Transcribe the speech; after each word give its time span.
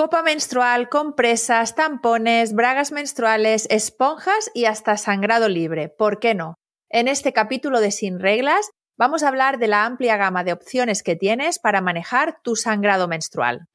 Copa 0.00 0.22
menstrual, 0.22 0.88
compresas, 0.88 1.74
tampones, 1.74 2.54
bragas 2.54 2.90
menstruales, 2.90 3.66
esponjas 3.68 4.50
y 4.54 4.64
hasta 4.64 4.96
sangrado 4.96 5.50
libre. 5.50 5.90
¿Por 5.90 6.20
qué 6.20 6.34
no? 6.34 6.54
En 6.88 7.06
este 7.06 7.34
capítulo 7.34 7.80
de 7.80 7.90
Sin 7.90 8.18
Reglas 8.18 8.70
vamos 8.96 9.22
a 9.22 9.28
hablar 9.28 9.58
de 9.58 9.68
la 9.68 9.84
amplia 9.84 10.16
gama 10.16 10.42
de 10.42 10.54
opciones 10.54 11.02
que 11.02 11.16
tienes 11.16 11.58
para 11.58 11.82
manejar 11.82 12.38
tu 12.42 12.56
sangrado 12.56 13.08
menstrual. 13.08 13.66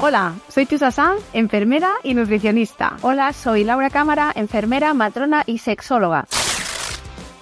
Hola, 0.00 0.36
soy 0.48 0.64
Chusa 0.64 0.90
Sanz, 0.90 1.22
enfermera 1.34 1.96
y 2.02 2.14
nutricionista. 2.14 2.96
Hola, 3.02 3.34
soy 3.34 3.64
Laura 3.64 3.90
Cámara, 3.90 4.32
enfermera, 4.34 4.94
matrona 4.94 5.42
y 5.44 5.58
sexóloga. 5.58 6.26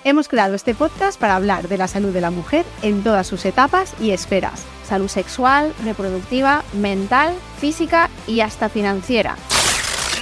Hemos 0.02 0.26
creado 0.26 0.56
este 0.56 0.74
podcast 0.74 1.20
para 1.20 1.36
hablar 1.36 1.68
de 1.68 1.78
la 1.78 1.86
salud 1.86 2.12
de 2.12 2.20
la 2.20 2.32
mujer 2.32 2.66
en 2.82 3.04
todas 3.04 3.28
sus 3.28 3.44
etapas 3.44 3.94
y 4.00 4.10
esferas. 4.10 4.66
Salud 4.88 5.08
sexual, 5.08 5.74
reproductiva, 5.84 6.64
mental, 6.72 7.34
física 7.58 8.08
y 8.26 8.40
hasta 8.40 8.70
financiera. 8.70 9.36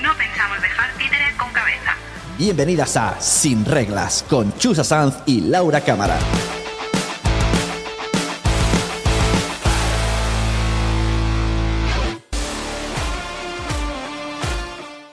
No 0.02 0.12
pensamos 0.18 0.60
dejar 0.60 0.90
títeres 0.98 1.36
con 1.36 1.52
cabeza. 1.52 1.94
Bienvenidas 2.36 2.96
a 2.96 3.20
Sin 3.20 3.64
Reglas 3.64 4.24
con 4.28 4.52
Chusa 4.58 4.82
Sanz 4.82 5.18
y 5.24 5.42
Laura 5.42 5.82
Cámara. 5.82 6.18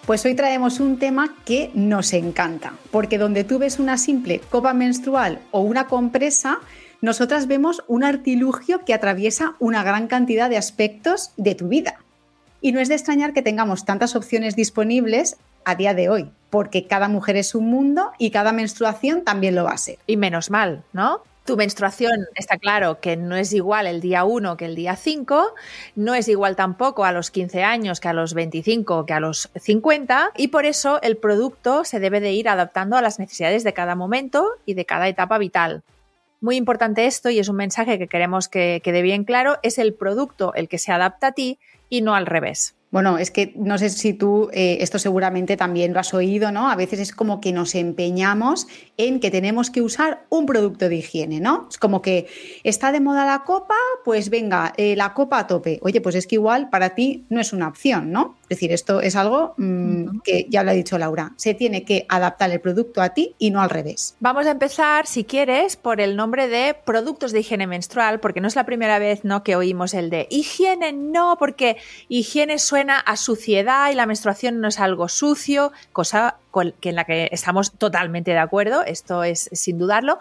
Pues 0.07 0.25
hoy 0.25 0.33
traemos 0.33 0.79
un 0.79 0.97
tema 0.97 1.35
que 1.45 1.69
nos 1.75 2.13
encanta, 2.13 2.73
porque 2.89 3.19
donde 3.19 3.43
tú 3.43 3.59
ves 3.59 3.77
una 3.77 3.99
simple 3.99 4.39
copa 4.49 4.73
menstrual 4.73 5.39
o 5.51 5.61
una 5.61 5.85
compresa, 5.85 6.59
nosotras 7.03 7.47
vemos 7.47 7.83
un 7.89 8.05
artilugio 8.05 8.85
que 8.85 8.93
atraviesa 8.93 9.55
una 9.59 9.83
gran 9.83 10.07
cantidad 10.07 10.49
de 10.49 10.55
aspectos 10.55 11.31
de 11.35 11.53
tu 11.53 11.67
vida. 11.67 11.99
Y 12.61 12.71
no 12.71 12.79
es 12.79 12.87
de 12.87 12.95
extrañar 12.95 13.33
que 13.33 13.41
tengamos 13.41 13.83
tantas 13.83 14.15
opciones 14.15 14.55
disponibles 14.55 15.35
a 15.65 15.75
día 15.75 15.93
de 15.93 16.07
hoy, 16.07 16.31
porque 16.49 16.87
cada 16.87 17.09
mujer 17.09 17.35
es 17.35 17.55
un 17.55 17.65
mundo 17.65 18.13
y 18.19 18.31
cada 18.31 18.53
menstruación 18.53 19.25
también 19.25 19.53
lo 19.53 19.65
va 19.65 19.71
a 19.71 19.77
ser. 19.77 19.99
Y 20.07 20.15
menos 20.15 20.49
mal, 20.49 20.81
¿no? 20.93 21.21
Tu 21.43 21.57
menstruación 21.57 22.13
está 22.35 22.57
claro 22.57 23.01
que 23.01 23.17
no 23.17 23.35
es 23.35 23.51
igual 23.51 23.85
el 23.85 23.99
día 23.99 24.23
1 24.23 24.55
que 24.55 24.63
el 24.63 24.75
día 24.75 24.95
5, 24.95 25.55
no 25.97 26.15
es 26.15 26.29
igual 26.29 26.55
tampoco 26.55 27.03
a 27.03 27.11
los 27.11 27.31
15 27.31 27.63
años 27.63 27.99
que 27.99 28.07
a 28.07 28.13
los 28.13 28.33
25 28.33 29.05
que 29.05 29.11
a 29.11 29.19
los 29.19 29.49
50 29.59 30.31
y 30.37 30.47
por 30.47 30.65
eso 30.65 31.01
el 31.01 31.17
producto 31.17 31.83
se 31.83 31.99
debe 31.99 32.21
de 32.21 32.31
ir 32.31 32.47
adaptando 32.47 32.95
a 32.95 33.01
las 33.01 33.19
necesidades 33.19 33.65
de 33.65 33.73
cada 33.73 33.95
momento 33.95 34.47
y 34.65 34.75
de 34.75 34.85
cada 34.85 35.09
etapa 35.09 35.37
vital. 35.37 35.83
Muy 36.43 36.57
importante 36.57 37.05
esto 37.05 37.29
y 37.29 37.39
es 37.39 37.47
un 37.47 37.55
mensaje 37.55 37.97
que 37.97 38.09
queremos 38.09 38.49
que 38.49 38.81
quede 38.83 39.01
bien 39.01 39.23
claro, 39.23 39.59
es 39.63 39.77
el 39.77 39.93
producto 39.93 40.53
el 40.55 40.67
que 40.67 40.77
se 40.77 40.91
adapta 40.91 41.27
a 41.27 41.31
ti 41.31 41.57
y 41.87 42.01
no 42.01 42.15
al 42.15 42.25
revés. 42.25 42.75
Bueno, 42.91 43.17
es 43.17 43.31
que 43.31 43.53
no 43.55 43.77
sé 43.77 43.89
si 43.89 44.13
tú, 44.13 44.49
eh, 44.51 44.79
esto 44.81 44.99
seguramente 44.99 45.55
también 45.55 45.93
lo 45.93 46.01
has 46.01 46.13
oído, 46.13 46.51
¿no? 46.51 46.69
A 46.69 46.75
veces 46.75 46.99
es 46.99 47.11
como 47.13 47.39
que 47.39 47.53
nos 47.53 47.75
empeñamos 47.75 48.67
en 48.97 49.21
que 49.21 49.31
tenemos 49.31 49.71
que 49.71 49.81
usar 49.81 50.25
un 50.27 50.45
producto 50.45 50.89
de 50.89 50.97
higiene, 50.97 51.39
¿no? 51.39 51.67
Es 51.71 51.77
como 51.77 52.01
que 52.01 52.27
está 52.65 52.91
de 52.91 52.99
moda 52.99 53.25
la 53.25 53.45
copa, 53.45 53.73
pues 54.03 54.29
venga, 54.29 54.73
eh, 54.75 54.97
la 54.97 55.13
copa 55.13 55.39
a 55.39 55.47
tope. 55.47 55.79
Oye, 55.81 56.01
pues 56.01 56.13
es 56.15 56.27
que 56.27 56.35
igual 56.35 56.69
para 56.69 56.93
ti 56.93 57.25
no 57.29 57.39
es 57.39 57.53
una 57.53 57.69
opción, 57.69 58.11
¿no? 58.11 58.35
Es 58.53 58.57
decir, 58.59 58.71
esto 58.71 59.01
es 59.01 59.15
algo 59.15 59.55
mm, 59.57 60.19
que 60.23 60.45
ya 60.47 60.61
lo 60.61 60.69
ha 60.69 60.75
dicho 60.75 60.99
Laura, 60.99 61.31
se 61.37 61.55
tiene 61.55 61.83
que 61.85 62.05
adaptar 62.07 62.51
el 62.51 62.61
producto 62.61 63.01
a 63.01 63.09
ti 63.09 63.33
y 63.39 63.49
no 63.49 63.63
al 63.63 63.71
revés. 63.71 64.15
Vamos 64.19 64.45
a 64.45 64.51
empezar, 64.51 65.07
si 65.07 65.23
quieres, 65.23 65.75
por 65.75 65.99
el 65.99 66.15
nombre 66.15 66.47
de 66.47 66.75
productos 66.85 67.31
de 67.31 67.39
higiene 67.39 67.65
menstrual, 67.65 68.19
porque 68.19 68.41
no 68.41 68.47
es 68.47 68.55
la 68.55 68.67
primera 68.67 68.99
vez 68.99 69.25
¿no? 69.25 69.43
que 69.43 69.55
oímos 69.55 69.95
el 69.95 70.11
de 70.11 70.27
higiene, 70.29 70.93
no, 70.93 71.37
porque 71.39 71.77
higiene 72.09 72.59
suena 72.59 72.99
a 72.99 73.17
suciedad 73.17 73.91
y 73.91 73.95
la 73.95 74.05
menstruación 74.05 74.61
no 74.61 74.67
es 74.67 74.79
algo 74.79 75.09
sucio, 75.09 75.71
cosa 75.91 76.37
con, 76.51 76.75
en 76.83 76.95
la 76.95 77.05
que 77.05 77.29
estamos 77.31 77.71
totalmente 77.71 78.29
de 78.29 78.37
acuerdo, 78.37 78.83
esto 78.85 79.23
es 79.23 79.49
sin 79.51 79.79
dudarlo. 79.79 80.19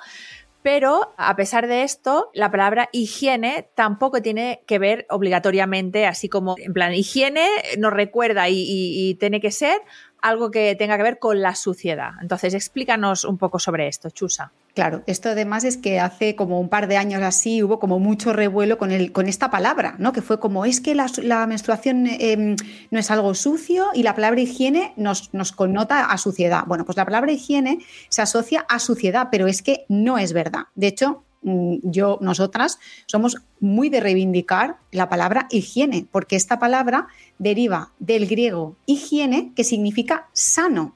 Pero 0.62 1.12
a 1.16 1.34
pesar 1.34 1.66
de 1.66 1.82
esto, 1.82 2.30
la 2.34 2.50
palabra 2.50 2.88
higiene 2.92 3.68
tampoco 3.74 4.22
tiene 4.22 4.62
que 4.66 4.78
ver 4.78 5.06
obligatoriamente, 5.10 6.06
así 6.06 6.28
como 6.28 6.54
en 6.58 6.72
plan 6.72 6.94
higiene 6.94 7.48
nos 7.78 7.92
recuerda 7.92 8.48
y, 8.48 9.16
tiene 9.18 9.40
que 9.40 9.50
ser 9.50 9.80
algo 10.20 10.50
que 10.50 10.74
tenga 10.76 10.96
que 10.96 11.02
ver 11.02 11.18
con 11.18 11.42
la 11.42 11.54
suciedad. 11.54 12.12
Entonces, 12.20 12.54
explícanos 12.54 13.24
un 13.24 13.38
poco 13.38 13.58
sobre 13.58 13.88
esto, 13.88 14.10
Chusa. 14.10 14.52
Claro, 14.74 15.02
esto 15.06 15.28
además 15.28 15.64
es 15.64 15.76
que 15.76 16.00
hace 16.00 16.34
como 16.34 16.58
un 16.58 16.70
par 16.70 16.88
de 16.88 16.96
años 16.96 17.22
así 17.22 17.62
hubo 17.62 17.78
como 17.78 17.98
mucho 17.98 18.32
revuelo 18.32 18.78
con, 18.78 18.90
el, 18.90 19.12
con 19.12 19.28
esta 19.28 19.50
palabra, 19.50 19.96
¿no? 19.98 20.14
Que 20.14 20.22
fue 20.22 20.40
como, 20.40 20.64
es 20.64 20.80
que 20.80 20.94
la, 20.94 21.46
menstruación 21.46 22.06
em, 22.06 22.56
no 22.90 22.98
es 22.98 23.10
algo 23.10 23.34
sucio 23.34 23.88
y 23.92 24.02
la 24.02 24.14
palabra 24.14 24.40
higiene 24.40 24.94
nos, 24.96 25.34
nos 25.34 25.52
connota 25.52 26.06
a 26.06 26.16
suciedad. 26.16 26.64
Bueno, 26.66 26.86
pues 26.86 26.96
la 26.96 27.04
palabra 27.04 27.32
higiene 27.32 27.80
se 28.08 28.22
asocia 28.22 28.64
a 28.66 28.78
suciedad, 28.78 29.28
pero 29.30 29.46
es 29.46 29.60
que 29.60 29.84
no 29.90 30.16
es 30.16 30.32
verdad. 30.32 30.62
De 30.74 30.86
hecho, 30.86 31.22
mm, 31.42 31.76
yo, 31.82 32.16
nosotras, 32.22 32.78
somos 33.04 33.36
muy 33.60 33.90
de 33.90 34.00
reivindicar 34.00 34.76
la 34.90 35.10
palabra 35.10 35.48
higiene, 35.50 36.06
porque 36.10 36.36
esta 36.36 36.58
palabra 36.58 37.08
deriva 37.38 37.92
del 37.98 38.26
griego 38.26 38.76
higiene, 38.86 39.52
que 39.54 39.64
significa 39.64 40.30
sano 40.32 40.94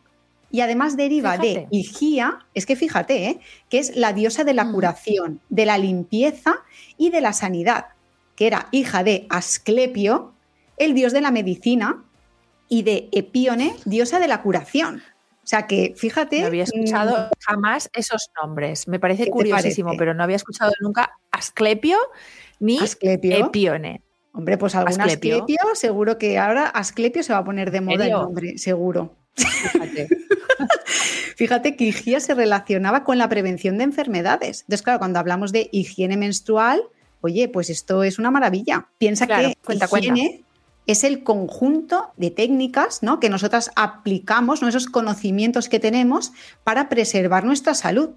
y 0.57 0.63
además 0.63 0.97
deriva 0.97 1.37
de 1.37 1.69
Higia, 1.71 2.39
es 2.55 2.65
que 2.65 2.77
fíjate, 2.77 3.27
¿eh? 3.27 3.41
que 3.69 3.79
es 3.79 3.95
la 3.95 4.15
diosa 4.15 4.43
de 4.43 4.55
la 4.55 4.65
mm. 4.65 4.73
curación, 4.73 5.41
de 5.51 5.67
la 5.67 5.77
limpieza 5.77 6.63
y 6.97 7.11
de 7.11 7.21
la 7.21 7.35
sanidad, 7.35 7.89
que 8.37 8.47
era 8.47 8.69
hija 8.71 9.05
de 9.05 9.27
Asclepio, 9.29 10.33
el 10.79 10.95
dios 10.95 11.13
de 11.13 11.21
la 11.21 11.31
medicina, 11.31 12.05
y 12.71 12.85
de 12.85 13.11
Epione, 13.13 13.77
diosa 13.85 14.19
de 14.19 14.29
la 14.29 14.41
curación. 14.41 15.03
O 15.45 15.47
sea 15.47 15.67
que, 15.67 15.93
fíjate. 15.95 16.41
No 16.41 16.47
había 16.47 16.65
escuchado 16.65 17.27
mm, 17.27 17.31
jamás 17.39 17.91
esos 17.93 18.31
nombres. 18.43 18.89
Me 18.89 18.99
parece 18.99 19.29
curiosísimo, 19.29 19.93
pero 19.99 20.15
no 20.15 20.23
había 20.23 20.37
escuchado 20.37 20.73
nunca 20.81 21.19
Asclepio 21.33 21.99
ni 22.61 22.79
Epione. 23.03 24.01
Hombre, 24.33 24.57
pues 24.57 24.75
algún 24.75 25.03
Asclepio. 25.03 25.45
seguro 25.75 26.17
que 26.17 26.39
ahora 26.39 26.67
Asclepio 26.67 27.23
se 27.23 27.35
va 27.35 27.41
a 27.41 27.45
poner 27.45 27.71
de 27.71 27.83
moda 27.83 28.07
el 28.07 28.13
nombre, 28.13 28.57
seguro. 28.57 29.19
Fíjate. 29.35 30.09
Fíjate 31.37 31.77
que 31.77 31.85
higiene 31.85 32.21
se 32.21 32.35
relacionaba 32.35 33.05
con 33.05 33.19
la 33.19 33.29
prevención 33.29 33.79
de 33.79 33.85
enfermedades. 33.85 34.63
Entonces, 34.63 34.83
claro, 34.83 34.99
cuando 34.99 35.19
hablamos 35.19 35.53
de 35.53 35.69
higiene 35.73 36.17
menstrual, 36.17 36.83
oye, 37.21 37.49
pues 37.49 37.71
esto 37.71 38.03
es 38.03 38.19
una 38.19 38.31
maravilla. 38.31 38.89
Piensa 38.99 39.27
que 39.27 39.57
cuenta, 39.65 39.87
higiene 39.87 40.45
es 40.87 41.05
el 41.05 41.25
conjunto 41.25 42.13
de 42.17 42.31
técnicas 42.31 43.03
¿no? 43.03 43.19
que 43.19 43.29
nosotras 43.29 43.71
aplicamos, 43.75 44.63
¿no? 44.63 44.69
esos 44.69 44.87
conocimientos 44.87 45.69
que 45.69 45.81
tenemos 45.81 46.33
para 46.65 46.89
preservar 46.89 47.45
nuestra 47.45 47.75
salud. 47.75 48.11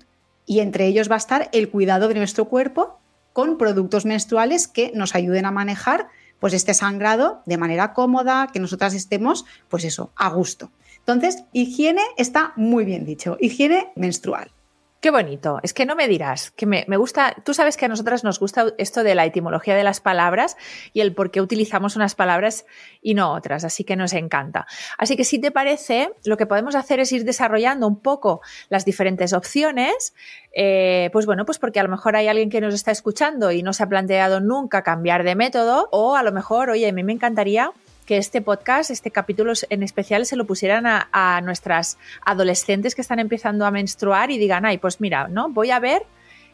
Y 0.46 0.60
entre 0.60 0.86
ellos 0.86 1.10
va 1.10 1.16
a 1.16 1.20
estar 1.20 1.50
el 1.52 1.70
cuidado 1.70 2.08
de 2.08 2.16
nuestro 2.16 2.46
cuerpo 2.46 3.00
con 3.34 3.58
productos 3.58 4.06
menstruales 4.06 4.68
que 4.68 4.92
nos 4.94 5.16
ayuden 5.16 5.46
a 5.46 5.52
manejar 5.52 6.08
pues 6.40 6.54
este 6.54 6.74
sangrado 6.74 7.42
de 7.46 7.58
manera 7.58 7.94
cómoda, 7.94 8.48
que 8.52 8.60
nosotras 8.60 8.94
estemos, 8.94 9.46
pues 9.68 9.84
eso, 9.84 10.12
a 10.16 10.30
gusto. 10.30 10.72
Entonces, 11.00 11.44
higiene 11.54 12.04
está 12.18 12.54
muy 12.56 12.86
bien 12.86 13.06
dicho, 13.06 13.38
higiene 13.40 13.92
menstrual. 13.96 14.52
Qué 15.02 15.12
bonito. 15.12 15.60
Es 15.64 15.74
que 15.74 15.86
no 15.86 15.96
me 15.96 16.10
dirás, 16.10 16.52
que 16.52 16.66
me, 16.66 16.84
gusta, 16.98 17.34
tú 17.46 17.54
sabes 17.54 17.78
que 17.78 17.86
a 17.86 17.88
nosotras 17.88 18.26
nos 18.26 18.38
gusta 18.38 18.74
esto 18.78 19.02
de 19.02 19.16
la 19.16 19.26
etimología 19.26 19.74
de 19.74 19.86
las 19.86 20.02
palabras 20.02 20.58
y 20.92 21.00
el 21.00 21.16
por 21.16 21.32
qué 21.32 21.40
utilizamos 21.40 21.96
unas 21.96 22.16
palabras 22.16 22.66
y 23.02 23.14
no 23.14 23.32
otras, 23.32 23.64
así 23.64 23.86
que 23.86 23.96
nos 23.96 24.12
encanta. 24.12 24.68
Así 24.98 25.16
que 25.16 25.24
si 25.24 25.40
te 25.40 25.52
parece, 25.52 26.12
lo 26.26 26.36
que 26.36 26.46
podemos 26.46 26.76
hacer 26.76 27.00
es 27.00 27.14
ir 27.14 27.24
desarrollando 27.24 27.88
un 27.88 28.02
poco 28.02 28.42
las 28.68 28.84
diferentes 28.84 29.32
opciones, 29.32 30.14
eh, 30.54 31.10
pues 31.14 31.26
bueno, 31.26 31.46
pues 31.46 31.60
porque 31.60 31.80
a 31.80 31.84
lo 31.84 31.90
mejor 31.90 32.18
hay 32.18 32.28
alguien 32.28 32.50
que 32.50 32.60
nos 32.60 32.74
está 32.74 32.92
escuchando 32.92 33.54
y 33.54 33.64
no 33.64 33.72
se 33.72 33.84
ha 33.84 33.88
planteado 33.88 34.42
nunca 34.42 34.84
cambiar 34.84 35.24
de 35.24 35.36
método 35.36 35.88
o 35.94 36.18
a 36.18 36.24
lo 36.24 36.34
mejor, 36.34 36.72
oye, 36.72 36.90
a 36.90 36.92
mí 36.92 37.06
me 37.06 37.14
encantaría 37.14 37.72
que 38.10 38.18
este 38.18 38.42
podcast, 38.42 38.90
este 38.90 39.12
capítulo 39.12 39.54
en 39.70 39.84
especial, 39.84 40.26
se 40.26 40.36
lo 40.36 40.48
pusieran 40.48 40.86
a, 40.88 41.42
nuestras 41.42 42.00
adolescentes 42.26 42.96
que 42.96 43.02
están 43.02 43.20
empezando 43.20 43.68
a 43.68 43.72
menstruar 43.72 44.32
y 44.32 44.40
digan, 44.40 44.66
ay, 44.66 44.80
pues 44.80 45.00
mira, 45.00 45.28
¿no? 45.28 45.50
Voy 45.50 45.70
a 45.70 45.78
ver 45.78 46.08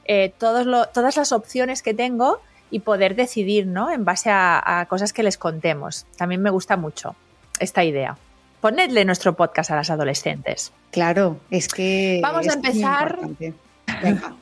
eh, 0.03 0.33
todas 0.38 1.15
las 1.15 1.31
opciones 1.31 1.81
que 1.81 1.94
tengo 1.94 2.41
y 2.71 2.81
poder 2.81 3.15
decidir, 3.15 3.68
¿no? 3.68 3.89
En 3.89 4.03
base 4.03 4.31
a, 4.33 4.85
cosas 4.89 5.13
que 5.13 5.24
les 5.24 5.38
contemos. 5.38 6.06
También 6.18 6.41
me 6.41 6.50
gusta 6.50 6.75
mucho 6.75 7.15
esta 7.62 7.85
idea. 7.85 8.18
Ponedle 8.59 9.06
nuestro 9.06 9.38
podcast 9.38 9.71
a 9.71 9.77
las 9.77 9.89
adolescentes. 9.89 10.74
Claro, 10.91 11.39
es 11.51 11.69
que. 11.69 12.19
Vamos 12.21 12.50
a 12.50 12.53
empezar. 12.53 13.18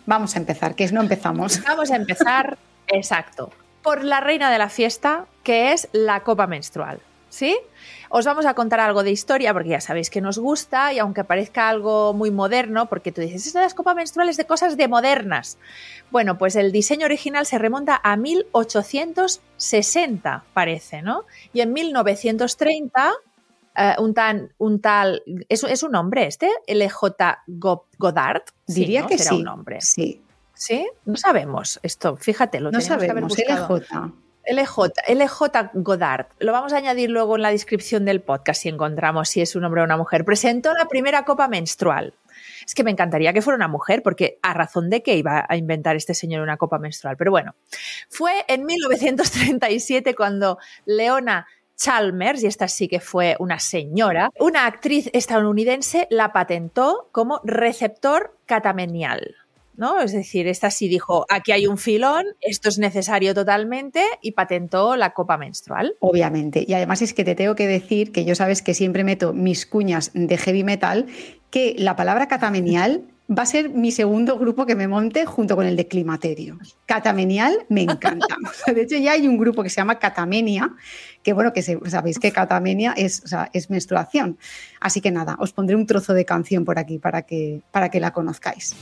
vamos 0.08 0.36
a 0.36 0.40
empezar, 0.40 0.74
que 0.74 0.84
es 0.84 0.92
no 0.92 1.02
empezamos. 1.02 1.62
Vamos 1.64 1.92
a 1.92 1.96
empezar, 1.96 2.58
exacto 2.88 3.52
por 3.84 4.04
la 4.04 4.22
reina 4.22 4.50
de 4.50 4.58
la 4.58 4.70
fiesta, 4.70 5.26
que 5.44 5.74
es 5.74 5.88
la 5.92 6.24
copa 6.24 6.48
menstrual. 6.48 7.00
¿sí? 7.30 7.58
Os 8.10 8.26
vamos 8.26 8.46
a 8.46 8.54
contar 8.54 8.80
algo 8.80 9.02
de 9.02 9.10
historia 9.10 9.54
porque 9.54 9.70
ya 9.70 9.82
sabéis 9.82 10.12
que 10.12 10.22
nos 10.22 10.38
gusta 10.38 10.94
y 10.94 11.00
aunque 11.00 11.24
parezca 11.24 11.68
algo 11.68 12.14
muy 12.14 12.30
moderno, 12.30 12.86
porque 12.88 13.12
tú 13.12 13.22
dices, 13.22 13.48
es 13.48 13.54
de 13.54 13.62
las 13.62 13.74
copas 13.74 13.96
menstruales 13.96 14.38
de 14.38 14.46
cosas 14.46 14.78
de 14.78 14.88
modernas. 14.88 15.58
Bueno, 16.12 16.38
pues 16.38 16.56
el 16.56 16.72
diseño 16.72 17.06
original 17.06 17.48
se 17.48 17.58
remonta 17.58 18.00
a 18.04 18.16
1860, 19.58 20.44
parece, 20.54 21.02
¿no? 21.02 21.26
Y 21.54 21.62
en 21.62 21.74
1930 21.74 23.14
eh, 23.76 23.96
un, 23.98 24.14
tan, 24.14 24.52
un 24.60 24.80
tal, 24.80 25.24
¿es, 25.50 25.64
¿es 25.64 25.82
un 25.82 25.96
hombre 25.96 26.28
este? 26.28 26.50
LJ 26.68 27.02
Go- 27.48 27.88
Goddard. 27.98 28.44
Sí, 28.68 28.74
Diría 28.82 29.02
¿no? 29.02 29.08
que 29.08 29.18
Será 29.18 29.32
sí. 29.32 29.36
un 29.42 29.48
hombre. 29.48 29.82
Sí, 29.82 30.22
¿Sí? 30.54 30.88
No 31.06 31.18
sabemos 31.18 31.80
esto, 31.82 32.16
fíjate, 32.16 32.60
lo 32.60 32.70
no 32.72 32.78
que 32.80 32.86
haber 32.94 33.08
sabemos. 33.10 33.36
buscado. 33.36 33.78
LJ. 33.78 34.14
LJ, 34.46 34.94
LJ 35.08 35.72
Goddard. 35.74 36.28
Lo 36.40 36.52
vamos 36.52 36.74
a 36.74 36.78
añadir 36.78 37.10
luego 37.10 37.36
en 37.36 37.42
la 37.42 37.52
descripción 37.52 38.06
del 38.06 38.22
podcast 38.22 38.62
si 38.62 38.70
encontramos 38.70 39.30
si 39.30 39.42
es 39.42 39.56
un 39.56 39.64
hombre 39.64 39.82
o 39.82 39.86
una 39.86 39.98
mujer. 39.98 40.26
Presentó 40.26 40.74
la 40.74 40.88
primera 40.88 41.26
copa 41.26 41.48
menstrual. 41.48 42.14
Es 42.66 42.74
que 42.76 42.84
me 42.84 42.92
encantaría 42.92 43.34
que 43.34 43.42
fuera 43.42 43.56
una 43.56 43.68
mujer, 43.68 44.04
porque 44.04 44.40
a 44.42 44.54
razón 44.54 44.90
de 44.90 45.04
qué 45.04 45.16
iba 45.16 45.46
a 45.48 45.56
inventar 45.56 45.96
este 45.96 46.14
señor 46.14 46.42
una 46.42 46.58
copa 46.58 46.80
menstrual. 46.80 47.18
Pero 47.18 47.32
bueno, 47.32 47.56
fue 48.10 48.46
en 48.48 48.66
1937 48.66 50.16
cuando 50.16 50.58
Leona 50.86 51.48
Chalmers, 51.76 52.44
y 52.44 52.48
esta 52.48 52.68
sí 52.68 52.88
que 52.88 53.00
fue 53.00 53.36
una 53.40 53.60
señora, 53.60 54.30
una 54.40 54.66
actriz 54.66 55.10
estadounidense, 55.14 56.08
la 56.10 56.32
patentó 56.32 57.10
como 57.12 57.42
receptor 57.44 58.38
catamenial. 58.46 59.36
¿No? 59.76 60.00
Es 60.02 60.12
decir, 60.14 60.48
esta 60.48 60.70
sí 60.72 60.88
dijo, 60.88 61.26
aquí 61.30 61.52
hay 61.52 61.68
un 61.68 61.78
filón, 61.78 62.26
esto 62.42 62.70
es 62.70 62.78
necesario 62.80 63.34
totalmente 63.34 64.04
y 64.22 64.32
patentó 64.32 64.96
la 64.96 65.14
copa 65.14 65.38
menstrual. 65.38 65.96
Obviamente. 66.00 66.64
Y 66.68 66.74
además 66.74 67.02
es 67.02 67.14
que 67.14 67.24
te 67.24 67.36
tengo 67.36 67.56
que 67.56 67.68
decir 67.68 68.12
que 68.12 68.26
yo 68.26 68.36
sabes 68.36 68.62
que 68.62 68.74
siempre 68.74 69.04
meto 69.04 69.34
mis 69.34 69.66
cuñas 69.66 70.12
de 70.14 70.38
heavy 70.38 70.64
metal, 70.64 71.08
que 71.50 71.76
la 71.78 71.96
palabra 71.96 72.28
catamenial 72.28 73.04
va 73.30 73.44
a 73.44 73.46
ser 73.46 73.70
mi 73.70 73.92
segundo 73.92 74.38
grupo 74.38 74.66
que 74.66 74.76
me 74.76 74.88
monte 74.88 75.26
junto 75.26 75.56
con 75.56 75.66
el 75.66 75.78
de 75.78 75.88
climaterio. 75.88 76.60
Catamenial 76.86 77.66
me 77.70 77.82
encanta. 77.84 78.36
O 78.46 78.54
sea, 78.66 78.74
de 78.74 78.82
hecho, 78.82 78.98
ya 78.98 79.14
hay 79.14 79.28
un 79.28 79.38
grupo 79.38 79.64
que 79.64 79.70
se 79.70 79.78
llama 79.78 79.98
Catamenia, 79.98 80.72
que 81.24 81.32
bueno, 81.32 81.54
que 81.54 81.62
se- 81.62 81.80
sabéis 81.90 82.20
que 82.20 82.32
catamenia 82.34 82.94
es, 82.98 83.24
o 83.24 83.28
sea, 83.28 83.50
es 83.54 83.70
menstruación. 83.70 84.38
Así 84.82 85.00
que 85.00 85.10
nada, 85.10 85.38
os 85.40 85.54
pondré 85.54 85.76
un 85.78 85.88
trozo 85.88 86.14
de 86.14 86.26
canción 86.26 86.66
por 86.66 86.78
aquí 86.78 87.00
para 87.00 87.22
que, 87.22 87.62
para 87.72 87.90
que 87.90 88.02
la 88.02 88.12
conozcáis. 88.12 88.76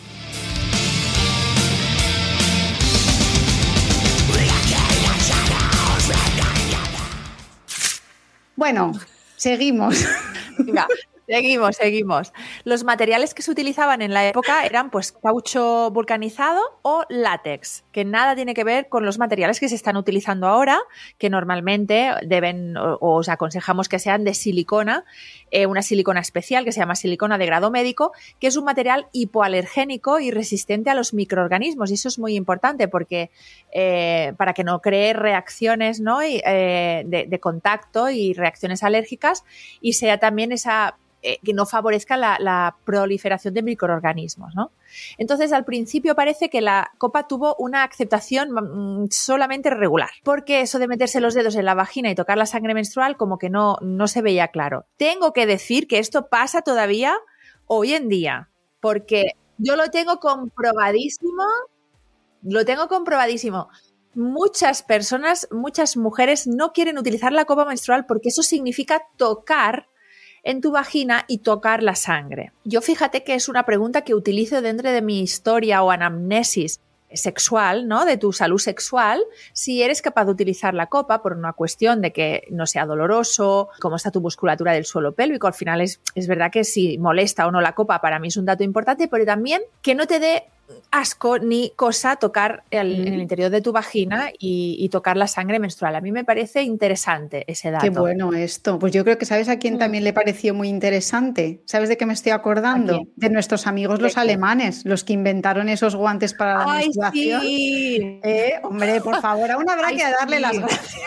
Bueno, 8.56 8.92
seguimos. 9.38 10.06
Seguimos, 11.32 11.76
seguimos. 11.78 12.34
Los 12.64 12.84
materiales 12.84 13.34
que 13.34 13.42
se 13.42 13.52
utilizaban 13.52 14.02
en 14.02 14.14
la 14.14 14.28
época 14.28 14.66
eran 14.66 14.90
pues 14.90 15.12
caucho 15.12 15.90
vulcanizado 15.92 16.62
o 16.82 17.06
látex, 17.10 17.84
que 17.92 18.04
nada 18.04 18.36
tiene 18.36 18.54
que 18.54 18.64
ver 18.64 18.90
con 18.90 19.06
los 19.06 19.18
materiales 19.18 19.60
que 19.60 19.70
se 19.70 19.76
están 19.76 19.96
utilizando 19.98 20.48
ahora, 20.48 20.80
que 21.18 21.30
normalmente 21.30 22.12
deben 22.26 22.76
o, 22.78 22.98
os 23.00 23.30
aconsejamos 23.30 23.88
que 23.88 24.00
sean 24.00 24.24
de 24.24 24.34
silicona, 24.34 25.06
eh, 25.52 25.66
una 25.66 25.82
silicona 25.82 26.20
especial 26.20 26.66
que 26.66 26.72
se 26.72 26.80
llama 26.80 26.96
silicona 26.96 27.38
de 27.38 27.46
grado 27.46 27.72
médico, 27.72 28.12
que 28.40 28.48
es 28.48 28.58
un 28.58 28.66
material 28.66 29.08
hipoalergénico 29.14 30.20
y 30.20 30.32
resistente 30.32 30.90
a 30.90 30.96
los 30.96 31.14
microorganismos. 31.14 31.92
Y 31.92 31.94
eso 31.94 32.10
es 32.10 32.20
muy 32.20 32.36
importante 32.36 32.88
porque 32.88 33.32
eh, 33.72 34.34
para 34.38 34.54
que 34.54 34.64
no 34.64 34.82
cree 34.82 35.14
reacciones 35.14 36.00
¿no? 36.00 36.22
Eh, 36.22 37.04
de 37.06 37.40
contacto 37.40 38.10
y 38.10 38.34
reacciones 38.34 38.84
alérgicas 38.84 39.44
y 39.82 39.94
sea 39.94 40.18
también 40.18 40.52
esa 40.52 40.98
eh, 41.24 41.38
que 41.44 41.54
no 41.54 41.66
favorezca 41.66 42.18
la, 42.18 42.38
la 42.40 42.78
proliferación 42.84 43.54
de 43.54 43.62
microorganismos, 43.62 44.56
¿no? 44.56 44.72
Entonces, 45.18 45.54
al 45.54 45.66
principio 45.66 46.16
parece 46.16 46.50
que 46.50 46.62
la 46.62 46.92
copa 46.98 47.28
tuvo 47.28 47.56
una 47.60 47.84
aceptación 47.84 48.52
mm, 48.52 49.08
solamente 49.12 49.70
regular, 49.70 50.10
porque 50.24 50.62
eso 50.62 50.80
de 50.80 50.88
meterse 50.88 51.22
los 51.22 51.34
dedos 51.34 51.56
en 51.56 51.66
la 51.66 51.76
vagina 51.76 52.10
y 52.10 52.16
tocar 52.16 52.38
la 52.38 52.46
sangre 52.46 52.74
menstrual 52.74 53.18
como 53.18 53.38
que 53.38 53.50
no, 53.50 53.78
no 53.82 54.08
se 54.08 54.22
veía 54.22 54.48
claro. 54.48 54.86
Tengo 54.98 55.32
que 55.32 55.46
decir 55.46 55.88
que 55.88 56.00
esto 56.00 56.28
pasa 56.28 56.64
todavía 56.64 57.16
hoy 57.68 57.94
en 57.94 58.10
día, 58.10 58.50
porque 58.80 59.36
yo 59.58 59.76
lo 59.76 59.90
tengo 59.90 60.20
comprobadísimo, 60.20 61.44
lo 62.42 62.66
tengo 62.66 62.88
comprobadísimo. 62.88 63.70
Muchas 64.16 64.82
personas, 64.82 65.48
muchas 65.52 65.96
mujeres 65.98 66.48
no 66.48 66.74
quieren 66.74 66.98
utilizar 66.98 67.32
la 67.32 67.46
copa 67.46 67.64
menstrual 67.64 68.08
porque 68.08 68.30
eso 68.30 68.42
significa 68.42 69.04
tocar 69.18 69.88
en 70.44 70.62
tu 70.62 70.72
vagina 70.72 71.26
y 71.28 71.40
tocar 71.40 71.84
la 71.84 71.96
sangre. 71.96 72.52
Yo 72.64 72.82
fíjate 72.82 73.24
que 73.24 73.36
es 73.36 73.50
una 73.50 73.66
pregunta 73.66 74.02
que 74.02 74.16
utilizo 74.16 74.62
dentro 74.62 74.92
de 74.92 75.02
mi 75.02 75.22
historia 75.22 75.84
o 75.84 75.92
anamnesis 75.92 76.80
sexual, 77.14 77.88
¿no? 77.88 78.06
De 78.06 78.18
tu 78.18 78.32
salud 78.32 78.58
sexual, 78.58 79.22
si 79.54 79.84
eres 79.84 80.02
capaz 80.02 80.26
de 80.26 80.32
utilizar 80.32 80.74
la 80.74 80.88
copa 80.88 81.22
por 81.22 81.34
una 81.34 81.54
cuestión 81.54 82.02
de 82.02 82.12
que 82.14 82.44
no 82.50 82.66
sea 82.66 82.86
doloroso, 82.86 83.70
cómo 83.80 83.98
está 83.98 84.12
tu 84.12 84.22
musculatura 84.22 84.74
del 84.74 84.86
suelo 84.86 85.12
pélvico. 85.12 85.48
Al 85.48 85.54
final 85.54 85.82
es, 85.82 86.00
es 86.16 86.28
verdad 86.28 86.52
que 86.52 86.64
si 86.64 86.98
molesta 86.98 87.48
o 87.48 87.52
no 87.52 87.62
la 87.62 87.74
copa 87.74 88.00
para 88.00 88.20
mí 88.20 88.30
es 88.30 88.38
un 88.38 88.46
dato 88.46 88.64
importante, 88.64 89.08
pero 89.08 89.26
también 89.26 89.62
que 89.82 89.96
no 89.96 90.08
te 90.08 90.20
dé 90.20 90.46
asco 90.92 91.40
ni 91.40 91.72
cosa 91.76 92.18
tocar 92.18 92.64
el, 92.70 93.08
en 93.08 93.14
el 93.14 93.22
interior 93.22 93.50
de 93.50 93.62
tu 93.62 93.72
vagina 93.72 94.32
y, 94.38 94.76
y, 94.80 94.90
tocar 94.90 95.18
la 95.18 95.28
sangre 95.28 95.60
menstrual. 95.60 95.96
A 95.96 96.02
mí 96.02 96.12
me 96.12 96.24
parece 96.24 96.64
interesante 96.64 97.46
ese 97.48 97.72
dato. 97.72 97.84
Qué 97.84 97.90
bueno 97.90 98.34
esto. 98.34 98.78
Pues 98.78 98.94
yo 98.94 99.04
creo 99.04 99.18
que 99.18 99.26
sabes 99.26 99.50
a 99.50 99.58
quién 99.58 99.78
también 99.78 100.04
le 100.04 100.14
pareció 100.14 100.54
muy 100.54 100.68
interesante. 100.68 101.62
¿Sabes 101.66 101.90
de 101.90 101.98
qué 101.98 102.06
me 102.06 102.14
estoy 102.14 102.32
acordando? 102.32 103.08
De 103.16 103.30
nuestros 103.30 103.68
amigos 103.68 104.02
los 104.02 104.18
alemanes, 104.18 104.86
los 104.86 105.04
que 105.04 105.14
inventaron 105.14 105.70
esos 105.70 105.96
guantes 105.96 106.34
para 106.34 106.58
la 106.58 106.66
Ay, 106.68 106.86
menstruación. 106.86 107.42
Sí. 107.42 108.20
Eh, 108.24 108.54
hombre, 108.64 109.02
por 109.02 109.22
favor, 109.22 109.50
aún 109.52 109.70
habrá 109.70 109.88
Ay, 109.88 109.98
que 109.98 110.04
darle 110.04 110.38
sí. 110.38 110.42
las 110.42 110.60
gracias. 110.60 111.02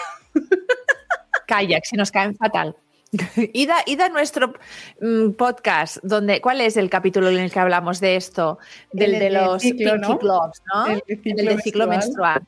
Calla, 1.46 1.81
que 1.81 1.87
se 1.87 1.96
nos 1.96 2.11
caen 2.11 2.34
fatal. 2.37 2.76
Id 3.52 3.70
a, 3.70 3.82
id 3.87 4.00
a 4.00 4.08
nuestro 4.08 4.55
mm, 5.00 5.31
podcast, 5.32 5.99
donde, 6.02 6.40
¿cuál 6.40 6.61
es 6.61 6.76
el 6.76 6.90
capítulo 6.90 7.28
en 7.28 7.38
el 7.38 7.52
que 7.52 7.61
hablamos 7.61 8.00
de 8.00 8.16
esto? 8.16 8.58
Del 8.93 9.14
el 9.14 9.20
de 9.20 9.31
los 9.31 9.62
ciclo, 9.62 9.93
Pinky 9.93 10.08
¿no? 10.08 10.52
¿no? 10.75 10.87
El 10.87 11.02
de 11.06 11.16
ciclo 11.16 11.40
el 11.40 11.46
de 11.46 11.62
ciclo 11.62 11.87
menstrual. 11.87 12.34
menstrual. 12.34 12.43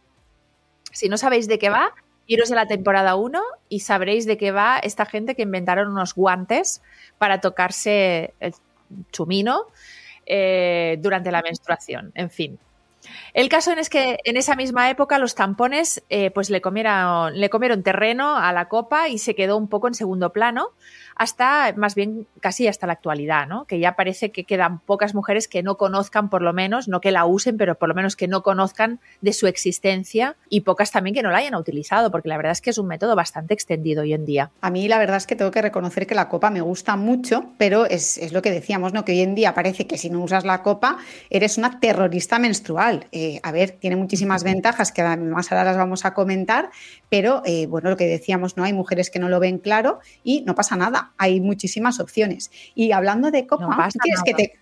Si 0.93 1.09
no 1.09 1.19
sabéis 1.19 1.47
de 1.47 1.59
qué 1.59 1.69
va, 1.69 1.93
iros 2.27 2.51
a 2.53 2.55
la 2.55 2.67
temporada 2.67 3.17
1 3.17 3.41
y 3.69 3.81
sabréis 3.81 4.27
de 4.27 4.37
qué 4.37 4.51
va 4.51 4.79
esta 4.79 5.07
gente 5.07 5.35
que 5.35 5.43
inventaron 5.43 5.89
unos 5.89 6.15
guantes 6.15 6.83
para 7.19 7.41
tocarse 7.41 8.35
el 8.41 8.55
chumino 9.13 9.67
eh, 10.27 10.97
durante 11.01 11.31
la 11.31 11.43
menstruación. 11.43 12.13
En 12.15 12.31
fin. 12.31 12.59
El 13.35 13.49
caso 13.49 13.73
es 13.73 13.89
que 13.89 14.19
en 14.25 14.37
esa 14.37 14.57
misma 14.57 14.91
época 14.91 15.19
los 15.19 15.35
tampones 15.35 16.05
eh, 16.09 16.31
pues 16.31 16.51
le 16.51 16.61
comieron, 16.61 17.39
le 17.39 17.51
comieron 17.51 17.83
terreno 17.83 18.37
a 18.37 18.53
la 18.53 18.69
copa 18.69 19.09
y 19.09 19.19
se 19.19 19.35
quedó 19.35 19.57
un 19.57 19.69
poco 19.69 19.89
en 19.89 19.95
segundo 19.95 20.33
plano 20.33 20.71
hasta 21.17 21.73
más 21.77 21.95
bien 21.95 22.27
casi 22.41 22.69
hasta 22.69 22.87
la 22.87 22.93
actualidad, 22.93 23.47
¿no? 23.49 23.65
Que 23.65 23.79
ya 23.79 23.97
parece 23.97 24.31
que 24.31 24.45
quedan 24.45 24.81
pocas 24.81 25.15
mujeres 25.15 25.49
que 25.49 25.63
no 25.63 25.77
conozcan 25.77 26.29
por 26.29 26.43
lo 26.43 26.53
menos, 26.53 26.89
no 26.89 27.01
que 27.01 27.11
la 27.11 27.25
usen, 27.25 27.57
pero 27.57 27.75
por 27.75 27.89
lo 27.89 27.95
menos 27.95 28.17
que 28.17 28.29
no 28.29 28.43
conozcan 28.43 29.01
de 29.23 29.33
su 29.33 29.47
existencia 29.47 30.37
y 30.51 30.61
pocas 30.61 30.93
también 30.93 31.15
que 31.15 31.23
no 31.23 31.31
la 31.31 31.39
hayan 31.39 31.55
utilizado, 31.55 32.11
porque 32.11 32.29
la 32.29 32.37
verdad 32.37 32.53
es 32.53 32.61
que 32.61 32.71
es 32.71 32.79
un 32.79 32.87
método 32.87 33.17
bastante 33.17 33.55
extendido 33.55 34.03
hoy 34.03 34.13
en 34.13 34.27
día. 34.27 34.51
A 34.61 34.71
mí 34.71 34.89
la 34.89 34.99
verdad 34.99 35.17
es 35.17 35.27
que 35.27 35.37
tengo 35.37 35.51
que 35.51 35.63
reconocer 35.63 36.07
que 36.07 36.15
la 36.15 36.29
copa 36.29 36.51
me 36.51 36.61
gusta 36.61 36.97
mucho, 36.97 37.47
pero 37.57 37.87
es, 37.87 38.19
es 38.19 38.33
lo 38.33 38.43
que 38.43 38.51
decíamos, 38.51 38.93
¿no? 38.93 39.05
Que 39.05 39.13
hoy 39.13 39.21
en 39.21 39.35
día 39.35 39.55
parece 39.55 39.87
que 39.87 39.97
si 39.97 40.11
no 40.11 40.23
usas 40.23 40.45
la 40.45 40.63
copa 40.63 40.99
eres 41.31 41.57
una 41.57 41.81
terrorista 41.81 42.39
menstrual. 42.39 43.07
Eh, 43.13 43.41
a 43.43 43.53
ver, 43.53 43.71
tiene 43.71 43.97
muchísimas 43.97 44.45
ventajas 44.45 44.93
que 44.93 45.03
más 45.03 45.51
ahora 45.51 45.65
las 45.65 45.77
vamos 45.79 46.05
a 46.05 46.13
comentar, 46.13 46.71
pero 47.09 47.43
eh, 47.47 47.67
bueno, 47.67 47.89
lo 47.89 47.97
que 47.97 48.07
decíamos, 48.07 48.57
¿no? 48.57 48.65
Hay 48.65 48.75
mujeres 48.75 49.11
que 49.11 49.19
no 49.19 49.31
lo 49.31 49.41
ven 49.41 49.59
claro 49.59 50.01
y 50.23 50.43
no 50.43 50.55
pasa 50.55 50.77
nada 50.77 51.06
hay 51.17 51.41
muchísimas 51.41 52.01
opciones. 52.01 52.51
Y 52.75 52.93
hablando 52.93 53.31
de 53.31 53.47
copa, 53.47 53.67
no 53.67 53.89
¿tú, 53.93 53.99
quieres 53.99 54.23
que 54.25 54.35
te, 54.35 54.53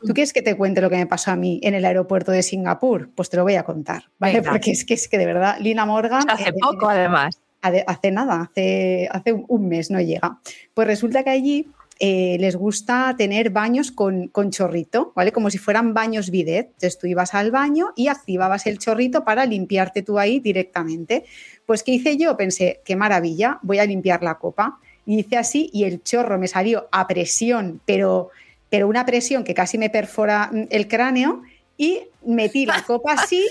¿tú 0.00 0.12
quieres 0.12 0.32
que 0.32 0.42
te 0.42 0.56
cuente 0.56 0.80
lo 0.80 0.90
que 0.90 0.96
me 0.96 1.06
pasó 1.06 1.30
a 1.30 1.36
mí 1.36 1.60
en 1.62 1.74
el 1.74 1.84
aeropuerto 1.84 2.32
de 2.32 2.42
Singapur? 2.42 3.10
Pues 3.14 3.30
te 3.30 3.36
lo 3.36 3.44
voy 3.44 3.54
a 3.54 3.64
contar, 3.64 4.04
¿vale? 4.18 4.40
Venga. 4.40 4.50
Porque 4.50 4.70
es 4.70 4.84
que, 4.84 4.94
es 4.94 5.08
que 5.08 5.18
de 5.18 5.26
verdad, 5.26 5.56
Lina 5.60 5.86
Morgan... 5.86 6.28
Hace 6.28 6.50
eh, 6.50 6.54
poco, 6.60 6.88
además. 6.88 7.40
Hace 7.60 8.10
nada, 8.10 8.50
hace, 8.50 9.08
hace 9.12 9.32
un 9.32 9.68
mes 9.68 9.90
no 9.90 10.00
llega. 10.00 10.40
Pues 10.74 10.88
resulta 10.88 11.22
que 11.22 11.30
allí 11.30 11.68
eh, 12.04 12.36
les 12.40 12.56
gusta 12.56 13.14
tener 13.16 13.50
baños 13.50 13.92
con, 13.92 14.26
con, 14.26 14.50
chorrito, 14.50 15.12
¿vale? 15.14 15.30
Como 15.30 15.50
si 15.50 15.58
fueran 15.58 15.94
baños 15.94 16.30
bidet. 16.30 16.66
Entonces 16.66 16.98
tú 16.98 17.06
ibas 17.06 17.32
al 17.34 17.52
baño 17.52 17.92
y 17.94 18.08
activabas 18.08 18.66
el 18.66 18.78
chorrito 18.78 19.24
para 19.24 19.46
limpiarte 19.46 20.02
tú 20.02 20.18
ahí 20.18 20.40
directamente. 20.40 21.24
Pues 21.64 21.84
¿qué 21.84 21.92
hice 21.92 22.16
yo? 22.16 22.36
Pensé, 22.36 22.80
qué 22.84 22.96
maravilla, 22.96 23.60
voy 23.62 23.78
a 23.78 23.84
limpiar 23.84 24.24
la 24.24 24.38
copa. 24.38 24.80
Y 25.04 25.20
hice 25.20 25.36
así 25.36 25.70
y 25.72 25.84
el 25.84 26.02
chorro 26.02 26.38
me 26.38 26.48
salió 26.48 26.88
a 26.92 27.06
presión, 27.06 27.80
pero, 27.84 28.30
pero 28.70 28.88
una 28.88 29.04
presión 29.04 29.44
que 29.44 29.54
casi 29.54 29.78
me 29.78 29.90
perfora 29.90 30.50
el 30.70 30.88
cráneo 30.88 31.42
y 31.76 32.02
metí 32.24 32.66
la 32.66 32.82
copa 32.86 33.14
así 33.14 33.44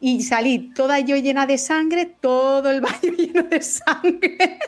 y 0.00 0.22
salí 0.22 0.72
toda 0.74 1.00
yo 1.00 1.16
llena 1.16 1.46
de 1.46 1.58
sangre, 1.58 2.06
todo 2.20 2.70
el 2.70 2.80
baño 2.80 3.12
lleno 3.16 3.42
de 3.44 3.62
sangre. 3.62 4.58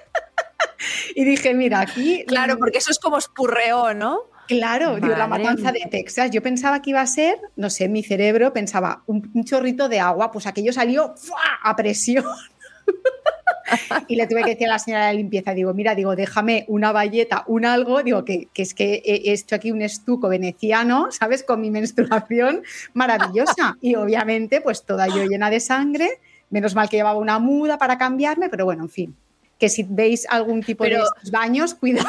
Y 1.15 1.25
dije, 1.25 1.55
mira, 1.55 1.81
aquí. 1.81 2.25
Claro, 2.27 2.59
porque 2.59 2.79
eso 2.79 2.91
es 2.91 2.99
como 2.99 3.19
espurreó, 3.19 3.95
¿no? 3.95 4.21
Claro, 4.47 4.97
digo, 4.97 5.17
la 5.17 5.27
matanza 5.27 5.73
mía. 5.73 5.85
de 5.85 5.91
Texas. 5.91 6.31
Yo 6.31 6.43
pensaba 6.43 6.81
que 6.81 6.91
iba 6.91 7.01
a 7.01 7.07
ser, 7.07 7.39
no 7.57 7.69
sé, 7.69 7.89
mi 7.89 8.03
cerebro 8.03 8.53
pensaba 8.53 9.03
un, 9.07 9.31
un 9.35 9.45
chorrito 9.45 9.89
de 9.89 9.99
agua, 9.99 10.31
pues 10.31 10.47
aquello 10.47 10.73
salió 10.73 11.15
¡fua! 11.17 11.59
a 11.63 11.75
presión. 11.75 12.25
y 14.09 14.17
le 14.17 14.27
tuve 14.27 14.43
que 14.43 14.51
decir 14.51 14.69
a 14.69 14.73
la 14.73 14.79
señora 14.79 15.09
de 15.09 15.15
limpieza, 15.15 15.55
digo, 15.55 15.73
mira, 15.75 15.95
digo, 15.95 16.17
déjame 16.17 16.65
una 16.69 16.93
valleta, 16.93 17.45
un 17.47 17.65
algo, 17.65 18.03
digo, 18.03 18.25
que, 18.25 18.49
que 18.53 18.63
es 18.63 18.75
que 18.75 19.03
he 19.05 19.33
hecho 19.33 19.55
aquí 19.55 19.73
un 19.73 19.83
estuco 19.83 20.29
veneciano, 20.29 21.09
¿sabes? 21.11 21.43
Con 21.43 21.61
mi 21.61 21.71
menstruación 21.71 22.63
maravillosa. 22.95 23.77
Y 23.81 23.95
obviamente, 23.95 24.61
pues 24.61 24.85
toda 24.85 25.09
yo 25.09 25.25
llena 25.25 25.51
de 25.51 25.61
sangre, 25.61 26.21
menos 26.51 26.75
mal 26.75 26.89
que 26.89 26.97
llevaba 26.97 27.19
una 27.19 27.39
muda 27.39 27.79
para 27.79 27.99
cambiarme, 27.99 28.49
pero 28.49 28.65
bueno, 28.65 28.85
en 28.85 28.91
fin. 28.91 29.17
Que 29.59 29.69
si 29.69 29.87
veis 29.89 30.27
algún 30.29 30.63
tipo 30.63 30.85
de 30.85 30.97
estos 30.97 31.31
baños, 31.31 31.75
cuidado. 31.75 32.09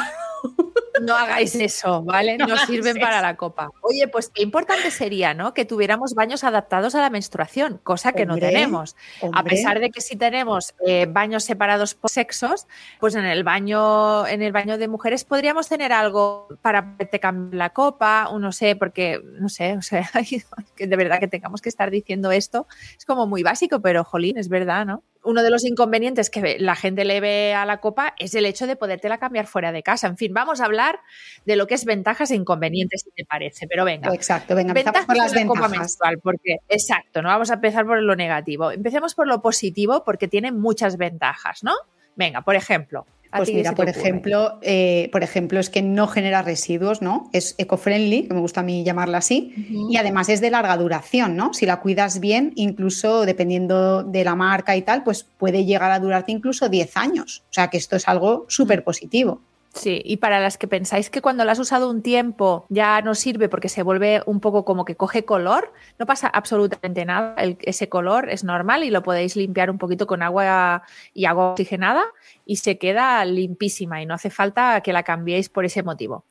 No 1.00 1.16
hagáis 1.16 1.54
eso, 1.54 2.02
¿vale? 2.02 2.38
No, 2.38 2.56
sirven 2.66 2.98
para 2.98 3.20
la 3.20 3.36
copa. 3.36 3.70
Oye, 3.82 4.08
pues 4.08 4.30
qué 4.30 4.42
importante 4.42 4.90
sería, 4.90 5.34
¿no? 5.34 5.54
Que 5.54 5.64
tuviéramos 5.64 6.14
baños 6.14 6.44
adaptados 6.44 6.94
a 6.94 7.00
la 7.00 7.10
menstruación, 7.10 7.78
cosa 7.82 8.12
que 8.12 8.22
Hombre, 8.22 8.40
no 8.40 8.46
tenemos. 8.46 8.96
A 9.32 9.42
pesar 9.44 9.80
de 9.80 9.90
que 9.90 10.00
sí 10.00 10.16
tenemos 10.16 10.74
eh, 10.86 11.06
baños 11.08 11.44
separados 11.44 11.94
por 11.94 12.10
sexos, 12.10 12.66
pues 13.00 13.14
en 13.14 13.24
el 13.24 13.44
baño, 13.44 14.26
en 14.26 14.42
el 14.42 14.52
baño 14.52 14.78
de 14.78 14.88
mujeres 14.88 15.24
podríamos 15.24 15.68
tener 15.68 15.92
algo 15.92 16.48
para 16.62 16.96
te 16.96 17.20
cambiar 17.20 17.54
la 17.54 17.70
copa, 17.70 18.28
o 18.30 18.38
no 18.38 18.52
sé, 18.52 18.76
porque 18.76 19.20
no 19.24 19.48
sé, 19.48 19.76
o 19.76 19.82
sea, 19.82 20.10
de 20.78 20.96
verdad 20.96 21.20
que 21.20 21.28
tengamos 21.28 21.62
que 21.62 21.68
estar 21.68 21.90
diciendo 21.90 22.30
esto 22.32 22.66
es 22.96 23.04
como 23.04 23.26
muy 23.26 23.42
básico, 23.42 23.80
pero 23.80 24.04
jolín, 24.04 24.38
es 24.38 24.48
verdad, 24.48 24.86
¿no? 24.86 25.02
Uno 25.28 25.42
de 25.42 25.50
los 25.50 25.66
inconvenientes 25.66 26.30
que 26.30 26.56
la 26.58 26.74
gente 26.74 27.04
le 27.04 27.20
ve 27.20 27.52
a 27.52 27.66
la 27.66 27.82
copa 27.82 28.14
es 28.18 28.34
el 28.34 28.46
hecho 28.46 28.66
de 28.66 28.76
podértela 28.76 29.18
cambiar 29.18 29.46
fuera 29.46 29.72
de 29.72 29.82
casa. 29.82 30.06
En 30.06 30.16
fin, 30.16 30.32
vamos 30.32 30.62
a 30.62 30.64
hablar 30.64 31.00
de 31.44 31.54
lo 31.54 31.66
que 31.66 31.74
es 31.74 31.84
ventajas 31.84 32.30
e 32.30 32.34
inconvenientes, 32.34 33.02
si 33.02 33.10
te 33.10 33.26
parece. 33.26 33.66
Pero 33.68 33.84
venga, 33.84 34.10
Exacto, 34.14 34.54
venga, 34.54 34.70
empezamos 34.70 35.00
Ventajas 35.02 35.06
por 35.06 35.16
las 35.18 35.32
de 35.34 35.40
la 35.40 35.46
copa 35.46 35.68
menstrual, 35.68 36.18
porque 36.22 36.56
exacto, 36.70 37.20
no 37.20 37.28
vamos 37.28 37.50
a 37.50 37.54
empezar 37.54 37.84
por 37.84 38.00
lo 38.00 38.16
negativo. 38.16 38.70
Empecemos 38.70 39.14
por 39.14 39.26
lo 39.26 39.42
positivo, 39.42 40.02
porque 40.02 40.28
tiene 40.28 40.50
muchas 40.50 40.96
ventajas, 40.96 41.62
¿no? 41.62 41.74
Venga, 42.16 42.40
por 42.40 42.56
ejemplo. 42.56 43.04
¿A 43.30 43.38
Pues 43.38 43.52
mira, 43.52 43.74
por 43.74 43.88
ejemplo, 43.88 44.58
eh, 44.62 45.08
por 45.12 45.22
ejemplo, 45.22 45.60
es 45.60 45.70
que 45.70 45.82
no 45.82 46.06
genera 46.06 46.42
residuos, 46.42 47.02
¿no? 47.02 47.28
Es 47.32 47.54
eco-friendly, 47.58 48.28
que 48.28 48.34
me 48.34 48.40
gusta 48.40 48.60
a 48.60 48.64
mí 48.64 48.84
llamarla 48.84 49.18
así, 49.18 49.54
y 49.90 49.96
además 49.96 50.28
es 50.28 50.40
de 50.40 50.50
larga 50.50 50.76
duración, 50.76 51.36
¿no? 51.36 51.52
Si 51.54 51.66
la 51.66 51.80
cuidas 51.80 52.20
bien, 52.20 52.52
incluso 52.56 53.26
dependiendo 53.26 54.02
de 54.02 54.24
la 54.24 54.34
marca 54.34 54.76
y 54.76 54.82
tal, 54.82 55.02
pues 55.02 55.24
puede 55.24 55.64
llegar 55.64 55.90
a 55.90 55.98
durarte 55.98 56.32
incluso 56.32 56.68
10 56.68 56.96
años. 56.96 57.44
O 57.50 57.52
sea 57.52 57.68
que 57.68 57.76
esto 57.76 57.96
es 57.96 58.08
algo 58.08 58.46
súper 58.48 58.84
positivo. 58.84 59.40
Sí, 59.78 60.02
y 60.04 60.16
para 60.16 60.40
las 60.40 60.58
que 60.58 60.66
pensáis 60.66 61.08
que 61.08 61.22
cuando 61.22 61.44
la 61.44 61.52
has 61.52 61.58
usado 61.60 61.88
un 61.88 62.02
tiempo 62.02 62.66
ya 62.68 63.00
no 63.00 63.14
sirve 63.14 63.48
porque 63.48 63.68
se 63.68 63.84
vuelve 63.84 64.22
un 64.26 64.40
poco 64.40 64.64
como 64.64 64.84
que 64.84 64.96
coge 64.96 65.24
color, 65.24 65.72
no 65.98 66.06
pasa 66.06 66.26
absolutamente 66.26 67.04
nada. 67.04 67.36
Ese 67.60 67.88
color 67.88 68.28
es 68.28 68.42
normal 68.42 68.82
y 68.82 68.90
lo 68.90 69.04
podéis 69.04 69.36
limpiar 69.36 69.70
un 69.70 69.78
poquito 69.78 70.08
con 70.08 70.22
agua 70.22 70.82
y 71.14 71.26
agua 71.26 71.52
oxigenada 71.52 72.04
y 72.44 72.56
se 72.56 72.76
queda 72.76 73.24
limpísima 73.24 74.02
y 74.02 74.06
no 74.06 74.14
hace 74.14 74.30
falta 74.30 74.80
que 74.80 74.92
la 74.92 75.04
cambiéis 75.04 75.48
por 75.48 75.64
ese 75.64 75.84
motivo. 75.84 76.24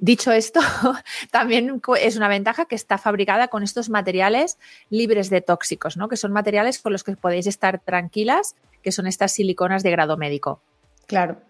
Dicho 0.00 0.32
esto, 0.32 0.60
también 1.30 1.80
es 2.00 2.16
una 2.16 2.26
ventaja 2.26 2.64
que 2.64 2.74
está 2.74 2.98
fabricada 2.98 3.48
con 3.48 3.62
estos 3.62 3.88
materiales 3.88 4.58
libres 4.88 5.30
de 5.30 5.42
tóxicos, 5.42 5.96
¿no? 5.96 6.08
que 6.08 6.16
son 6.16 6.32
materiales 6.32 6.80
con 6.80 6.92
los 6.92 7.04
que 7.04 7.16
podéis 7.16 7.46
estar 7.46 7.78
tranquilas, 7.78 8.56
que 8.82 8.90
son 8.90 9.06
estas 9.06 9.32
siliconas 9.32 9.82
de 9.82 9.90
grado 9.90 10.16
médico. 10.16 10.60
Claro. 11.06 11.49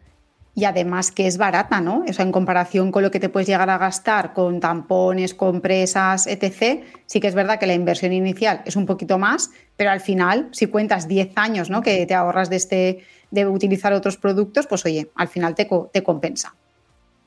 Y 0.55 0.65
además 0.65 1.13
que 1.13 1.27
es 1.27 1.39
barata, 1.39 1.81
¿no? 1.81 2.05
O 2.09 2.13
sea, 2.13 2.25
en 2.25 2.33
comparación 2.33 2.91
con 2.91 3.03
lo 3.03 3.11
que 3.11 3.21
te 3.21 3.29
puedes 3.29 3.49
llegar 3.49 3.71
a 3.71 3.79
gastar 3.79 4.33
con 4.33 4.59
tampones, 4.61 5.33
compresas, 5.35 6.27
etc., 6.27 6.85
sí 7.07 7.21
que 7.21 7.29
es 7.29 7.35
verdad 7.35 7.59
que 7.59 7.67
la 7.67 7.75
inversión 7.75 8.13
inicial 8.13 8.63
es 8.67 8.75
un 8.77 8.85
poquito 8.85 9.17
más, 9.19 9.51
pero 9.77 9.91
al 9.91 10.01
final, 10.01 10.49
si 10.53 10.67
cuentas 10.67 11.07
10 11.09 11.31
años, 11.37 11.71
¿no? 11.71 11.83
Que 11.83 12.05
te 12.05 12.15
ahorras 12.15 12.51
de, 12.51 12.57
este, 12.57 13.05
de 13.31 13.47
utilizar 13.47 13.93
otros 13.93 14.17
productos, 14.17 14.67
pues 14.67 14.85
oye, 14.85 15.11
al 15.15 15.29
final 15.29 15.55
te, 15.55 15.69
co- 15.69 15.89
te 15.93 16.03
compensa. 16.03 16.55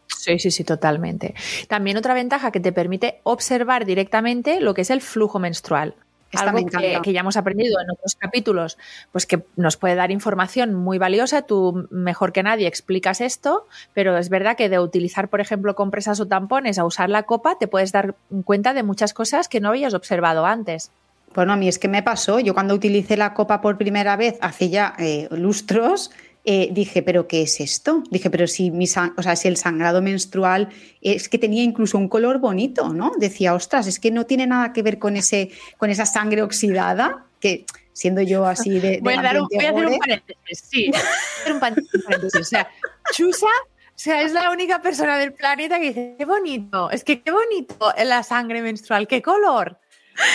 Sí, 0.07 0.37
sí, 0.39 0.51
sí, 0.51 0.63
totalmente. 0.63 1.33
También 1.67 1.97
otra 1.97 2.13
ventaja 2.13 2.51
que 2.51 2.59
te 2.59 2.71
permite 2.71 3.19
observar 3.23 3.85
directamente 3.85 4.59
lo 4.61 4.73
que 4.73 4.81
es 4.81 4.89
el 4.89 5.01
flujo 5.01 5.39
menstrual. 5.39 5.95
Esta 6.33 6.49
Algo 6.49 7.01
que 7.03 7.13
ya 7.13 7.19
hemos 7.19 7.37
aprendido 7.37 7.79
en 7.79 7.91
otros 7.91 8.15
capítulos, 8.15 8.77
pues 9.11 9.25
que 9.25 9.43
nos 9.55 9.77
puede 9.77 9.95
dar 9.95 10.11
información 10.11 10.73
muy 10.73 10.97
valiosa. 10.97 11.43
Tú 11.43 11.87
mejor 11.91 12.31
que 12.33 12.41
nadie 12.41 12.67
explicas 12.67 13.21
esto, 13.21 13.67
pero 13.93 14.17
es 14.17 14.29
verdad 14.29 14.57
que 14.57 14.69
de 14.69 14.79
utilizar, 14.79 15.29
por 15.29 15.41
ejemplo, 15.41 15.75
compresas 15.75 16.19
o 16.19 16.27
tampones 16.27 16.79
a 16.79 16.85
usar 16.85 17.09
la 17.09 17.23
copa, 17.23 17.57
te 17.59 17.67
puedes 17.67 17.91
dar 17.91 18.15
cuenta 18.45 18.73
de 18.73 18.83
muchas 18.83 19.13
cosas 19.13 19.47
que 19.47 19.59
no 19.59 19.69
habías 19.69 19.93
observado 19.93 20.45
antes. 20.45 20.91
Bueno, 21.35 21.53
a 21.53 21.55
mí 21.55 21.67
es 21.67 21.79
que 21.79 21.87
me 21.87 22.03
pasó. 22.03 22.39
Yo 22.39 22.53
cuando 22.53 22.73
utilicé 22.73 23.17
la 23.17 23.33
copa 23.33 23.61
por 23.61 23.77
primera 23.77 24.15
vez, 24.15 24.37
hace 24.41 24.69
ya 24.69 24.93
eh, 24.99 25.27
lustros, 25.31 26.11
eh, 26.45 26.69
dije, 26.71 27.01
¿pero 27.01 27.27
qué 27.27 27.43
es 27.43 27.61
esto? 27.61 28.03
Dije, 28.09 28.29
pero 28.29 28.47
si, 28.47 28.69
mi 28.69 28.85
o 28.85 29.23
sea, 29.23 29.35
si 29.35 29.47
el 29.47 29.55
sangrado 29.55 30.01
menstrual 30.01 30.69
es 31.01 31.29
que 31.29 31.37
tenía 31.37 31.63
incluso 31.63 31.97
un 31.97 32.09
color 32.09 32.39
bonito, 32.39 32.89
¿no? 32.89 33.13
Decía, 33.17 33.53
ostras, 33.53 33.87
es 33.87 33.99
que 33.99 34.11
no 34.11 34.25
tiene 34.25 34.45
nada 34.45 34.73
que 34.73 34.81
ver 34.81 34.99
con, 34.99 35.15
ese, 35.15 35.51
con 35.77 35.89
esa 35.89 36.05
sangre 36.05 36.41
oxidada, 36.41 37.25
que 37.39 37.65
siendo 37.93 38.21
yo 38.21 38.45
así 38.45 38.71
de... 38.71 38.79
de 38.79 38.99
Voy 39.01 39.13
a, 39.13 39.21
dar 39.21 39.39
un, 39.39 39.43
ambiente 39.43 39.71
voy 39.71 39.83
a 39.83 39.85
hacer 39.85 39.93
un 39.93 39.99
paréntesis, 39.99 40.63
sí. 40.69 40.89
Voy 40.91 40.99
a 40.99 41.03
hacer 41.41 41.53
un 41.53 41.59
paréntesis. 41.59 42.41
O 42.41 42.43
sea, 42.43 42.69
Chusa, 43.13 43.47
o 43.47 43.99
sea, 43.99 44.21
es 44.21 44.33
la 44.33 44.51
única 44.51 44.81
persona 44.81 45.17
del 45.17 45.33
planeta 45.33 45.79
que 45.79 45.87
dice, 45.87 46.15
qué 46.17 46.25
bonito, 46.25 46.89
es 46.89 47.03
que 47.03 47.21
qué 47.21 47.31
bonito 47.31 47.93
la 48.03 48.23
sangre 48.23 48.61
menstrual, 48.61 49.07
qué 49.07 49.21
color. 49.21 49.77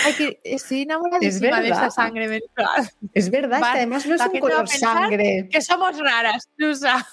Ay, 0.04 0.12
que 0.14 0.40
estoy 0.44 0.82
enamoradísima 0.82 1.60
de 1.60 1.68
esta 1.68 1.90
sangre 1.90 2.28
menstrual. 2.28 2.90
Es 3.14 3.30
verdad, 3.30 3.58
es 3.58 3.62
Va- 3.64 3.72
que 3.72 3.78
además 3.78 4.06
no 4.06 4.14
es 4.16 4.20
un 4.20 4.40
color 4.40 4.68
sangre. 4.68 5.48
Que 5.50 5.60
somos 5.62 5.98
raras. 5.98 6.48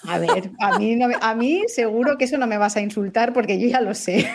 A 0.08 0.18
ver, 0.20 0.50
a 0.60 0.78
mí, 0.80 0.96
no 0.96 1.08
me- 1.08 1.18
a 1.22 1.36
mí 1.36 1.64
seguro 1.68 2.18
que 2.18 2.26
eso 2.26 2.38
no 2.38 2.48
me 2.48 2.58
vas 2.58 2.76
a 2.76 2.82
insultar 2.82 3.34
porque 3.34 3.60
yo 3.60 3.68
ya 3.68 3.82
lo 3.82 3.94
sé. 3.94 4.30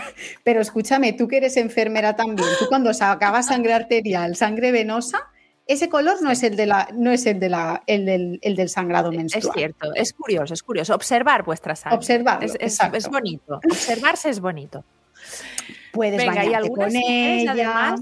Pero 0.44 0.60
escúchame, 0.60 1.12
tú 1.12 1.26
que 1.28 1.38
eres 1.38 1.56
enfermera 1.56 2.14
también, 2.16 2.49
tú 2.58 2.66
cuando 2.68 2.94
sacabas 2.94 3.46
sangre 3.46 3.72
arterial, 3.75 4.37
sangre 4.37 4.70
venosa, 4.72 5.26
ese 5.66 5.88
color 5.88 6.20
no 6.22 6.30
es 6.32 6.42
el 6.42 6.56
de 6.56 6.66
la, 6.66 6.88
no 6.94 7.12
es 7.12 7.26
el 7.26 7.38
de 7.38 7.49
la, 7.49 7.82
el 7.87 8.04
del, 8.04 8.38
el 8.42 8.56
del 8.56 8.68
sangrado 8.68 9.12
menstrual. 9.12 9.44
Es 9.46 9.52
cierto, 9.54 9.94
es 9.94 10.12
curioso, 10.12 10.54
es 10.54 10.62
curioso. 10.62 10.94
Observar 10.94 11.44
vuestra 11.44 11.76
sangre. 11.76 11.96
Observarlo, 11.96 12.44
Es, 12.46 12.56
es- 12.58 12.78
es 12.92 13.08
bonito. 13.08 13.60
Observarse 13.70 14.30
es 14.30 14.40
bonito. 14.40 14.84
Puedes 15.92 16.16
Venga, 16.18 16.32
y 16.32 16.37
bañarte 16.37 16.56
algunas 16.56 16.92
con 16.92 17.00
mujeres, 17.02 17.42
ella. 17.42 17.52
además, 17.52 18.00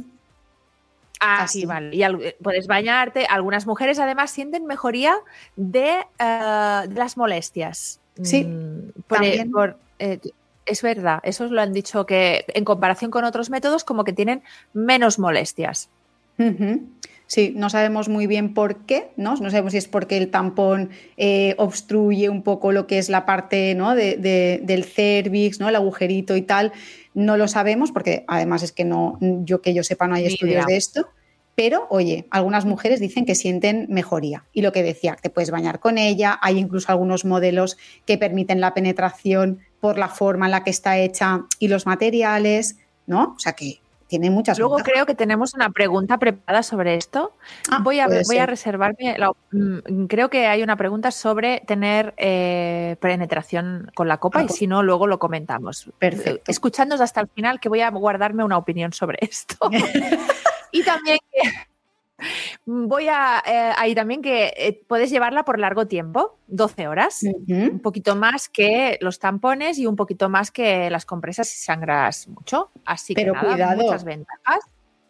Ah, 1.20 1.44
Así. 1.44 1.60
sí, 1.60 1.66
vale. 1.66 1.94
Y 1.96 2.02
al- 2.02 2.34
puedes 2.42 2.66
bañarte. 2.66 3.26
Algunas 3.26 3.66
mujeres 3.66 3.98
además 3.98 4.30
sienten 4.30 4.66
mejoría 4.66 5.16
de, 5.56 5.96
eh, 6.18 6.82
de 6.88 6.94
las 6.94 7.16
molestias. 7.16 8.00
Sí, 8.22 8.44
Mm, 8.44 8.90
por- 9.06 9.18
también. 9.18 9.50
por, 9.50 9.76
eh, 9.98 10.18
es 10.66 10.82
verdad, 10.82 11.20
eso 11.22 11.46
lo 11.46 11.60
han 11.62 11.72
dicho 11.72 12.04
que 12.06 12.44
en 12.48 12.64
comparación 12.64 13.10
con 13.10 13.24
otros 13.24 13.48
métodos 13.50 13.84
como 13.84 14.04
que 14.04 14.12
tienen 14.12 14.42
menos 14.74 15.18
molestias. 15.18 15.88
Sí, 17.26 17.52
no 17.54 17.68
sabemos 17.68 18.08
muy 18.08 18.26
bien 18.26 18.54
por 18.54 18.76
qué, 18.86 19.10
¿no? 19.16 19.34
No 19.36 19.50
sabemos 19.50 19.72
si 19.72 19.78
es 19.78 19.86
porque 19.86 20.16
el 20.16 20.30
tampón 20.30 20.90
eh, 21.18 21.54
obstruye 21.58 22.30
un 22.30 22.42
poco 22.42 22.72
lo 22.72 22.86
que 22.86 22.96
es 22.98 23.10
la 23.10 23.26
parte 23.26 23.74
¿no? 23.74 23.94
de- 23.94 24.16
de- 24.16 24.60
del 24.62 24.84
cervix, 24.84 25.60
¿no? 25.60 25.68
El 25.68 25.76
agujerito 25.76 26.36
y 26.36 26.42
tal. 26.42 26.72
No 27.14 27.36
lo 27.36 27.48
sabemos 27.48 27.92
porque 27.92 28.24
además 28.28 28.62
es 28.62 28.72
que 28.72 28.84
no, 28.84 29.18
yo 29.20 29.60
que 29.62 29.74
yo 29.74 29.82
sepa 29.82 30.06
no 30.06 30.14
hay 30.14 30.22
Ni 30.22 30.28
estudios 30.34 30.54
idea. 30.54 30.66
de 30.66 30.76
esto. 30.76 31.08
Pero, 31.54 31.88
oye, 31.90 32.28
algunas 32.30 32.64
mujeres 32.66 33.00
dicen 33.00 33.24
que 33.26 33.34
sienten 33.34 33.86
mejoría. 33.88 34.44
Y 34.52 34.62
lo 34.62 34.70
que 34.70 34.84
decía, 34.84 35.16
te 35.20 35.28
puedes 35.28 35.50
bañar 35.50 35.80
con 35.80 35.98
ella. 35.98 36.38
Hay 36.40 36.56
incluso 36.56 36.92
algunos 36.92 37.24
modelos 37.24 37.76
que 38.06 38.16
permiten 38.16 38.60
la 38.60 38.74
penetración 38.74 39.58
por 39.80 39.98
la 39.98 40.08
forma 40.08 40.46
en 40.46 40.52
la 40.52 40.62
que 40.62 40.70
está 40.70 40.98
hecha 40.98 41.46
y 41.58 41.66
los 41.66 41.84
materiales, 41.84 42.76
¿no? 43.06 43.34
O 43.36 43.38
sea 43.40 43.54
que 43.54 43.80
tiene 44.08 44.30
muchas 44.30 44.58
Luego 44.58 44.76
ventajas. 44.76 44.92
creo 44.92 45.06
que 45.06 45.14
tenemos 45.14 45.54
una 45.54 45.70
pregunta 45.70 46.18
preparada 46.18 46.62
sobre 46.64 46.96
esto. 46.96 47.36
Ah, 47.70 47.78
voy 47.82 48.00
a, 48.00 48.08
voy 48.08 48.38
a 48.38 48.46
reservarme. 48.46 49.16
la- 49.18 49.32
mm, 49.52 50.06
creo 50.06 50.30
que 50.30 50.46
hay 50.46 50.62
una 50.62 50.76
pregunta 50.76 51.10
sobre 51.10 51.60
tener 51.66 52.14
eh, 52.16 52.96
penetración 53.00 53.90
con 53.94 54.08
la 54.08 54.16
copa 54.16 54.40
Ah, 54.40 54.42
y 54.42 54.46
pues- 54.46 54.58
si 54.58 54.66
no, 54.66 54.82
luego 54.82 55.06
lo 55.06 55.18
comentamos. 55.18 55.90
Perfecto. 55.98 56.42
Escuchándonos 56.50 57.00
hasta 57.02 57.20
el 57.20 57.28
final, 57.28 57.60
que 57.60 57.68
voy 57.68 57.82
a 57.82 57.90
guardarme 57.90 58.42
una 58.44 58.56
opinión 58.56 58.92
sobre 58.92 59.18
esto. 59.20 59.56
y 60.72 60.82
también 60.82 61.18
que 61.30 61.50
voy 62.68 63.08
a. 63.08 63.42
eh, 63.46 63.72
ahí 63.76 63.94
también 63.94 64.20
que 64.22 64.52
eh, 64.56 64.82
puedes 64.86 65.10
llevarla 65.10 65.44
por 65.44 65.58
largo 65.58 65.86
tiempo, 65.86 66.38
12 66.48 66.86
horas. 66.88 67.20
Un 67.48 67.80
poquito 67.80 68.14
más 68.14 68.48
que 68.48 68.98
los 69.00 69.18
tampones 69.18 69.78
y 69.78 69.86
un 69.86 69.96
poquito 69.96 70.28
más 70.28 70.50
que 70.50 70.90
las 70.90 71.06
compresas 71.06 71.48
si 71.48 71.58
sangras 71.64 72.28
mucho. 72.28 72.70
Así 72.84 73.14
Pero 73.14 73.32
que 73.32 73.38
nada, 73.40 73.52
cuidado. 73.54 73.82
muchas 73.82 74.04
ventajas. 74.04 74.60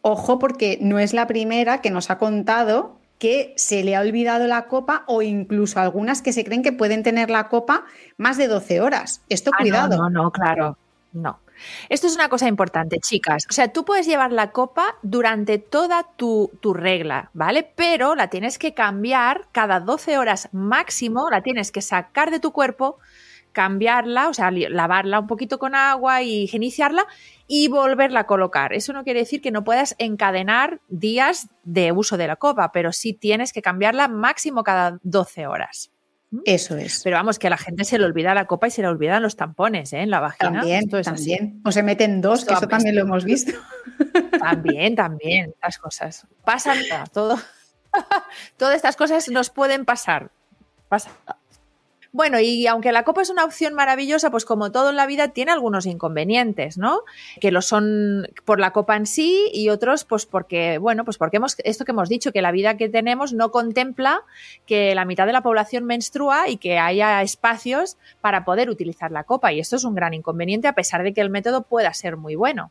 Ojo, 0.03 0.39
porque 0.39 0.79
no 0.81 0.99
es 0.99 1.13
la 1.13 1.27
primera 1.27 1.81
que 1.81 1.91
nos 1.91 2.11
ha 2.11 2.19
contado 2.19 2.97
que 3.19 3.53
se 3.57 3.83
le 3.83 3.97
ha 3.97 4.01
olvidado 4.01 4.47
la 4.47 4.69
copa 4.69 5.03
o 5.09 5.23
incluso 5.23 5.81
algunas 5.81 6.23
que 6.23 6.33
se 6.33 6.45
creen 6.45 6.63
que 6.63 6.71
pueden 6.73 7.03
tener 7.03 7.31
la 7.31 7.49
copa 7.49 7.85
más 8.17 8.37
de 8.37 8.47
12 8.47 8.81
horas. 8.81 9.23
Esto 9.29 9.51
Ah, 9.55 9.59
cuidado. 9.61 9.97
No, 9.97 10.09
no, 10.09 10.23
no, 10.23 10.31
claro. 10.31 10.79
No. 11.13 11.41
Esto 11.89 12.07
es 12.07 12.15
una 12.15 12.29
cosa 12.29 12.49
importante, 12.49 12.99
chicas. 12.99 13.47
O 13.51 13.53
sea, 13.53 13.73
tú 13.73 13.85
puedes 13.85 14.07
llevar 14.07 14.33
la 14.33 14.53
copa 14.53 14.97
durante 15.03 15.59
toda 15.59 16.05
tu, 16.17 16.51
tu 16.61 16.75
regla, 16.75 17.31
¿vale? 17.35 17.71
Pero 17.75 18.15
la 18.15 18.29
tienes 18.29 18.59
que 18.59 18.75
cambiar 18.75 19.49
cada 19.53 19.81
12 19.81 20.19
horas 20.19 20.49
máximo, 20.53 21.31
la 21.31 21.43
tienes 21.43 21.73
que 21.73 21.83
sacar 21.83 22.31
de 22.31 22.41
tu 22.41 22.53
cuerpo, 22.53 22.99
cambiarla, 23.53 24.29
o 24.29 24.35
sea, 24.35 24.51
lavarla 24.51 25.21
un 25.21 25.27
poquito 25.27 25.59
con 25.59 25.75
agua 25.75 26.23
y 26.23 26.45
higienizarla 26.45 27.07
y 27.47 27.69
volverla 27.69 28.21
a 28.21 28.27
colocar. 28.27 28.73
Eso 28.73 28.93
no 28.93 29.05
quiere 29.05 29.21
decir 29.21 29.41
que 29.41 29.51
no 29.51 29.65
puedas 29.65 29.97
encadenar 29.99 30.81
días 30.89 31.49
de 31.65 31.93
uso 31.93 32.17
de 32.17 32.29
la 32.29 32.37
copa, 32.37 32.71
pero 32.73 32.93
sí 32.93 33.15
tienes 33.15 33.53
que 33.53 33.63
cambiarla 33.63 34.09
máximo 34.09 34.63
cada 34.63 34.99
12 35.03 35.47
horas. 35.47 35.91
Eso 36.45 36.77
es. 36.77 37.01
Pero 37.05 37.17
vamos, 37.17 37.39
que 37.39 37.47
a 37.47 37.51
la 37.51 37.57
gente 37.57 37.85
se 37.85 37.99
le 37.99 38.05
olvida 38.05 38.35
la 38.35 38.47
copa 38.47 38.67
y 38.67 38.71
se 38.71 38.83
le 38.83 38.89
olvidan 38.89 39.23
los 39.23 39.37
tampones 39.37 39.93
¿eh? 39.93 40.01
en 40.01 40.11
la 40.11 40.21
vagina. 40.21 40.61
También, 40.61 40.85
Esto 40.85 40.99
es 40.99 41.09
así. 41.09 41.37
también. 41.37 41.63
O 41.65 41.73
se 41.73 41.83
meten 41.83 42.21
dos, 42.21 42.45
que 42.45 42.53
Esto 42.53 42.67
eso 42.67 42.69
también 42.69 42.95
lo 42.95 43.03
hemos 43.03 43.25
visto. 43.25 43.53
También, 44.39 44.95
también, 44.95 45.55
las 45.63 45.79
cosas. 45.79 46.27
Pasan 46.45 46.79
todo. 47.13 47.39
Todas 48.57 48.77
estas 48.77 48.97
cosas 48.97 49.29
nos 49.31 49.51
pueden 49.51 49.85
pasar. 49.85 50.31
Pasa. 50.89 51.11
Bueno, 52.11 52.41
y 52.41 52.67
aunque 52.67 52.91
la 52.91 53.05
copa 53.05 53.21
es 53.21 53.29
una 53.29 53.45
opción 53.45 53.75
maravillosa, 53.75 54.31
pues 54.31 54.47
como 54.47 54.73
todo 54.73 54.91
en 54.91 54.97
la 54.97 55.07
vida 55.07 55.29
tiene 55.29 55.53
algunos 55.53 55.85
inconvenientes, 55.85 56.79
¿no? 56.79 57.03
Que 57.39 57.51
lo 57.51 57.61
son 57.61 58.29
por 58.47 58.61
la 58.61 58.73
copa 58.73 58.97
en 58.97 59.05
sí 59.05 59.51
y 59.53 59.69
otros, 59.69 60.05
pues 60.05 60.25
porque, 60.25 60.79
bueno, 60.79 61.05
pues 61.05 61.19
porque 61.19 61.37
hemos, 61.37 61.57
esto 61.65 61.85
que 61.85 61.93
hemos 61.93 62.09
dicho, 62.09 62.33
que 62.33 62.41
la 62.41 62.51
vida 62.51 62.79
que 62.79 62.89
tenemos 62.89 63.35
no 63.35 63.51
contempla 63.51 64.23
que 64.65 64.95
la 64.95 65.05
mitad 65.05 65.27
de 65.27 65.35
la 65.35 65.43
población 65.43 65.85
menstrua 65.85 66.49
y 66.49 66.57
que 66.57 66.79
haya 66.79 67.21
espacios 67.21 67.99
para 68.23 68.45
poder 68.47 68.71
utilizar 68.71 69.13
la 69.13 69.25
copa. 69.25 69.53
Y 69.53 69.61
esto 69.61 69.77
es 69.77 69.85
un 69.85 69.95
gran 69.95 70.15
inconveniente, 70.15 70.67
a 70.67 70.75
pesar 70.75 71.03
de 71.03 71.13
que 71.13 71.21
el 71.21 71.29
método 71.29 71.63
pueda 71.63 71.93
ser 71.93 72.17
muy 72.17 72.37
bueno. 72.37 72.71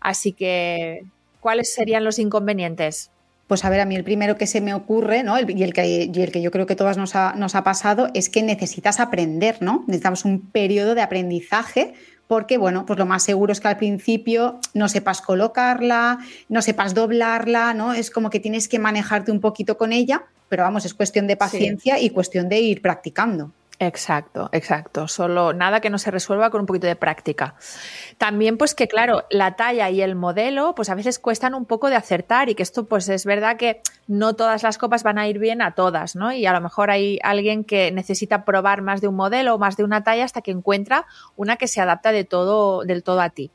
Así 0.00 0.32
que, 0.32 1.04
¿cuáles 1.40 1.72
serían 1.72 2.02
los 2.02 2.18
inconvenientes? 2.18 3.12
Pues 3.50 3.64
a 3.64 3.68
ver, 3.68 3.80
a 3.80 3.84
mí 3.84 3.96
el 3.96 4.04
primero 4.04 4.36
que 4.36 4.46
se 4.46 4.60
me 4.60 4.74
ocurre, 4.74 5.24
¿no? 5.24 5.36
El- 5.36 5.58
y, 5.58 5.64
el 5.64 5.72
que, 5.72 6.08
y 6.14 6.22
el 6.22 6.30
que 6.30 6.40
yo 6.40 6.52
creo 6.52 6.66
que 6.66 6.76
todas 6.76 6.96
nos 6.96 7.16
ha, 7.16 7.32
nos 7.36 7.56
ha 7.56 7.64
pasado, 7.64 8.06
es 8.14 8.28
que 8.28 8.44
necesitas 8.44 9.00
aprender, 9.00 9.56
¿no? 9.60 9.82
Necesitamos 9.88 10.24
un 10.24 10.40
periodo 10.52 10.94
de 10.94 11.02
aprendizaje 11.02 11.94
porque, 12.28 12.58
bueno, 12.58 12.86
pues 12.86 12.96
lo 12.96 13.06
más 13.06 13.24
seguro 13.24 13.50
es 13.52 13.58
que 13.58 13.66
al 13.66 13.76
principio 13.76 14.60
no 14.72 14.88
sepas 14.88 15.20
colocarla, 15.20 16.20
no 16.48 16.62
sepas 16.62 16.94
doblarla, 16.94 17.74
¿no? 17.74 17.92
Es 17.92 18.12
como 18.12 18.30
que 18.30 18.38
tienes 18.38 18.68
que 18.68 18.78
manejarte 18.78 19.32
un 19.32 19.40
poquito 19.40 19.76
con 19.76 19.92
ella, 19.92 20.22
pero 20.48 20.62
vamos, 20.62 20.84
es 20.84 20.94
cuestión 20.94 21.26
de 21.26 21.36
paciencia 21.36 21.98
y 21.98 22.10
cuestión 22.10 22.48
de 22.48 22.60
ir 22.60 22.80
practicando. 22.82 23.50
Exacto, 23.82 24.50
exacto. 24.52 25.08
Solo 25.08 25.54
nada 25.54 25.80
que 25.80 25.88
no 25.88 25.96
se 25.96 26.10
resuelva 26.10 26.50
con 26.50 26.60
un 26.60 26.66
poquito 26.66 26.86
de 26.86 26.96
práctica. 26.96 27.54
También, 28.18 28.58
pues 28.58 28.74
que 28.74 28.88
claro, 28.88 29.24
la 29.30 29.56
talla 29.56 29.88
y 29.88 30.02
el 30.02 30.16
modelo, 30.16 30.74
pues 30.74 30.90
a 30.90 30.94
veces 30.94 31.18
cuestan 31.18 31.54
un 31.54 31.64
poco 31.64 31.88
de 31.88 31.96
acertar 31.96 32.50
y 32.50 32.54
que 32.54 32.62
esto, 32.62 32.84
pues 32.84 33.08
es 33.08 33.24
verdad 33.24 33.56
que 33.56 33.80
no 34.06 34.36
todas 34.36 34.64
las 34.64 34.76
copas 34.76 35.02
van 35.02 35.16
a 35.16 35.26
ir 35.28 35.38
bien 35.38 35.62
a 35.62 35.74
todas, 35.74 36.14
¿no? 36.14 36.30
Y 36.30 36.44
a 36.44 36.52
lo 36.52 36.60
mejor 36.60 36.90
hay 36.90 37.18
alguien 37.22 37.64
que 37.64 37.90
necesita 37.90 38.44
probar 38.44 38.82
más 38.82 39.00
de 39.00 39.08
un 39.08 39.16
modelo 39.16 39.54
o 39.54 39.58
más 39.58 39.78
de 39.78 39.84
una 39.84 40.04
talla 40.04 40.26
hasta 40.26 40.42
que 40.42 40.50
encuentra 40.50 41.06
una 41.34 41.56
que 41.56 41.66
se 41.66 41.80
adapta 41.80 42.12
de 42.12 42.24
todo, 42.24 42.84
del 42.84 43.02
todo 43.02 43.22
a 43.22 43.30
ti. 43.30 43.50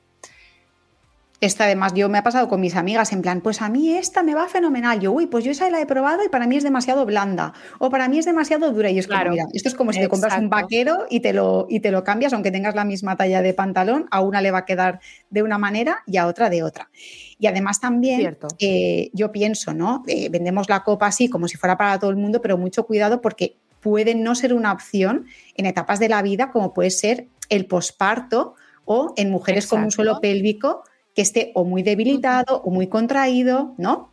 Esta 1.42 1.66
además 1.66 1.94
yo 1.94 2.08
me 2.08 2.18
ha 2.18 2.24
pasado 2.24 2.48
con 2.48 2.62
mis 2.62 2.76
amigas 2.76 3.12
en 3.12 3.22
plan, 3.22 3.42
pues 3.42 3.62
a 3.62 3.70
mí 3.70 3.94
esta 3.94 4.24
me 4.24 4.34
va 4.34 4.48
fenomenal. 4.48 5.00
Yo, 5.00 5.12
uy, 5.12 5.28
pues 5.28 5.44
yo 5.44 5.52
esa 5.52 5.70
la 5.70 5.82
he 5.82 5.86
probado 5.86 6.24
y 6.24 6.30
para 6.30 6.48
mí 6.48 6.56
es 6.56 6.64
demasiado 6.64 7.06
blanda 7.06 7.54
o 7.78 7.90
para 7.90 8.08
mí 8.08 8.18
es 8.18 8.26
demasiado 8.26 8.72
dura. 8.72 8.90
Y 8.90 9.00
es 9.00 9.08
como, 9.08 9.20
Claro. 9.20 9.32
mira, 9.32 9.46
esto 9.54 9.68
es 9.68 9.76
como 9.76 9.92
si 9.92 10.00
te 10.00 10.08
compras 10.08 10.38
un 10.40 10.50
vaquero 10.50 11.06
y 11.10 11.20
te, 11.20 11.34
lo, 11.34 11.68
y 11.70 11.82
te 11.82 11.92
lo 11.92 12.04
cambias, 12.04 12.32
aunque 12.34 12.52
tengas 12.52 12.74
la 12.74 12.86
misma 12.86 13.18
talla 13.18 13.42
de 13.42 13.54
pantalón, 13.54 14.08
a 14.12 14.22
una 14.22 14.42
le 14.42 14.52
va 14.52 14.60
a 14.60 14.66
quedar 14.66 15.02
de 15.30 15.44
una 15.44 15.58
manera 15.58 16.04
y 16.08 16.18
a 16.18 16.28
otra 16.28 16.50
de 16.50 16.64
otra. 16.64 16.90
Y 17.38 17.48
además 17.48 17.82
también 17.82 18.38
eh, 18.60 19.10
yo 19.14 19.32
pienso, 19.34 19.74
¿no? 19.74 20.04
Eh, 20.08 20.30
vendemos 20.30 20.70
la 20.70 20.84
copa 20.84 21.08
así 21.08 21.30
como 21.30 21.50
si 21.50 21.58
fuera 21.58 21.78
para 21.78 22.00
todo 22.00 22.10
el 22.10 22.16
mundo, 22.16 22.42
pero 22.42 22.58
mucho 22.58 22.86
cuidado 22.86 23.20
porque 23.20 23.58
puede 23.82 24.16
no 24.16 24.36
ser 24.36 24.54
una 24.54 24.72
opción 24.72 25.26
en 25.56 25.66
etapas 25.66 26.00
de 26.00 26.10
la 26.10 26.22
vida 26.22 26.50
como 26.50 26.74
puede 26.74 26.90
ser 26.90 27.28
el 27.50 27.66
posparto 27.66 28.56
o 28.86 29.14
en 29.18 29.30
mujeres 29.30 29.68
con 29.68 29.84
un 29.84 29.92
suelo 29.92 30.20
pélvico 30.22 30.84
que 31.16 31.22
esté 31.22 31.52
o 31.56 31.64
muy 31.64 31.82
debilitado 31.84 32.62
o 32.64 32.70
muy 32.70 32.88
contraído, 32.88 33.74
¿no? 33.78 34.12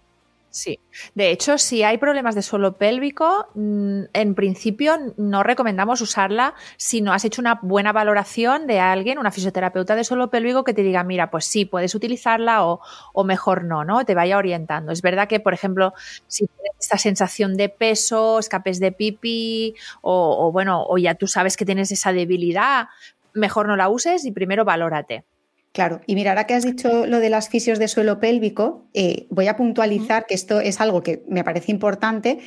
Sí. 0.53 0.79
De 1.15 1.31
hecho, 1.31 1.57
si 1.57 1.83
hay 1.83 1.97
problemas 1.97 2.35
de 2.35 2.43
suelo 2.43 2.77
pélvico, 2.77 3.49
mm, 3.55 4.03
en 4.13 4.35
principio 4.35 4.99
no 5.17 5.43
recomendamos 5.43 6.03
usarla 6.03 6.55
si 6.77 7.01
no 7.01 7.15
has 7.15 7.25
hecho 7.25 7.41
una 7.41 7.59
buena 7.63 7.91
valoración 7.93 8.67
de 8.67 8.79
alguien, 8.79 9.19
una 9.19 9.31
fisioterapeuta 9.31 9.97
de 9.97 10.05
suelo 10.05 10.29
pélvico 10.29 10.63
que 10.63 10.75
te 10.75 10.83
diga, 10.83 11.05
mira, 11.05 11.31
pues 11.31 11.47
sí, 11.47 11.65
puedes 11.65 11.95
utilizarla 11.95 12.67
o, 12.67 12.81
o 13.15 13.25
mejor 13.25 13.65
no, 13.65 13.83
¿no? 13.85 14.05
Te 14.05 14.15
vaya 14.15 14.37
orientando. 14.37 14.93
Es 14.93 15.01
verdad 15.01 15.27
que, 15.27 15.41
por 15.41 15.55
ejemplo, 15.55 15.95
si 16.27 16.47
tienes 16.47 16.73
esta 16.79 16.99
sensación 16.99 17.57
de 17.57 17.71
peso, 17.71 18.39
escapes 18.39 18.79
de 18.79 18.93
pipí 18.93 19.75
o, 20.03 20.37
o, 20.49 20.53
bueno, 20.53 20.85
o 20.87 20.99
ya 20.99 21.15
tú 21.15 21.29
sabes 21.29 21.57
que 21.57 21.65
tienes 21.65 21.91
esa 21.93 22.13
debilidad, 22.13 22.89
mejor 23.33 23.69
no 23.69 23.77
la 23.77 23.89
uses 23.89 24.27
y 24.27 24.33
primero 24.33 24.67
valórate. 24.67 25.25
Claro, 25.73 26.03
y 26.07 26.15
mira, 26.15 26.33
ahora 26.33 26.47
que 26.47 26.53
has 26.53 26.65
dicho 26.65 27.07
lo 27.07 27.19
de 27.19 27.31
las 27.31 27.49
fisios 27.49 27.79
de 27.79 27.89
suelo 27.89 28.21
pélvico, 28.21 28.85
eh, 28.93 29.27
voy 29.31 29.49
a 29.49 29.57
puntualizar 29.57 30.27
que 30.27 30.35
esto 30.35 30.61
es 30.61 30.83
algo 30.83 31.03
que 31.03 31.25
me 31.29 31.45
parece 31.45 31.73
importante, 31.73 32.41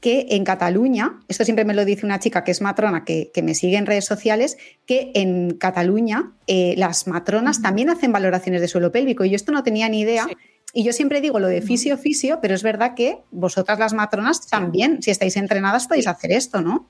que 0.00 0.28
en 0.30 0.44
Cataluña, 0.44 1.20
esto 1.28 1.44
siempre 1.44 1.66
me 1.66 1.74
lo 1.74 1.84
dice 1.84 2.06
una 2.06 2.18
chica 2.20 2.42
que 2.42 2.52
es 2.52 2.62
matrona, 2.62 3.04
que, 3.04 3.30
que 3.34 3.42
me 3.42 3.54
sigue 3.54 3.76
en 3.76 3.84
redes 3.84 4.06
sociales, 4.06 4.56
que 4.86 5.10
en 5.14 5.58
Cataluña 5.58 6.32
eh, 6.46 6.74
las 6.78 7.06
matronas 7.06 7.60
también 7.60 7.90
hacen 7.90 8.12
valoraciones 8.12 8.62
de 8.62 8.68
suelo 8.68 8.90
pélvico. 8.90 9.26
Y 9.26 9.30
yo 9.30 9.36
esto 9.36 9.52
no 9.52 9.62
tenía 9.62 9.86
ni 9.90 10.00
idea. 10.00 10.24
Sí. 10.24 10.36
Y 10.72 10.84
yo 10.84 10.94
siempre 10.94 11.20
digo 11.20 11.38
lo 11.38 11.48
de 11.48 11.60
fisio, 11.60 11.98
fisio, 11.98 12.38
pero 12.40 12.54
es 12.54 12.62
verdad 12.62 12.94
que 12.94 13.18
vosotras 13.30 13.78
las 13.78 13.92
matronas 13.92 14.46
también, 14.46 15.02
si 15.02 15.10
estáis 15.10 15.36
entrenadas, 15.36 15.86
podéis 15.86 16.06
hacer 16.06 16.32
esto, 16.32 16.62
¿no? 16.62 16.88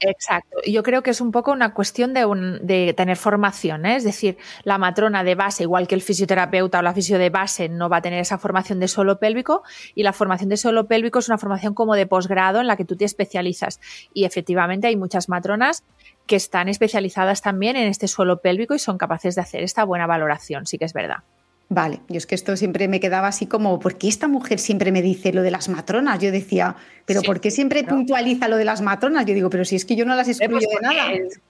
Exacto. 0.00 0.56
Yo 0.66 0.82
creo 0.82 1.02
que 1.02 1.10
es 1.10 1.20
un 1.20 1.30
poco 1.30 1.52
una 1.52 1.74
cuestión 1.74 2.14
de, 2.14 2.24
un- 2.24 2.58
de 2.66 2.94
tener 2.94 3.16
formación, 3.18 3.84
¿eh? 3.84 3.96
es 3.96 4.04
decir, 4.04 4.38
la 4.64 4.78
matrona 4.78 5.22
de 5.24 5.34
base, 5.34 5.64
igual 5.64 5.86
que 5.86 5.94
el 5.94 6.00
fisioterapeuta 6.00 6.78
o 6.78 6.82
la 6.82 6.94
fisio 6.94 7.18
de 7.18 7.28
base, 7.28 7.68
no 7.68 7.88
va 7.90 7.98
a 7.98 8.02
tener 8.02 8.18
esa 8.20 8.38
formación 8.38 8.80
de 8.80 8.88
suelo 8.88 9.18
pélvico 9.18 9.62
y 9.94 10.02
la 10.02 10.12
formación 10.14 10.48
de 10.48 10.56
suelo 10.56 10.86
pélvico 10.88 11.18
es 11.18 11.28
una 11.28 11.36
formación 11.38 11.74
como 11.74 11.94
de 11.96 12.06
posgrado 12.06 12.60
en 12.60 12.66
la 12.66 12.76
que 12.76 12.84
tú 12.86 12.96
te 12.96 13.04
especializas. 13.04 13.78
Y 14.14 14.24
efectivamente 14.24 14.86
hay 14.86 14.96
muchas 14.96 15.28
matronas 15.28 15.84
que 16.26 16.36
están 16.36 16.68
especializadas 16.68 17.42
también 17.42 17.76
en 17.76 17.88
este 17.88 18.08
suelo 18.08 18.40
pélvico 18.40 18.74
y 18.74 18.78
son 18.78 18.96
capaces 18.96 19.34
de 19.34 19.42
hacer 19.42 19.62
esta 19.62 19.84
buena 19.84 20.06
valoración, 20.06 20.64
sí 20.66 20.78
que 20.78 20.86
es 20.86 20.92
verdad. 20.94 21.18
Vale, 21.72 22.00
yo 22.08 22.16
es 22.18 22.26
que 22.26 22.34
esto 22.34 22.56
siempre 22.56 22.88
me 22.88 22.98
quedaba 22.98 23.28
así 23.28 23.46
como, 23.46 23.78
¿por 23.78 23.96
qué 23.96 24.08
esta 24.08 24.26
mujer 24.26 24.58
siempre 24.58 24.90
me 24.90 25.02
dice 25.02 25.32
lo 25.32 25.42
de 25.42 25.52
las 25.52 25.68
matronas? 25.68 26.18
Yo 26.18 26.32
decía, 26.32 26.74
¿pero 27.06 27.20
Sí, 27.20 27.26
por 27.26 27.40
qué 27.40 27.52
siempre 27.52 27.84
puntualiza 27.84 28.48
lo 28.48 28.56
de 28.56 28.64
las 28.64 28.80
matronas? 28.82 29.24
Yo 29.24 29.34
digo, 29.34 29.50
pero 29.50 29.64
si 29.64 29.76
es 29.76 29.84
que 29.84 29.94
yo 29.94 30.04
no 30.04 30.16
las 30.16 30.26
excluyo 30.28 30.50
pues 30.52 30.62
de 30.62 30.68
porque 30.72 30.86
nada. 30.96 31.12
es- 31.12 31.40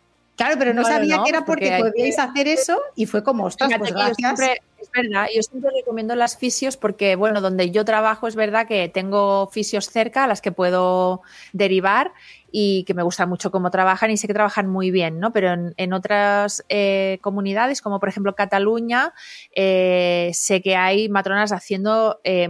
Claro, 0.41 0.59
pero 0.59 0.73
no 0.73 0.85
sabía 0.85 1.17
no, 1.19 1.25
que 1.25 1.29
era 1.31 1.45
porque 1.45 1.71
porque, 1.77 1.91
podíais 1.93 2.17
que- 2.17 2.23
hacer 2.23 2.49
eso 2.49 2.81
y 2.97 3.05
fue 3.07 3.23
como, 3.23 3.45
ostras, 3.45 3.71
pues 3.79 3.93
gracias. 3.93 4.17
siempre- 4.17 4.63
es 4.81 4.91
verdad, 4.93 5.27
yo 5.35 5.43
siempre 5.43 5.71
recomiendo 5.77 6.15
las 6.15 6.39
fisios 6.39 6.79
porque, 6.79 7.15
bueno, 7.15 7.43
donde 7.43 7.71
yo 7.71 7.85
trabajo 7.85 8.27
es 8.27 8.35
verdad 8.35 8.67
que 8.67 8.89
tengo 8.89 9.49
fisios 9.53 9.91
cerca 9.91 10.25
a 10.25 10.27
las 10.27 10.41
que 10.41 10.53
puedo 10.53 11.21
derivar 11.53 12.13
y 12.51 12.85
que 12.85 12.95
me 12.95 13.03
gusta 13.03 13.27
mucho 13.27 13.51
cómo 13.51 13.71
trabajan 13.71 14.11
y 14.11 14.17
sé 14.17 14.27
que 14.27 14.33
trabajan 14.33 14.67
muy 14.69 14.91
bien, 14.91 15.21
¿no? 15.21 15.35
Pero 15.35 15.53
en, 15.53 15.75
en 15.77 15.93
otras 15.93 16.65
eh, 16.71 17.19
comunidades, 17.21 17.83
como 17.83 18.01
por 18.01 18.09
ejemplo 18.09 18.35
Cataluña, 18.35 19.13
eh, 19.55 20.31
sé 20.33 20.63
que 20.63 20.75
hay 20.77 21.11
matronas 21.11 21.53
haciendo, 21.53 22.19
eh, 22.25 22.49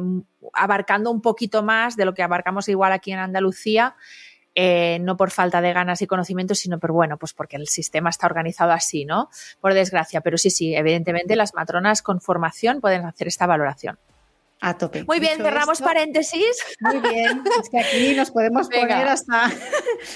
abarcando 0.53 1.11
un 1.11 1.21
poquito 1.23 1.65
más 1.65 1.97
de 1.97 2.05
lo 2.05 2.15
que 2.15 2.23
abarcamos 2.23 2.69
igual 2.69 2.93
aquí 2.93 3.11
en 3.11 3.19
Andalucía. 3.19 3.97
Eh, 4.63 4.99
no 5.01 5.17
por 5.17 5.31
falta 5.31 5.63
de 5.63 5.73
ganas 5.73 6.03
y 6.03 6.07
conocimientos, 6.07 6.59
sino 6.59 6.79
por 6.79 6.93
bueno, 6.93 7.17
pues 7.17 7.33
porque 7.33 7.57
el 7.57 7.67
sistema 7.67 8.11
está 8.11 8.27
organizado 8.27 8.73
así, 8.73 9.07
¿no? 9.07 9.31
Por 9.59 9.73
desgracia. 9.73 10.21
Pero 10.21 10.37
sí, 10.37 10.51
sí, 10.51 10.75
evidentemente 10.75 11.35
las 11.35 11.55
matronas 11.55 12.03
con 12.03 12.21
formación 12.21 12.83
pueden 12.83 13.07
hacer 13.07 13.27
esta 13.27 13.47
valoración. 13.47 13.99
A 14.61 14.77
tope. 14.77 15.05
Muy 15.05 15.19
bien, 15.19 15.39
cerramos 15.39 15.79
esto, 15.79 15.87
paréntesis. 15.87 16.59
Muy 16.81 16.99
bien, 16.99 17.43
es 17.59 17.71
que 17.71 17.79
aquí 17.81 18.15
nos 18.15 18.31
podemos 18.33 18.69
Venga. 18.69 18.97
poner 18.97 19.09
hasta... 19.09 19.49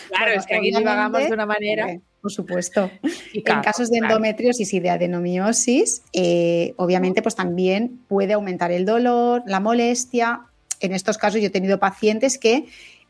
Claro, 0.09 0.27
Bueno, 0.27 0.33
es 0.41 0.45
que 0.47 0.57
aquí 0.57 0.77
divagamos 0.77 1.23
de 1.23 1.33
una 1.33 1.47
manera. 1.47 1.87
Por 2.21 2.31
supuesto. 2.31 2.91
Y 3.33 3.39
En 3.39 3.63
casos 3.63 3.91
de 3.91 4.01
claro. 4.01 4.17
endometriosis 4.17 4.75
y 4.75 4.81
de 4.81 4.91
adenomiosis, 4.91 6.03
eh, 6.13 6.75
obviamente, 6.77 7.23
pues 7.23 7.35
también 7.35 8.01
puede 8.09 8.35
aumentar 8.35 8.73
el 8.73 8.85
dolor, 8.85 9.43
la 9.47 9.61
molestia. 9.61 10.43
En 10.81 10.93
estos 10.93 11.17
casos 11.17 11.41
yo 11.41 11.47
he 11.47 11.51
tenido 11.51 11.79
pacientes 11.79 12.37
que, 12.37 12.67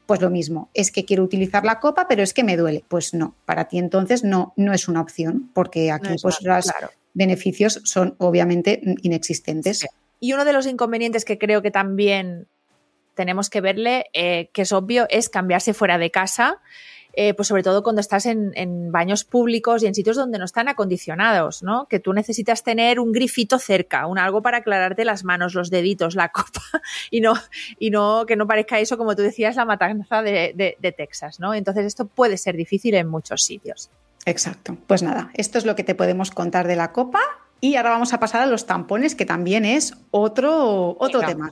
pues 0.06 0.20
lo 0.20 0.30
mismo, 0.30 0.70
es 0.74 0.90
que 0.90 1.04
quiero 1.04 1.22
utilizar 1.22 1.64
la 1.64 1.80
copa, 1.80 2.06
pero 2.08 2.22
es 2.22 2.34
que 2.34 2.44
me 2.44 2.56
duele. 2.56 2.84
Pues 2.88 3.14
no, 3.14 3.34
para 3.46 3.68
ti 3.68 3.78
entonces 3.78 4.24
no, 4.24 4.52
no 4.56 4.72
es 4.72 4.88
una 4.88 5.00
opción, 5.00 5.50
porque 5.54 5.90
aquí 5.90 6.10
No 6.10 6.16
pues 6.20 6.42
los 6.42 6.64
claro. 6.64 6.90
beneficios 7.14 7.80
son 7.84 8.14
obviamente 8.18 8.80
inexistentes. 9.02 9.80
Sí. 9.80 9.86
Y 10.20 10.32
uno 10.32 10.44
de 10.44 10.52
los 10.52 10.66
inconvenientes 10.66 11.24
que 11.24 11.38
creo 11.38 11.62
que 11.62 11.70
también 11.70 12.48
tenemos 13.14 13.50
que 13.50 13.60
verle, 13.60 14.06
eh, 14.12 14.50
que 14.52 14.62
es 14.62 14.72
obvio, 14.72 15.06
es 15.08 15.28
cambiarse 15.28 15.74
fuera 15.74 15.98
de 15.98 16.10
casa 16.10 16.60
eh, 17.16 17.34
pues 17.34 17.48
sobre 17.48 17.62
todo 17.62 17.82
cuando 17.82 18.00
estás 18.00 18.26
en, 18.26 18.52
baños 18.92 19.24
públicos 19.24 19.82
y 19.82 19.86
en 19.86 19.94
sitios 19.94 20.16
donde 20.16 20.38
no 20.38 20.44
están 20.44 20.68
acondicionados, 20.68 21.62
¿no? 21.62 21.86
Que 21.86 22.00
tú 22.00 22.12
necesitas 22.12 22.62
tener 22.62 23.00
un 23.00 23.12
grifito 23.12 23.58
cerca, 23.58 24.06
un 24.06 24.18
algo 24.18 24.42
para 24.42 24.58
aclararte 24.58 25.04
las 25.04 25.24
manos, 25.24 25.54
los 25.54 25.70
deditos, 25.70 26.14
la 26.14 26.28
copa, 26.32 26.62
y 27.10 27.20
no, 27.20 27.34
y 27.78 27.90
no 27.90 28.24
que 28.26 28.36
no 28.36 28.46
parezca 28.46 28.80
eso, 28.80 28.96
como 28.96 29.16
tú 29.16 29.22
decías, 29.22 29.56
la 29.56 29.64
matanza 29.64 30.22
de, 30.22 30.76
de 30.78 30.92
Texas, 30.92 31.40
¿no? 31.40 31.54
Entonces 31.54 31.86
esto 31.86 32.06
puede 32.06 32.36
ser 32.36 32.56
difícil 32.56 32.94
en 32.94 33.08
muchos 33.08 33.42
sitios. 33.42 33.90
Exacto. 34.26 34.76
Pues 34.86 35.02
nada, 35.02 35.30
esto 35.34 35.58
es 35.58 35.66
lo 35.66 35.76
que 35.76 35.84
te 35.84 35.94
podemos 35.94 36.30
contar 36.30 36.66
de 36.66 36.76
la 36.76 36.92
copa 36.92 37.20
y 37.60 37.76
ahora 37.76 37.90
vamos 37.90 38.12
a 38.12 38.20
pasar 38.20 38.42
a 38.42 38.46
los 38.46 38.66
tampones, 38.66 39.14
que 39.14 39.24
también 39.24 39.64
es 39.64 39.94
otro, 40.10 40.96
otro 40.98 41.20
tema. 41.20 41.50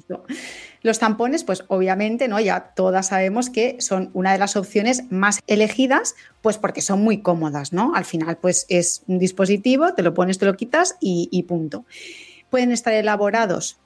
Los 0.83 0.99
tampones, 0.99 1.45
pues 1.45 1.65
obviamente, 1.69 2.29
¿no? 2.29 2.41
Ya 2.41 2.73
todas 2.75 3.09
sabemos 3.09 3.51
que 3.51 3.77
son 3.81 4.11
una 4.15 4.33
de 4.33 4.39
las 4.39 4.57
opciones 4.57 5.05
más 5.11 5.41
elegidas, 5.47 6.15
pues 6.41 6.59
porque 6.59 6.83
son 6.83 7.03
muy 7.03 7.23
cómodas, 7.23 7.73
¿no? 7.73 7.95
Al 7.95 8.05
final, 8.05 8.37
pues 8.39 8.67
es 8.69 9.05
un 9.07 9.19
dispositivo, 9.19 9.95
te 9.95 10.03
lo 10.03 10.13
pones, 10.13 10.39
te 10.39 10.47
lo 10.47 10.57
quitas 10.57 10.97
y, 11.01 11.29
y 11.31 11.45
punto. 11.45 11.85
Pueden 12.51 12.73
estar 12.73 12.93
elaborados 12.93 13.79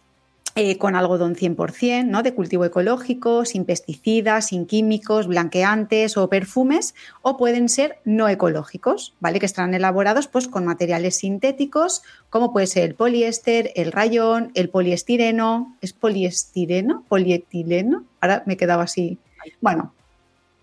eh, 0.58 0.78
con 0.78 0.96
algodón 0.96 1.36
100%, 1.36 2.06
¿no? 2.06 2.22
de 2.22 2.34
cultivo 2.34 2.64
ecológico, 2.64 3.44
sin 3.44 3.66
pesticidas, 3.66 4.46
sin 4.46 4.64
químicos, 4.64 5.26
blanqueantes 5.26 6.16
o 6.16 6.30
perfumes, 6.30 6.94
o 7.20 7.36
pueden 7.36 7.68
ser 7.68 7.98
no 8.06 8.26
ecológicos, 8.26 9.14
¿vale? 9.20 9.38
que 9.38 9.44
estarán 9.44 9.74
elaborados 9.74 10.28
pues, 10.28 10.48
con 10.48 10.64
materiales 10.64 11.18
sintéticos, 11.18 12.02
como 12.30 12.54
puede 12.54 12.66
ser 12.68 12.84
el 12.84 12.94
poliéster, 12.94 13.70
el 13.76 13.92
rayón, 13.92 14.50
el 14.54 14.70
poliestireno. 14.70 15.76
¿Es 15.82 15.92
poliestireno? 15.92 17.04
¿Polietileno? 17.06 18.04
Ahora 18.22 18.42
me 18.46 18.56
quedaba 18.56 18.84
así. 18.84 19.18
Bueno. 19.60 19.92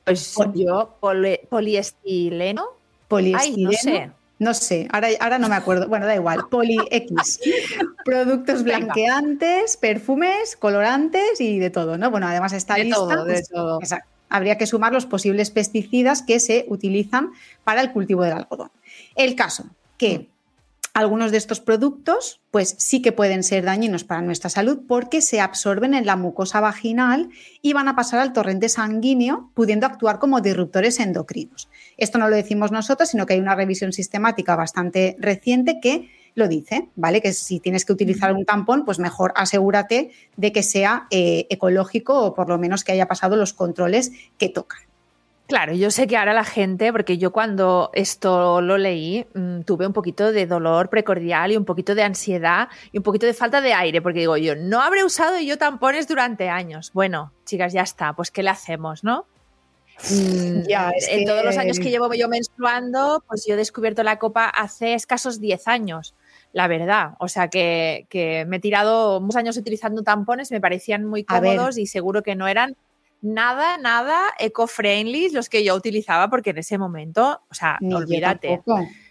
Pues 0.05 0.35
yo, 0.55 0.97
poliestileno. 1.49 2.65
Poliestireno. 3.07 3.71
No 3.71 3.77
sé, 3.77 4.11
ahora, 4.91 5.07
ahora 5.19 5.39
no 5.39 5.49
me 5.49 5.55
acuerdo. 5.55 5.87
Bueno, 5.87 6.05
da 6.05 6.15
igual. 6.15 6.47
Poli 6.49 6.77
X. 6.91 7.39
Productos 8.05 8.63
blanqueantes, 8.63 9.77
perfumes, 9.77 10.55
colorantes 10.55 11.39
y 11.39 11.59
de 11.59 11.69
todo, 11.69 11.97
¿no? 11.97 12.11
Bueno, 12.11 12.27
además 12.27 12.53
está 12.53 12.75
de 12.75 12.89
Todo, 12.89 13.25
de 13.25 13.33
pues, 13.33 13.49
todo. 13.49 13.79
habría 14.29 14.57
que 14.57 14.65
sumar 14.65 14.91
los 14.93 15.05
posibles 15.05 15.51
pesticidas 15.51 16.21
que 16.23 16.39
se 16.39 16.65
utilizan 16.67 17.31
para 17.63 17.81
el 17.81 17.91
cultivo 17.91 18.23
del 18.23 18.33
algodón. 18.33 18.71
El 19.15 19.35
caso 19.35 19.65
que 19.97 20.32
algunos 20.93 21.31
de 21.31 21.37
estos 21.37 21.59
productos 21.59 22.41
pues 22.51 22.75
sí 22.77 23.01
que 23.01 23.11
pueden 23.11 23.43
ser 23.43 23.65
dañinos 23.65 24.03
para 24.03 24.21
nuestra 24.21 24.49
salud 24.49 24.81
porque 24.87 25.21
se 25.21 25.41
absorben 25.41 25.95
en 25.95 26.05
la 26.05 26.15
mucosa 26.15 26.59
vaginal 26.59 27.29
y 27.61 27.73
van 27.73 27.87
a 27.87 27.95
pasar 27.95 28.19
al 28.19 28.31
torrente 28.31 28.69
sanguíneo, 28.69 29.49
pudiendo 29.55 29.87
actuar 29.87 30.19
como 30.19 30.39
disruptores 30.39 30.99
endocrinos. 30.99 31.67
Esto 31.97 32.19
no 32.19 32.29
lo 32.29 32.35
decimos 32.35 32.71
nosotros, 32.71 33.09
sino 33.09 33.25
que 33.25 33.33
hay 33.33 33.39
una 33.39 33.55
revisión 33.55 33.91
sistemática 33.91 34.55
bastante 34.55 35.15
reciente 35.19 35.79
que 35.81 36.11
lo 36.35 36.47
dice, 36.47 36.89
¿vale? 36.95 37.21
Que 37.21 37.33
si 37.33 37.59
tienes 37.59 37.85
que 37.85 37.93
utilizar 37.93 38.33
un 38.33 38.45
tampón, 38.45 38.85
pues 38.85 38.99
mejor 38.99 39.33
asegúrate 39.35 40.11
de 40.37 40.51
que 40.51 40.63
sea 40.63 41.07
eh, 41.09 41.47
ecológico 41.49 42.19
o 42.19 42.33
por 42.33 42.49
lo 42.49 42.57
menos 42.57 42.83
que 42.83 42.91
haya 42.91 43.07
pasado 43.07 43.35
los 43.35 43.53
controles 43.53 44.11
que 44.37 44.49
tocan. 44.49 44.79
Claro, 45.47 45.73
yo 45.73 45.91
sé 45.91 46.07
que 46.07 46.15
ahora 46.15 46.33
la 46.33 46.45
gente, 46.45 46.91
porque 46.93 47.17
yo 47.17 47.31
cuando 47.33 47.91
esto 47.93 48.61
lo 48.61 48.77
leí, 48.77 49.25
mm, 49.33 49.61
tuve 49.61 49.85
un 49.85 49.93
poquito 49.93 50.31
de 50.31 50.47
dolor 50.47 50.89
precordial 50.89 51.51
y 51.51 51.57
un 51.57 51.65
poquito 51.65 51.95
de 51.95 52.03
ansiedad 52.03 52.69
y 52.93 52.97
un 52.97 53.03
poquito 53.03 53.25
de 53.25 53.33
falta 53.33 53.59
de 53.59 53.73
aire, 53.73 54.01
porque 54.01 54.19
digo 54.19 54.37
yo, 54.37 54.55
no 54.55 54.81
habré 54.81 55.03
usado 55.03 55.37
yo 55.39 55.57
tampones 55.57 56.07
durante 56.07 56.49
años. 56.49 56.91
Bueno, 56.93 57.33
chicas, 57.45 57.73
ya 57.73 57.81
está, 57.81 58.13
pues 58.13 58.31
¿qué 58.31 58.41
le 58.41 58.51
hacemos, 58.51 59.03
no? 59.03 59.25
Mm, 60.09 60.67
ya, 60.67 60.91
en 61.09 61.25
todos 61.25 61.43
los 61.43 61.57
años 61.57 61.77
que 61.79 61.89
llevo 61.89 62.11
yo 62.13 62.29
menstruando, 62.29 63.23
pues 63.27 63.45
yo 63.45 63.53
he 63.53 63.57
descubierto 63.57 64.01
la 64.01 64.19
copa 64.19 64.47
hace 64.47 64.93
escasos 64.93 65.41
10 65.41 65.67
años, 65.67 66.15
la 66.53 66.67
verdad. 66.67 67.11
O 67.19 67.27
sea 67.27 67.49
que, 67.49 68.07
que 68.09 68.45
me 68.47 68.57
he 68.57 68.59
tirado 68.59 69.19
muchos 69.19 69.35
años 69.35 69.57
utilizando 69.57 70.03
tampones, 70.03 70.51
me 70.51 70.61
parecían 70.61 71.03
muy 71.03 71.25
cómodos 71.25 71.77
y 71.77 71.85
seguro 71.85 72.23
que 72.23 72.35
no 72.35 72.47
eran 72.47 72.75
nada, 73.23 73.77
nada 73.77 74.21
eco-friendly 74.37 75.29
los 75.29 75.49
que 75.49 75.63
yo 75.63 75.73
utilizaba, 75.75 76.29
porque 76.29 76.51
en 76.51 76.59
ese 76.59 76.77
momento, 76.77 77.41
o 77.49 77.53
sea, 77.53 77.79
olvídate. 77.81 78.61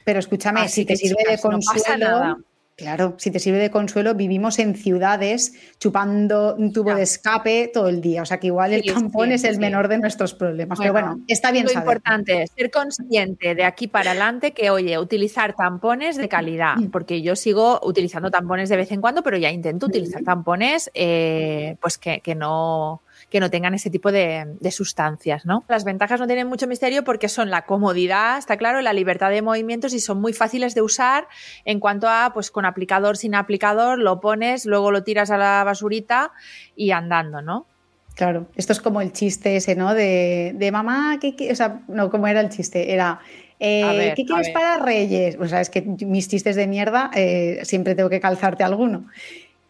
Pero 0.05 0.19
escúchame, 0.21 0.69
si 0.69 0.85
te 0.85 0.97
sirve 0.97 1.25
de 1.29 1.39
consuelo. 1.39 2.39
Claro, 2.75 3.15
si 3.19 3.31
te 3.31 3.39
sirve 3.39 3.59
de 3.59 3.71
consuelo, 3.71 4.15
vivimos 4.15 4.59
en 4.59 4.75
ciudades 4.75 5.53
chupando 5.79 6.57
un 6.57 6.73
tubo 6.73 6.95
de 6.95 7.03
escape 7.03 7.71
todo 7.73 7.89
el 7.89 8.01
día. 8.01 8.23
O 8.23 8.27
sea 8.27 8.41
que 8.41 8.47
igual 8.47 8.73
el 8.73 8.83
tampón 8.83 9.31
es 9.31 9.45
el 9.45 9.59
menor 9.59 9.89
de 9.89 9.99
nuestros 9.99 10.33
problemas. 10.35 10.79
Pero 10.79 10.93
bueno, 10.93 11.21
está 11.29 11.53
bien. 11.53 11.67
Lo 11.67 11.73
importante 11.73 12.43
es 12.43 12.51
ser 12.57 12.71
consciente 12.71 13.55
de 13.55 13.65
aquí 13.65 13.89
para 13.89 14.13
adelante 14.13 14.53
que, 14.53 14.71
oye, 14.71 14.99
utilizar 14.99 15.55
tampones 15.55 16.17
de 16.17 16.29
calidad, 16.29 16.77
mm. 16.77 16.91
porque 16.91 17.21
yo 17.21 17.37
sigo 17.37 17.79
utilizando 17.85 18.31
tampones 18.31 18.71
de 18.71 18.77
vez 18.77 18.91
en 18.91 19.03
cuando, 19.03 19.23
pero 19.23 19.37
ya 19.37 19.51
intento 19.51 19.87
utilizar 19.87 20.25
tampones 20.25 20.91
eh, 20.95 21.77
pues 21.81 21.99
que, 21.99 22.21
que 22.21 22.35
no 22.35 23.03
que 23.33 23.41
no 23.41 23.51
tengan 23.51 23.73
ese 23.73 23.89
tipo 23.89 24.13
de, 24.13 24.59
sustancias, 24.71 25.47
¿no? 25.47 25.65
Las 25.67 25.85
ventajas 25.85 26.21
no 26.21 26.27
tienen 26.27 26.47
mucho 26.47 26.67
misterio 26.67 27.03
porque 27.03 27.31
son 27.31 27.51
la 27.51 27.63
comodidad, 27.63 28.37
está 28.37 28.59
claro, 28.59 28.83
la 28.83 28.93
libertad 28.93 29.31
de 29.31 29.41
movimientos 29.41 29.95
y 29.95 30.01
son 30.01 30.21
muy 30.21 30.35
fáciles 30.35 30.75
de 30.75 30.83
usar 30.83 31.29
en 31.65 31.81
cuanto 31.81 32.11
a, 32.11 32.33
pues 32.35 32.51
con 32.51 32.67
aplicador, 32.67 33.17
sin 33.17 33.35
aplicador, 33.35 33.99
lo 33.99 34.21
pones, 34.21 34.67
luego 34.67 34.91
lo 34.91 35.03
tiras 35.03 35.31
a 35.31 35.39
la 35.39 35.65
basurita 35.65 36.33
y 36.77 36.91
andando, 36.91 37.41
¿no? 37.41 37.67
Claro, 38.15 38.49
esto 38.55 38.75
es 38.75 38.81
como 38.83 39.01
el 39.01 39.13
chiste 39.13 39.57
ese, 39.57 39.75
¿no? 39.77 39.95
De, 39.95 40.71
mamá, 40.71 41.19
¿qué, 41.19 41.49
o 41.51 41.57
sea, 41.57 41.81
no, 41.89 42.11
¿cómo 42.11 42.27
era 42.27 42.43
el 42.43 42.51
chiste? 42.51 42.93
Era, 42.93 43.21
eh, 43.59 44.13
¿qué 44.15 44.27
quieres 44.27 44.51
para 44.51 44.79
Reyes? 44.79 45.39
O 45.41 45.49
sea, 45.49 45.63
es 45.63 45.71
que 45.71 45.81
mis 45.81 46.29
chistes 46.29 46.55
de 46.55 46.67
mierda 46.67 47.11
eh, 47.15 47.61
siempre 47.63 47.95
tengo 47.95 48.11
que 48.11 48.21
calzarte 48.21 48.63
alguno. 48.63 49.07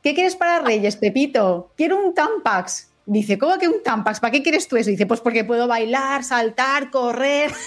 ¿Qué 0.02 0.14
quieres 0.14 0.34
para 0.34 0.58
Reyes, 0.58 0.96
Pepito? 0.96 1.70
Quiero 1.76 2.04
un 2.04 2.12
Tampax. 2.12 2.91
Dice, 3.04 3.36
¿cómo 3.36 3.58
que 3.58 3.68
un 3.68 3.82
Tampax? 3.82 4.20
¿Para 4.20 4.30
qué 4.30 4.42
quieres 4.42 4.68
tú 4.68 4.76
eso? 4.76 4.90
Dice, 4.90 5.06
pues 5.06 5.20
porque 5.20 5.44
puedo 5.44 5.66
bailar, 5.66 6.24
saltar, 6.24 6.90
correr. 6.90 7.50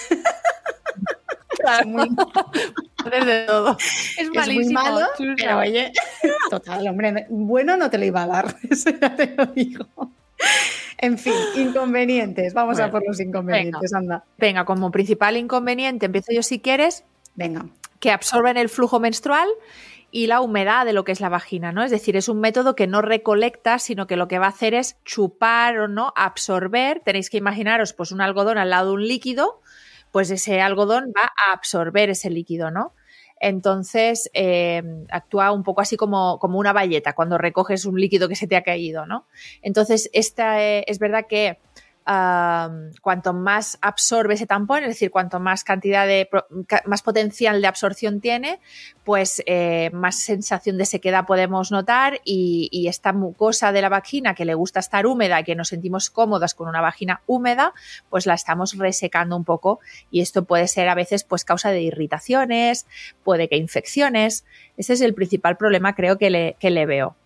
Es 1.66 1.86
muy, 1.86 2.08
todo. 3.46 3.76
Es, 4.18 4.30
muy 4.30 4.72
malo, 4.72 5.06
pero 5.36 5.58
oye, 5.58 5.92
total, 6.50 6.86
hombre, 6.88 7.26
bueno 7.28 7.76
no 7.76 7.90
te 7.90 7.98
lo 7.98 8.04
iba 8.04 8.22
a 8.22 8.26
dar, 8.26 8.56
eso 8.70 8.90
ya 8.90 9.14
te 9.14 9.34
lo 9.36 9.46
digo. 9.46 9.86
En 10.98 11.18
fin, 11.18 11.34
inconvenientes. 11.56 12.54
Vamos 12.54 12.78
a 12.80 12.90
por 12.90 13.06
los 13.06 13.20
inconvenientes, 13.20 13.90
venga, 13.92 13.98
anda. 13.98 14.24
Venga, 14.38 14.64
como 14.64 14.90
principal 14.90 15.36
inconveniente, 15.36 16.06
empiezo 16.06 16.32
yo 16.32 16.42
si 16.42 16.60
quieres. 16.60 17.04
Venga. 17.34 17.66
Que 18.00 18.10
absorben 18.10 18.56
el 18.56 18.68
flujo 18.68 19.00
menstrual 19.00 19.48
y 20.10 20.26
la 20.28 20.40
humedad 20.40 20.86
de 20.86 20.92
lo 20.92 21.04
que 21.04 21.12
es 21.12 21.20
la 21.20 21.28
vagina, 21.28 21.72
¿no? 21.72 21.82
Es 21.82 21.90
decir, 21.90 22.16
es 22.16 22.28
un 22.28 22.40
método 22.40 22.74
que 22.74 22.86
no 22.86 23.02
recolecta, 23.02 23.78
sino 23.78 24.06
que 24.06 24.16
lo 24.16 24.28
que 24.28 24.38
va 24.38 24.46
a 24.46 24.50
hacer 24.50 24.74
es 24.74 24.96
chupar 25.04 25.78
o 25.78 25.88
no, 25.88 26.12
absorber. 26.16 27.00
Tenéis 27.04 27.28
que 27.28 27.38
imaginaros, 27.38 27.92
pues, 27.92 28.12
un 28.12 28.20
algodón 28.20 28.58
al 28.58 28.70
lado 28.70 28.88
de 28.88 28.94
un 28.94 29.08
líquido, 29.08 29.60
pues 30.12 30.30
ese 30.30 30.60
algodón 30.60 31.12
va 31.16 31.32
a 31.36 31.52
absorber 31.52 32.10
ese 32.10 32.30
líquido, 32.30 32.70
¿no? 32.70 32.94
Entonces, 33.38 34.30
eh, 34.32 34.82
actúa 35.10 35.52
un 35.52 35.62
poco 35.62 35.82
así 35.82 35.96
como, 35.96 36.38
como, 36.38 36.58
una 36.58 36.72
valleta 36.72 37.12
cuando 37.14 37.36
recoges 37.36 37.84
un 37.84 38.00
líquido 38.00 38.28
que 38.28 38.36
se 38.36 38.46
te 38.46 38.56
ha 38.56 38.62
caído, 38.62 39.06
¿no? 39.06 39.26
Entonces, 39.60 40.08
esta, 40.14 40.62
eh, 40.62 40.84
es 40.86 40.98
verdad 40.98 41.26
que 41.28 41.58
cuanto 42.06 43.32
más 43.32 43.78
absorbe 43.82 44.34
ese 44.34 44.46
tampón, 44.46 44.84
es 44.84 44.90
decir, 44.90 45.10
cuanto 45.10 45.40
más 45.40 45.64
cantidad 45.64 46.06
de, 46.06 46.28
más 46.84 47.02
potencial 47.02 47.60
de 47.60 47.66
absorción 47.66 48.20
tiene, 48.20 48.60
pues 49.02 49.42
eh, 49.46 49.90
más 49.92 50.14
sensación 50.14 50.78
de 50.78 50.86
sequedad 50.86 51.26
podemos 51.26 51.72
notar 51.72 52.20
y, 52.24 52.86
esta 52.86 53.12
mucosa 53.12 53.72
de 53.72 53.82
la 53.82 53.88
vagina 53.88 54.36
que 54.36 54.44
le 54.44 54.54
gusta 54.54 54.78
estar 54.78 55.06
húmeda, 55.06 55.42
que 55.42 55.56
nos 55.56 55.68
sentimos 55.68 56.08
cómodas 56.08 56.54
con 56.54 56.68
una 56.68 56.80
vagina 56.80 57.22
húmeda, 57.26 57.74
pues 58.08 58.26
la 58.26 58.34
estamos 58.34 58.78
resecando 58.78 59.36
un 59.36 59.44
poco 59.44 59.80
y 60.08 60.20
esto 60.20 60.44
puede 60.44 60.68
ser 60.68 60.88
a 60.88 60.94
veces 60.94 61.24
pues 61.24 61.44
causa 61.44 61.70
de 61.70 61.82
irritaciones, 61.82 62.86
puede 63.24 63.48
que 63.48 63.56
infecciones. 63.56 64.44
Ese 64.76 64.92
es 64.92 65.00
el 65.00 65.14
principal 65.14 65.56
problema 65.56 65.96
creo 65.96 66.16
que 66.16 66.30
le 66.30 66.86
veo. 66.86 67.16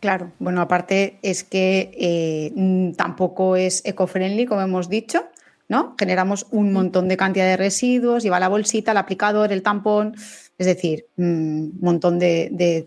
Claro, 0.00 0.32
bueno, 0.38 0.60
aparte 0.60 1.18
es 1.22 1.42
que 1.42 1.90
eh, 1.98 2.92
tampoco 2.96 3.56
es 3.56 3.82
eco-friendly, 3.84 4.46
como 4.46 4.60
hemos 4.60 4.88
dicho, 4.88 5.24
¿no? 5.68 5.96
Generamos 5.98 6.46
un 6.50 6.72
montón 6.72 7.08
de 7.08 7.16
cantidad 7.16 7.44
de 7.44 7.56
residuos, 7.56 8.22
lleva 8.22 8.38
la 8.38 8.48
bolsita, 8.48 8.92
el 8.92 8.98
aplicador, 8.98 9.52
el 9.52 9.62
tampón, 9.62 10.14
es 10.56 10.66
decir, 10.66 11.06
un 11.16 11.74
mm, 11.78 11.84
montón 11.84 12.18
de, 12.18 12.86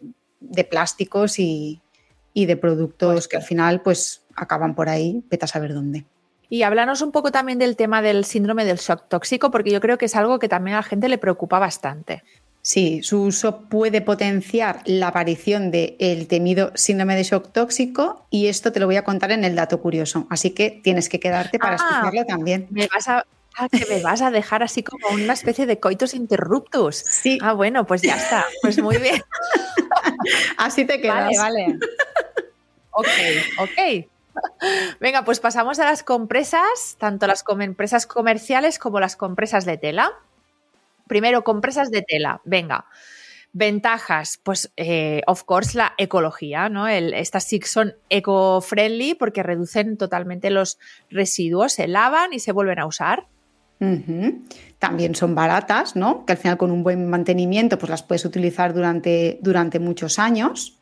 plásticos 0.69 1.37
y, 1.37 1.81
de 2.33 2.57
productos 2.57 3.13
pues 3.13 3.27
que 3.27 3.37
al 3.37 3.43
final 3.43 3.81
pues 3.81 4.23
acaban 4.35 4.73
por 4.73 4.87
ahí, 4.87 5.21
vete 5.29 5.45
a 5.45 5.47
saber 5.49 5.73
dónde. 5.73 6.05
Y 6.49 6.63
háblanos 6.63 7.01
un 7.01 7.11
poco 7.11 7.31
también 7.31 7.59
del 7.59 7.75
tema 7.75 8.01
del 8.01 8.25
síndrome 8.25 8.65
del 8.65 8.77
shock 8.77 9.07
tóxico, 9.07 9.51
porque 9.51 9.71
yo 9.71 9.79
creo 9.79 9.97
que 9.97 10.05
es 10.05 10.15
algo 10.15 10.39
que 10.39 10.49
también 10.49 10.75
a 10.75 10.79
la 10.79 10.83
gente 10.83 11.07
le 11.07 11.17
preocupa 11.17 11.59
bastante. 11.59 12.23
Sí, 12.63 13.01
su 13.01 13.23
uso 13.23 13.61
puede 13.61 14.01
potenciar 14.01 14.81
la 14.85 15.07
aparición 15.07 15.71
del 15.71 16.27
temido 16.27 16.71
síndrome 16.75 17.15
de 17.15 17.23
shock 17.23 17.51
tóxico 17.51 18.25
y 18.29 18.47
esto 18.47 18.71
te 18.71 18.79
lo 18.79 18.85
voy 18.85 18.97
a 18.97 19.03
contar 19.03 19.31
en 19.31 19.43
el 19.43 19.55
dato 19.55 19.81
curioso, 19.81 20.27
así 20.29 20.51
que 20.51 20.79
tienes 20.83 21.09
que 21.09 21.19
quedarte 21.19 21.57
para 21.57 21.73
Ah, 21.73 21.75
escucharlo 21.75 22.25
también. 22.25 22.67
Me 22.69 22.87
vas 22.87 23.07
a, 23.07 23.25
ah, 23.57 23.67
que 23.67 23.83
me 23.89 24.01
vas 24.03 24.21
a 24.21 24.29
dejar 24.29 24.61
así 24.61 24.83
como 24.83 25.07
una 25.09 25.33
especie 25.33 25.65
de 25.65 25.79
coitos 25.79 26.13
interruptus. 26.13 26.97
Sí, 26.97 27.39
Ah, 27.41 27.53
bueno, 27.53 27.87
pues 27.87 28.03
ya 28.03 28.15
está. 28.15 28.45
Pues 28.61 28.79
muy 28.79 28.97
bien. 28.97 29.23
así 30.57 30.85
te 30.85 31.01
quedas. 31.01 31.35
Vale, 31.37 31.65
vale. 31.65 31.79
Ok, 32.91 33.07
ok. 33.59 34.05
Venga, 34.99 35.25
pues 35.25 35.39
pasamos 35.39 35.79
a 35.79 35.85
las 35.85 36.03
compresas, 36.03 36.95
tanto 36.99 37.25
las 37.25 37.41
compresas 37.43 38.05
comerciales 38.05 38.77
como 38.79 38.99
las 38.99 39.15
compresas 39.15 39.65
de 39.65 39.77
tela. 39.77 40.11
Primero, 41.11 41.43
compresas 41.43 41.91
de 41.91 42.03
tela. 42.03 42.39
Venga. 42.45 42.85
Ventajas, 43.51 44.39
pues, 44.41 44.71
eh, 44.77 45.23
of 45.27 45.43
course, 45.43 45.77
la 45.77 45.91
ecología, 45.97 46.69
¿no? 46.69 46.87
El- 46.87 47.13
estas 47.13 47.43
sí 47.43 47.59
son 47.65 47.95
eco-friendly 48.09 49.15
porque 49.15 49.43
reducen 49.43 49.97
totalmente 49.97 50.49
los 50.51 50.79
residuos, 51.09 51.73
se 51.73 51.89
lavan 51.89 52.31
y 52.31 52.39
se 52.39 52.53
vuelven 52.53 52.79
a 52.79 52.85
usar. 52.85 53.27
También 54.79 55.13
son 55.15 55.35
baratas, 55.35 55.97
¿no? 55.97 56.25
Que 56.25 56.31
al 56.31 56.37
final 56.37 56.57
con 56.57 56.71
un 56.71 56.81
buen 56.81 57.09
mantenimiento 57.09 57.77
pues 57.77 57.89
las 57.89 58.03
puedes 58.03 58.23
utilizar 58.23 58.73
durante, 58.73 59.37
durante 59.41 59.79
muchos 59.79 60.17
años. 60.17 60.79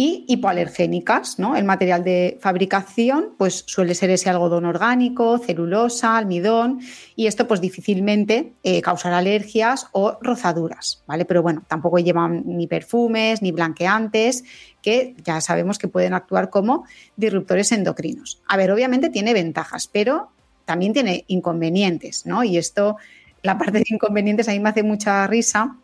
Y 0.00 0.24
hipoalergénicas, 0.28 1.40
¿no? 1.40 1.56
El 1.56 1.64
material 1.64 2.04
de 2.04 2.38
fabricación 2.40 3.34
pues 3.36 3.64
suele 3.66 3.96
ser 3.96 4.10
ese 4.10 4.30
algodón 4.30 4.64
orgánico, 4.64 5.38
celulosa, 5.38 6.16
almidón 6.16 6.78
y 7.16 7.26
esto 7.26 7.48
pues 7.48 7.60
difícilmente 7.60 8.52
eh, 8.62 8.80
alergias 9.04 9.88
o 9.90 10.16
rozaduras, 10.22 11.02
¿vale? 11.08 11.24
Pero 11.24 11.42
bueno, 11.42 11.64
tampoco 11.66 11.98
llevan 11.98 12.44
ni 12.46 12.68
perfumes 12.68 13.42
ni 13.42 13.50
blanqueantes 13.50 14.44
que 14.82 15.16
ya 15.24 15.40
sabemos 15.40 15.78
que 15.78 15.88
pueden 15.88 16.14
actuar 16.14 16.48
como 16.48 16.84
disruptores 17.16 17.72
endocrinos. 17.72 18.40
A 18.46 18.56
ver, 18.56 18.70
obviamente 18.70 19.10
tiene 19.10 19.34
ventajas, 19.34 19.88
pero 19.88 20.30
también 20.64 20.92
tiene 20.92 21.24
inconvenientes, 21.26 22.24
¿no? 22.24 22.44
Y 22.44 22.56
esto, 22.56 22.98
la 23.42 23.58
parte 23.58 23.78
de 23.78 23.84
inconvenientes 23.88 24.48
a 24.48 24.52
mí 24.52 24.60
me 24.60 24.68
hace 24.68 24.84
mucha 24.84 25.26
risa 25.26 25.76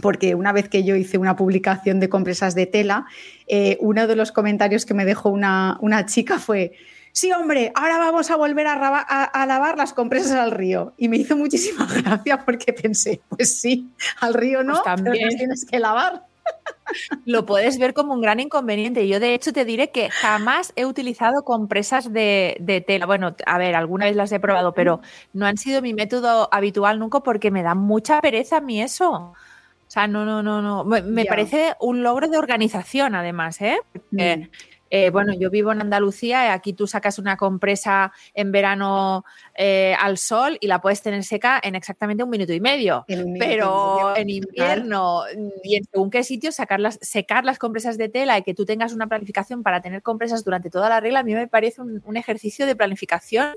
porque 0.00 0.34
una 0.34 0.52
vez 0.52 0.68
que 0.68 0.84
yo 0.84 0.96
hice 0.96 1.18
una 1.18 1.36
publicación 1.36 2.00
de 2.00 2.08
compresas 2.08 2.54
de 2.54 2.66
tela, 2.66 3.06
eh, 3.46 3.76
uno 3.80 4.06
de 4.06 4.16
los 4.16 4.32
comentarios 4.32 4.84
que 4.86 4.94
me 4.94 5.04
dejó 5.04 5.28
una, 5.30 5.78
una 5.80 6.04
chica 6.06 6.38
fue, 6.38 6.72
sí, 7.12 7.30
hombre, 7.32 7.70
ahora 7.74 7.98
vamos 7.98 8.30
a 8.30 8.36
volver 8.36 8.66
a, 8.66 8.74
raba- 8.76 9.06
a- 9.08 9.24
a 9.24 9.46
lavar 9.46 9.76
las 9.78 9.92
compresas 9.92 10.32
al 10.32 10.50
río. 10.50 10.94
Y 10.96 11.08
me 11.08 11.16
hizo 11.16 11.36
muchísima 11.36 11.86
gracia 12.04 12.44
porque 12.44 12.72
pensé, 12.72 13.22
pues 13.28 13.60
sí, 13.60 13.90
al 14.20 14.34
río 14.34 14.62
no, 14.64 14.72
Pues 14.72 14.82
pero 14.84 14.96
también. 14.96 15.26
las 15.26 15.36
tienes 15.36 15.64
que 15.64 15.78
lavar. 15.78 16.26
Lo 17.24 17.46
puedes 17.46 17.78
ver 17.78 17.94
como 17.94 18.12
un 18.12 18.20
gran 18.20 18.38
inconveniente. 18.40 19.08
Yo, 19.08 19.18
de 19.20 19.32
hecho, 19.34 19.52
te 19.52 19.64
diré 19.64 19.90
que 19.90 20.10
jamás 20.10 20.72
he 20.76 20.84
utilizado 20.84 21.42
compresas 21.42 22.12
de, 22.12 22.56
de 22.60 22.80
tela. 22.82 23.06
Bueno, 23.06 23.34
a 23.46 23.58
ver, 23.58 23.74
alguna 23.74 24.04
vez 24.06 24.16
las 24.16 24.30
he 24.32 24.40
probado, 24.40 24.74
pero 24.74 25.00
no 25.32 25.46
han 25.46 25.56
sido 25.56 25.80
mi 25.80 25.94
método 25.94 26.48
habitual 26.52 26.98
nunca 26.98 27.20
porque 27.20 27.50
me 27.50 27.62
da 27.62 27.74
mucha 27.74 28.20
pereza 28.20 28.58
a 28.58 28.60
mí 28.60 28.82
eso. 28.82 29.32
O 29.94 29.98
sea, 30.00 30.08
no, 30.08 30.24
no, 30.24 30.42
no, 30.42 30.60
no. 30.60 30.82
Me, 30.84 31.24
parece 31.24 31.74
un 31.78 32.02
logro 32.02 32.26
de 32.26 32.36
organización, 32.36 33.14
además, 33.14 33.60
¿eh? 33.60 33.78
Porque, 33.92 34.36
Mm. 34.38 34.50
eh, 34.90 35.10
bueno, 35.10 35.32
yo 35.38 35.50
vivo 35.50 35.70
en 35.70 35.82
Andalucía 35.82 36.46
y 36.46 36.48
aquí 36.50 36.72
tú 36.72 36.88
sacas 36.88 37.20
una 37.20 37.36
compresa 37.36 38.10
en 38.34 38.50
verano 38.50 39.24
eh, 39.54 39.94
al 40.00 40.18
sol 40.18 40.58
y 40.60 40.66
la 40.66 40.80
puedes 40.80 41.00
tener 41.00 41.22
seca 41.22 41.60
en 41.62 41.76
exactamente 41.76 42.24
un 42.24 42.30
minuto 42.30 42.52
y 42.52 42.58
medio. 42.58 43.04
Y 43.06 43.14
Pero 43.38 43.94
medio. 43.98 44.16
en 44.16 44.30
invierno 44.30 45.22
y 45.62 45.76
en 45.76 45.84
según 45.84 46.10
qué 46.10 46.24
sitio 46.24 46.50
sacar 46.50 46.80
las, 46.80 46.98
secar 47.00 47.44
las 47.44 47.60
compresas 47.60 47.96
de 47.96 48.08
tela 48.08 48.36
y 48.36 48.42
que 48.42 48.52
tú 48.54 48.64
tengas 48.64 48.92
una 48.94 49.06
planificación 49.06 49.62
para 49.62 49.80
tener 49.80 50.02
compresas 50.02 50.42
durante 50.42 50.70
toda 50.70 50.88
la 50.88 50.98
regla, 50.98 51.20
a 51.20 51.22
mí 51.22 51.34
me 51.34 51.46
parece 51.46 51.80
un, 51.82 52.02
un 52.04 52.16
ejercicio 52.16 52.66
de 52.66 52.74
planificación 52.74 53.54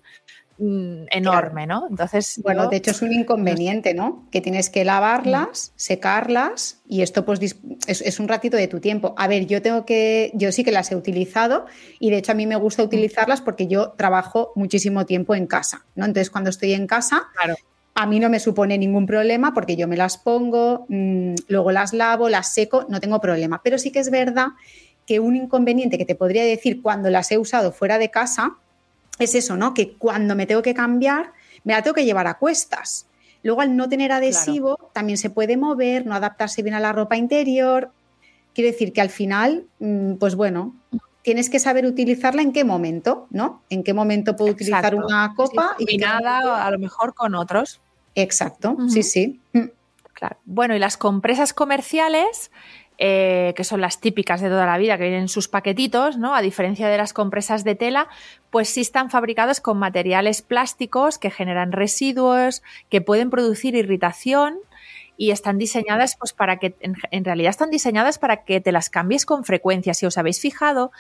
enorme, 0.60 1.68
¿no? 1.68 1.88
Entonces, 1.90 2.40
Bueno, 2.44 2.64
yo- 2.64 2.70
de 2.70 2.78
hecho 2.78 2.92
es 2.92 3.02
un 3.02 3.14
inconveniente, 3.14 3.94
¿no? 3.94 4.26
Que 4.32 4.42
tienes 4.42 4.70
que 4.70 4.84
lavarlas, 4.86 5.72
secarlas 5.76 6.80
y 6.88 7.02
esto 7.02 7.26
pues 7.26 7.40
es, 7.88 8.02
es 8.02 8.20
un 8.20 8.28
ratito 8.28 8.58
de 8.58 8.68
tu 8.68 8.80
tiempo. 8.80 9.14
A 9.18 9.28
ver, 9.28 9.46
yo 9.46 9.62
tengo 9.62 9.86
que, 9.86 10.32
yo 10.34 10.52
sí 10.52 10.64
que 10.64 10.72
las 10.72 10.92
he 10.92 10.96
utilizado 10.96 11.66
y 12.00 12.10
de 12.10 12.18
hecho 12.18 12.32
a 12.32 12.36
mí 12.36 12.48
me 12.48 12.56
gusta 12.56 12.84
utilizarlas 12.84 13.42
porque 13.42 13.68
yo 13.68 13.92
trabajo 13.92 14.52
muchísimo 14.56 15.06
tiempo 15.06 15.36
en 15.36 15.48
casa, 15.48 15.86
¿no? 15.96 16.06
Entonces 16.06 16.30
cuando 16.30 16.50
estoy 16.50 16.74
en 16.74 16.88
casa, 16.88 17.28
Claro. 17.42 17.56
a 17.96 18.06
mí 18.06 18.20
no 18.20 18.30
me 18.30 18.40
supone 18.40 18.78
ningún 18.78 19.06
problema 19.06 19.54
porque 19.54 19.76
yo 19.76 19.88
me 19.88 19.98
las 19.98 20.18
pongo, 20.18 20.86
mm, 20.90 21.36
luego 21.48 21.72
las 21.72 21.94
lavo, 21.94 22.30
las 22.30 22.54
seco, 22.54 22.86
no 22.90 23.00
tengo 23.00 23.20
problema. 23.22 23.62
Pero 23.64 23.78
sí 23.78 23.92
que 23.92 24.00
es 24.00 24.10
verdad 24.12 24.48
que 25.06 25.20
un 25.20 25.36
inconveniente 25.36 25.98
que 25.98 26.06
te 26.06 26.16
podría 26.16 26.44
decir 26.44 26.82
cuando 26.82 27.10
las 27.10 27.32
he 27.32 27.38
usado 27.38 27.72
fuera 27.72 27.98
de 27.98 28.12
casa 28.12 28.58
es 29.20 29.36
eso, 29.36 29.56
¿no? 29.58 29.74
Que 29.74 29.94
cuando 29.94 30.36
me 30.36 30.46
tengo 30.46 30.62
que 30.62 30.74
cambiar, 30.74 31.34
me 31.64 31.74
la 31.74 31.82
tengo 31.82 31.94
que 31.96 32.06
llevar 32.06 32.28
a 32.28 32.36
cuestas. 32.38 33.08
Luego, 33.44 33.62
al 33.62 33.76
no 33.76 33.88
tener 33.88 34.12
adhesivo, 34.12 34.90
también 34.94 35.18
se 35.18 35.30
puede 35.30 35.58
mover, 35.58 36.06
no 36.06 36.16
adaptarse 36.16 36.62
bien 36.64 36.76
a 36.76 36.80
la 36.80 36.92
ropa 36.94 37.18
interior. 37.18 37.92
Quiero 38.54 38.72
decir 38.72 38.92
que 38.94 39.02
al 39.02 39.10
final, 39.10 39.66
mm, 39.80 40.14
pues 40.16 40.36
bueno, 40.36 40.76
tienes 41.22 41.50
que 41.50 41.60
saber 41.60 41.86
utilizarla 41.86 42.42
en 42.42 42.52
qué 42.52 42.64
momento, 42.64 43.28
¿no? 43.30 43.62
En 43.70 43.84
qué 43.84 43.94
momento 43.94 44.36
puedo 44.36 44.52
utilizar 44.52 44.96
una 44.96 45.34
copa 45.36 45.76
Sí, 45.78 45.86
y 45.88 45.94
en 45.96 46.00
qué 46.00 46.08
momento- 46.08 46.24
combinada 46.24 46.66
a 46.66 46.72
lo 46.72 46.80
mejor 46.80 47.14
con 47.14 47.36
otros. 47.36 47.80
Exacto, 48.16 48.76
sí, 48.90 49.04
sí. 49.04 49.40
Mm. 49.54 49.66
Claro. 50.14 50.38
Bueno, 50.46 50.76
y 50.76 50.80
las 50.80 50.98
compresas 50.98 51.54
comerciales, 51.54 52.50
eh, 52.98 53.54
que 53.56 53.64
son 53.64 53.82
las 53.82 54.00
típicas 54.00 54.42
de 54.42 54.50
toda 54.50 54.66
la 54.66 54.78
vida, 54.78 54.98
que 54.98 55.04
vienen 55.04 55.22
en 55.22 55.28
sus 55.28 55.48
paquetitos, 55.48 56.18
¿no? 56.18 56.36
A 56.36 56.42
diferencia 56.42 56.88
de 56.88 56.98
las 56.98 57.14
compresas 57.14 57.64
de 57.64 57.76
tela, 57.76 58.08
pues 58.50 58.70
sí 58.70 58.82
están 58.82 59.12
fabricadas 59.12 59.62
con 59.62 59.78
materiales 59.78 60.42
plásticos 60.42 61.20
que 61.20 61.30
generan 61.30 61.72
residuos, 61.72 62.64
que 62.90 63.02
pueden 63.02 63.30
producir 63.30 63.76
irritación 63.76 64.58
y 65.16 65.32
están 65.32 65.58
diseñadas 65.58 66.16
pues 66.16 66.34
para 66.34 66.58
que 66.58 66.76
en, 66.80 66.96
en 67.12 67.26
realidad 67.26 67.50
están 67.50 67.70
diseñadas 67.70 68.20
para 68.20 68.44
que 68.44 68.62
te 68.62 68.72
las 68.72 68.90
cambies 68.90 69.26
con 69.26 69.44
frecuencia. 69.44 69.94
Si 69.94 70.06
os 70.06 70.18
habéis 70.18 70.40
fijado, 70.40 70.92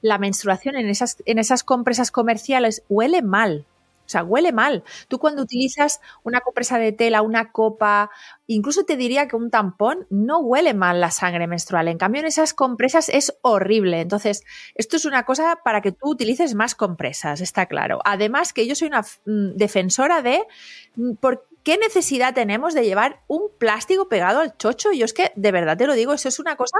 la 0.00 0.18
menstruación 0.18 0.76
en 0.76 0.88
esas, 0.88 1.22
en 1.26 1.38
esas 1.38 1.64
compresas 1.64 2.10
comerciales 2.10 2.82
huele 2.88 3.22
mal. 3.22 3.66
O 4.08 4.10
sea, 4.10 4.24
huele 4.24 4.52
mal. 4.52 4.84
Tú 5.08 5.18
cuando 5.18 5.42
utilizas 5.42 6.00
una 6.22 6.40
compresa 6.40 6.78
de 6.78 6.92
tela, 6.92 7.20
una 7.20 7.52
copa, 7.52 8.10
incluso 8.46 8.84
te 8.84 8.96
diría 8.96 9.28
que 9.28 9.36
un 9.36 9.50
tampón, 9.50 10.06
no 10.08 10.38
huele 10.38 10.72
mal 10.72 10.98
la 10.98 11.10
sangre 11.10 11.46
menstrual. 11.46 11.88
En 11.88 11.98
cambio, 11.98 12.22
en 12.22 12.26
esas 12.26 12.54
compresas 12.54 13.10
es 13.10 13.36
horrible. 13.42 14.00
Entonces, 14.00 14.44
esto 14.74 14.96
es 14.96 15.04
una 15.04 15.24
cosa 15.24 15.60
para 15.62 15.82
que 15.82 15.92
tú 15.92 16.08
utilices 16.08 16.54
más 16.54 16.74
compresas, 16.74 17.42
está 17.42 17.66
claro. 17.66 18.00
Además, 18.06 18.54
que 18.54 18.66
yo 18.66 18.74
soy 18.74 18.88
una 18.88 19.02
mm, 19.02 19.56
defensora 19.56 20.22
de 20.22 20.42
mm, 20.96 21.16
por 21.16 21.46
qué 21.62 21.76
necesidad 21.76 22.32
tenemos 22.32 22.72
de 22.72 22.84
llevar 22.84 23.20
un 23.26 23.50
plástico 23.58 24.08
pegado 24.08 24.40
al 24.40 24.56
chocho. 24.56 24.90
Yo 24.92 25.04
es 25.04 25.12
que, 25.12 25.32
de 25.36 25.52
verdad 25.52 25.76
te 25.76 25.86
lo 25.86 25.92
digo, 25.92 26.14
eso 26.14 26.30
es 26.30 26.38
una 26.38 26.56
cosa 26.56 26.78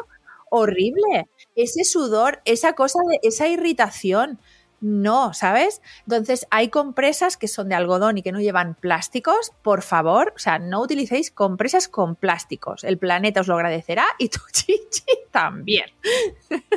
horrible. 0.51 1.29
Ese 1.55 1.85
sudor, 1.85 2.41
esa 2.47 2.73
cosa 2.73 2.99
de 3.11 3.19
esa 3.23 3.49
irritación. 3.49 4.41
No, 4.81 5.35
¿sabes? 5.35 5.83
Entonces, 6.07 6.47
hay 6.51 6.69
compresas 6.69 7.37
que 7.37 7.49
son 7.49 7.69
de 7.69 7.75
algodón 7.75 8.17
y 8.19 8.23
que 8.23 8.31
no 8.31 8.41
llevan 8.41 8.75
plásticos. 8.75 9.51
Por 9.63 9.83
favor, 9.83 10.33
o 10.37 10.39
sea, 10.39 10.59
no 10.61 10.81
utilicéis 10.83 11.31
compresas 11.33 11.89
con 11.89 12.15
plásticos. 12.15 12.85
El 12.85 12.97
planeta 12.99 13.41
os 13.41 13.49
lo 13.49 13.55
agradecerá 13.57 14.05
y 14.19 14.29
tu 14.29 14.39
chichi 14.53 15.03
también. 15.33 15.87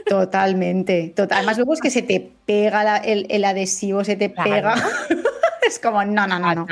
Totalmente. 0.07 1.13
Total. 1.15 1.37
Además, 1.39 1.57
luego 1.57 1.73
es 1.73 1.81
que 1.81 1.89
se 1.91 2.01
te 2.01 2.31
pega 2.45 2.83
la- 2.83 2.97
el, 2.97 3.27
el 3.29 3.45
adhesivo, 3.45 4.03
se 4.03 4.15
te 4.15 4.33
Claro. 4.33 4.49
pega. 4.51 4.75
es 5.67 5.79
como, 5.79 6.03
no, 6.03 6.27
no, 6.27 6.39
no, 6.39 6.53
no. 6.53 6.65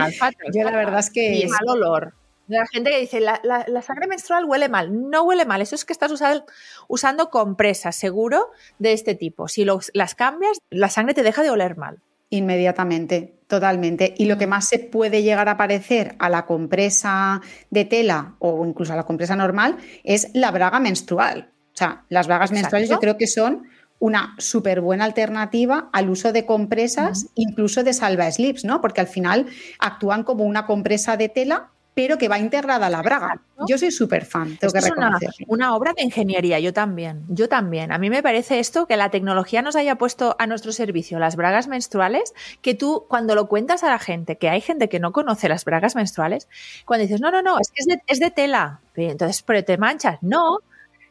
Yo 0.53 0.63
la 0.63 0.71
verdad 0.75 0.99
es 0.99 1.09
que 1.09 1.33
Y 1.35 1.43
es- 1.43 1.49
mal 1.51 1.67
olor. 1.67 2.13
La 2.49 2.65
gente 2.67 2.89
que 2.89 2.99
dice, 2.99 3.19
la, 3.21 3.39
la- 3.43 3.63
la 3.67 3.81
sangre 3.81 4.07
menstrual 4.07 4.43
huele 4.45 4.67
mal. 4.69 5.09
No 5.09 5.23
huele 5.23 5.45
mal. 5.45 5.61
Eso 5.61 5.75
es 5.75 5.85
que 5.85 5.93
estás 5.93 6.11
usando, 6.11 6.45
usando 6.87 7.29
compresas, 7.29 7.95
seguro, 7.95 8.49
de 8.79 8.91
este 8.93 9.15
tipo. 9.15 9.47
Si 9.47 9.63
los- 9.63 9.91
las 9.93 10.15
cambias, 10.15 10.57
la 10.69 10.89
sangre 10.89 11.13
te 11.13 11.23
deja 11.23 11.43
de 11.43 11.51
oler 11.51 11.77
mal. 11.77 11.99
Inmediatamente, 12.31 13.35
totalmente. 13.47 14.13
Y 14.17 14.25
lo 14.25 14.37
que 14.37 14.47
más 14.47 14.67
se 14.67 14.79
puede 14.79 15.23
llegar 15.23 15.47
a 15.49 15.57
parecer 15.57 16.15
a 16.19 16.29
la 16.29 16.45
compresa 16.45 17.41
de 17.69 17.85
tela 17.85 18.35
o 18.39 18.65
incluso 18.65 18.93
a 18.93 18.95
la 18.95 19.03
compresa 19.05 19.35
normal 19.35 19.77
es 20.03 20.29
la 20.33 20.51
braga 20.51 20.79
menstrual. 20.79 21.51
O 21.73 21.77
sea, 21.77 22.03
las 22.09 22.27
bragas 22.27 22.51
menstruales 22.51 22.89
yo 22.89 22.99
creo 22.99 23.17
que 23.17 23.27
son 23.27 23.67
una 23.99 24.33
súper 24.37 24.81
buena 24.81 25.05
alternativa 25.05 25.89
al 25.93 26.09
uso 26.09 26.31
de 26.31 26.45
compresas, 26.45 27.27
incluso 27.35 27.83
de 27.83 27.93
salva 27.93 28.31
slips, 28.31 28.63
¿no? 28.65 28.79
Porque 28.81 29.01
al 29.01 29.07
final 29.07 29.45
actúan 29.79 30.23
como 30.23 30.45
una 30.45 30.65
compresa 30.65 31.17
de 31.17 31.29
tela 31.29 31.69
pero 31.93 32.17
que 32.17 32.29
va 32.29 32.39
integrada 32.39 32.87
a 32.87 32.89
la 32.89 33.01
braga. 33.01 33.41
Yo 33.67 33.77
soy 33.77 33.91
súper 33.91 34.25
fan, 34.25 34.55
tengo 34.57 34.73
Esto 34.73 34.79
que 34.79 34.79
es 34.79 34.97
una, 34.97 35.19
una 35.47 35.75
obra 35.75 35.93
de 35.93 36.03
ingeniería, 36.03 36.59
yo 36.59 36.71
también, 36.71 37.25
yo 37.27 37.49
también. 37.49 37.91
A 37.91 37.97
mí 37.97 38.09
me 38.09 38.23
parece 38.23 38.59
esto 38.59 38.87
que 38.87 38.95
la 38.95 39.09
tecnología 39.09 39.61
nos 39.61 39.75
haya 39.75 39.95
puesto 39.95 40.35
a 40.39 40.47
nuestro 40.47 40.71
servicio 40.71 41.19
las 41.19 41.35
bragas 41.35 41.67
menstruales, 41.67 42.33
que 42.61 42.73
tú 42.73 43.05
cuando 43.09 43.35
lo 43.35 43.47
cuentas 43.49 43.83
a 43.83 43.89
la 43.89 43.99
gente, 43.99 44.37
que 44.37 44.49
hay 44.49 44.61
gente 44.61 44.87
que 44.87 44.99
no 44.99 45.11
conoce 45.11 45.49
las 45.49 45.65
bragas 45.65 45.95
menstruales, 45.95 46.47
cuando 46.85 47.03
dices, 47.03 47.19
no, 47.19 47.31
no, 47.31 47.41
no, 47.41 47.59
es 47.59 47.69
que 47.69 47.81
es 47.81 47.85
de, 47.87 48.01
es 48.07 48.19
de 48.19 48.31
tela, 48.31 48.79
entonces, 49.07 49.41
pero 49.43 49.63
te 49.63 49.77
manchas, 49.77 50.19
no. 50.21 50.59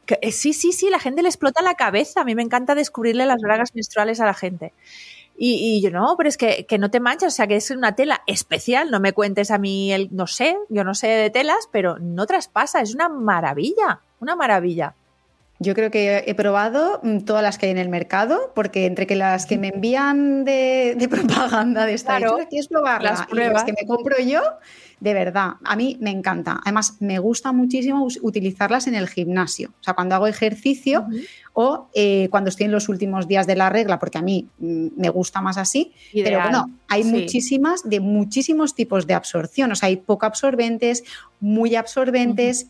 Que, 0.06 0.18
eh, 0.22 0.32
sí, 0.32 0.52
sí, 0.52 0.72
sí, 0.72 0.88
la 0.90 0.98
gente 0.98 1.22
le 1.22 1.28
explota 1.28 1.62
la 1.62 1.74
cabeza. 1.74 2.22
A 2.22 2.24
mí 2.24 2.34
me 2.34 2.42
encanta 2.42 2.74
descubrirle 2.74 3.26
las 3.26 3.40
bragas 3.42 3.74
menstruales 3.74 4.20
a 4.20 4.24
la 4.24 4.34
gente. 4.34 4.72
Y, 5.40 5.80
yo 5.80 5.92
no, 5.92 6.16
pero 6.16 6.28
es 6.28 6.36
que, 6.36 6.66
que 6.66 6.78
no 6.78 6.90
te 6.90 6.98
manchas, 6.98 7.32
o 7.32 7.36
sea, 7.36 7.46
que 7.46 7.54
es 7.54 7.70
una 7.70 7.94
tela 7.94 8.22
especial, 8.26 8.90
no 8.90 8.98
me 8.98 9.12
cuentes 9.12 9.52
a 9.52 9.58
mí 9.58 9.92
el, 9.92 10.08
no 10.10 10.26
sé, 10.26 10.58
yo 10.68 10.82
no 10.82 10.94
sé 10.94 11.06
de 11.06 11.30
telas, 11.30 11.68
pero 11.70 11.96
no 12.00 12.26
traspasa, 12.26 12.80
es 12.80 12.92
una 12.92 13.08
maravilla, 13.08 14.00
una 14.18 14.34
maravilla. 14.34 14.96
Yo 15.60 15.74
creo 15.74 15.90
que 15.90 16.24
he 16.26 16.34
probado 16.34 17.00
mm, 17.02 17.20
todas 17.20 17.42
las 17.42 17.58
que 17.58 17.66
hay 17.66 17.72
en 17.72 17.78
el 17.78 17.88
mercado, 17.88 18.52
porque 18.54 18.86
entre 18.86 19.06
que 19.06 19.16
las 19.16 19.44
que 19.44 19.58
me 19.58 19.68
envían 19.68 20.44
de, 20.44 20.94
de 20.96 21.08
propaganda 21.08 21.84
de 21.84 21.94
esta 21.94 22.18
Claro, 22.18 22.38
¿quieres 22.48 22.68
probarla? 22.68 23.10
las 23.10 23.18
y 23.18 23.22
las 23.22 23.28
pruebas. 23.28 23.64
que 23.64 23.72
me 23.72 23.86
compro 23.86 24.16
yo, 24.20 24.40
de 25.00 25.14
verdad, 25.14 25.54
a 25.64 25.74
mí 25.74 25.96
me 26.00 26.10
encanta. 26.10 26.60
Además, 26.62 26.96
me 27.00 27.18
gusta 27.18 27.52
muchísimo 27.52 28.06
utilizarlas 28.22 28.86
en 28.86 28.94
el 28.94 29.08
gimnasio. 29.08 29.70
O 29.80 29.82
sea, 29.82 29.94
cuando 29.94 30.14
hago 30.14 30.28
ejercicio 30.28 31.06
o 31.54 31.88
eh, 31.92 32.28
cuando 32.30 32.50
estoy 32.50 32.66
en 32.66 32.72
los 32.72 32.88
últimos 32.88 33.26
días 33.26 33.46
de 33.46 33.56
la 33.56 33.68
regla, 33.68 33.98
porque 33.98 34.18
a 34.18 34.22
mí 34.22 34.48
mm, 34.58 34.88
me 34.96 35.08
gusta 35.08 35.40
más 35.40 35.56
así. 35.56 35.92
Pero 36.12 36.40
bueno, 36.40 36.70
hay 36.86 37.02
sí. 37.02 37.10
muchísimas 37.10 37.88
de 37.88 37.98
muchísimos 37.98 38.76
tipos 38.76 39.08
de 39.08 39.14
absorción. 39.14 39.72
O 39.72 39.74
sea, 39.74 39.88
hay 39.88 39.96
poco 39.96 40.26
absorbentes, 40.26 41.02
muy 41.40 41.74
absorbentes. 41.74 42.68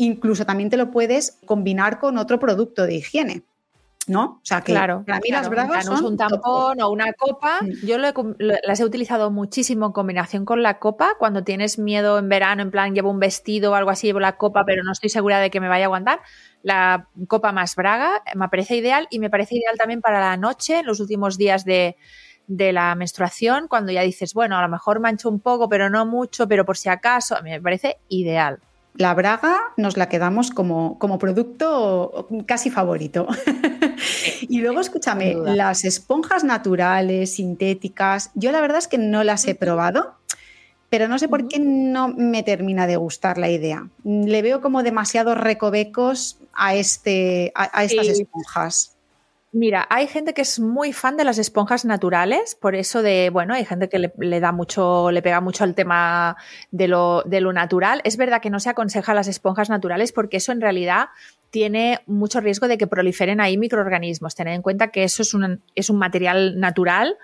Incluso 0.00 0.44
también 0.46 0.70
te 0.70 0.76
lo 0.76 0.90
puedes 0.90 1.38
combinar 1.46 1.98
con 1.98 2.18
otro 2.18 2.38
producto 2.38 2.86
de 2.86 2.94
higiene. 2.96 3.42
¿No? 4.06 4.24
O 4.24 4.40
sea, 4.42 4.62
que 4.62 4.72
Claro, 4.72 5.04
para 5.06 5.18
mí 5.20 5.28
claro, 5.28 5.42
las 5.42 5.50
bragas 5.50 5.84
son 5.84 6.04
un 6.04 6.16
top. 6.16 6.28
tampón 6.30 6.80
o 6.80 6.88
una 6.90 7.12
copa. 7.12 7.60
Mm. 7.62 7.86
Yo 7.86 7.98
lo 7.98 8.08
he 8.08 8.12
lo- 8.38 8.54
las 8.66 8.80
he 8.80 8.84
utilizado 8.84 9.30
muchísimo 9.30 9.86
en 9.86 9.92
combinación 9.92 10.44
con 10.44 10.62
la 10.64 10.78
copa. 10.80 11.12
Cuando 11.18 11.44
tienes 11.44 11.78
miedo 11.78 12.18
en 12.18 12.28
verano, 12.28 12.62
en 12.62 12.70
plan 12.72 12.94
llevo 12.94 13.10
un 13.10 13.20
vestido 13.20 13.70
o 13.70 13.74
algo 13.74 13.90
así, 13.90 14.08
llevo 14.08 14.18
la 14.18 14.36
copa, 14.36 14.64
pero 14.66 14.82
no 14.82 14.90
estoy 14.92 15.10
segura 15.10 15.38
de 15.38 15.50
que 15.50 15.60
me 15.60 15.68
vaya 15.68 15.84
a 15.84 15.86
aguantar. 15.88 16.20
La 16.62 17.06
copa 17.28 17.52
más 17.52 17.76
braga 17.76 18.22
eh, 18.26 18.36
me 18.36 18.48
parece 18.48 18.74
ideal 18.74 19.06
y 19.10 19.20
me 19.20 19.30
parece 19.30 19.56
ideal 19.56 19.76
también 19.78 20.00
para 20.00 20.18
la 20.18 20.36
noche, 20.36 20.80
en 20.80 20.86
los 20.86 20.98
últimos 20.98 21.36
días 21.38 21.64
de, 21.64 21.96
de 22.48 22.72
la 22.72 22.94
menstruación, 22.96 23.68
cuando 23.68 23.92
ya 23.92 24.00
dices, 24.02 24.34
bueno, 24.34 24.56
a 24.56 24.62
lo 24.62 24.68
mejor 24.68 24.98
mancho 24.98 25.28
un 25.28 25.38
poco, 25.40 25.68
pero 25.68 25.88
no 25.88 26.04
mucho, 26.04 26.48
pero 26.48 26.64
por 26.64 26.76
si 26.78 26.88
acaso, 26.88 27.36
a 27.36 27.42
mí 27.42 27.50
me 27.50 27.60
parece 27.60 27.98
ideal. 28.08 28.58
La 28.94 29.14
braga 29.14 29.58
nos 29.76 29.96
la 29.96 30.08
quedamos 30.08 30.50
como, 30.50 30.98
como 30.98 31.18
producto 31.18 32.28
casi 32.46 32.70
favorito. 32.70 33.26
y 34.48 34.60
luego, 34.60 34.80
escúchame, 34.80 35.34
las 35.34 35.84
esponjas 35.84 36.44
naturales, 36.44 37.34
sintéticas, 37.34 38.30
yo 38.34 38.52
la 38.52 38.60
verdad 38.60 38.78
es 38.78 38.88
que 38.88 38.98
no 38.98 39.24
las 39.24 39.46
he 39.46 39.54
probado, 39.54 40.14
pero 40.90 41.06
no 41.08 41.18
sé 41.18 41.28
por 41.28 41.46
qué 41.48 41.58
no 41.60 42.08
me 42.08 42.42
termina 42.42 42.86
de 42.86 42.96
gustar 42.96 43.38
la 43.38 43.48
idea. 43.48 43.88
Le 44.04 44.42
veo 44.42 44.60
como 44.60 44.82
demasiados 44.82 45.38
recovecos 45.38 46.38
a, 46.52 46.74
este, 46.74 47.52
a, 47.54 47.70
a 47.78 47.84
estas 47.84 48.06
Sí. 48.06 48.12
esponjas. 48.22 48.96
Mira, 49.52 49.84
hay 49.90 50.06
gente 50.06 50.32
que 50.32 50.42
es 50.42 50.60
muy 50.60 50.92
fan 50.92 51.16
de 51.16 51.24
las 51.24 51.36
esponjas 51.36 51.84
naturales, 51.84 52.54
por 52.54 52.76
eso 52.76 53.02
de, 53.02 53.30
bueno, 53.30 53.52
hay 53.52 53.64
gente 53.64 53.88
que 53.88 53.98
le, 53.98 54.40
da 54.40 54.52
mucho, 54.52 55.10
le 55.10 55.22
pega 55.22 55.40
mucho 55.40 55.64
al 55.64 55.74
tema 55.74 56.36
de 56.70 56.86
lo, 56.86 57.24
de 57.24 57.40
lo 57.40 57.52
natural. 57.52 58.00
Es 58.04 58.16
verdad 58.16 58.40
que 58.40 58.50
no 58.50 58.60
se 58.60 58.70
aconseja 58.70 59.12
las 59.12 59.26
esponjas 59.26 59.68
naturales 59.68 60.12
porque 60.12 60.36
eso 60.36 60.52
en 60.52 60.60
realidad 60.60 61.08
tiene 61.50 61.98
mucho 62.06 62.40
riesgo 62.40 62.68
de 62.68 62.78
que 62.78 62.86
proliferen 62.86 63.40
ahí 63.40 63.58
microorganismos. 63.58 64.36
Tened 64.36 64.54
en 64.54 64.62
cuenta 64.62 64.92
que 64.92 65.02
eso 65.02 65.22
es 65.22 65.34
un, 65.34 65.60
es 65.74 65.90
un 65.90 65.98
material 65.98 66.60
natural 66.60 67.16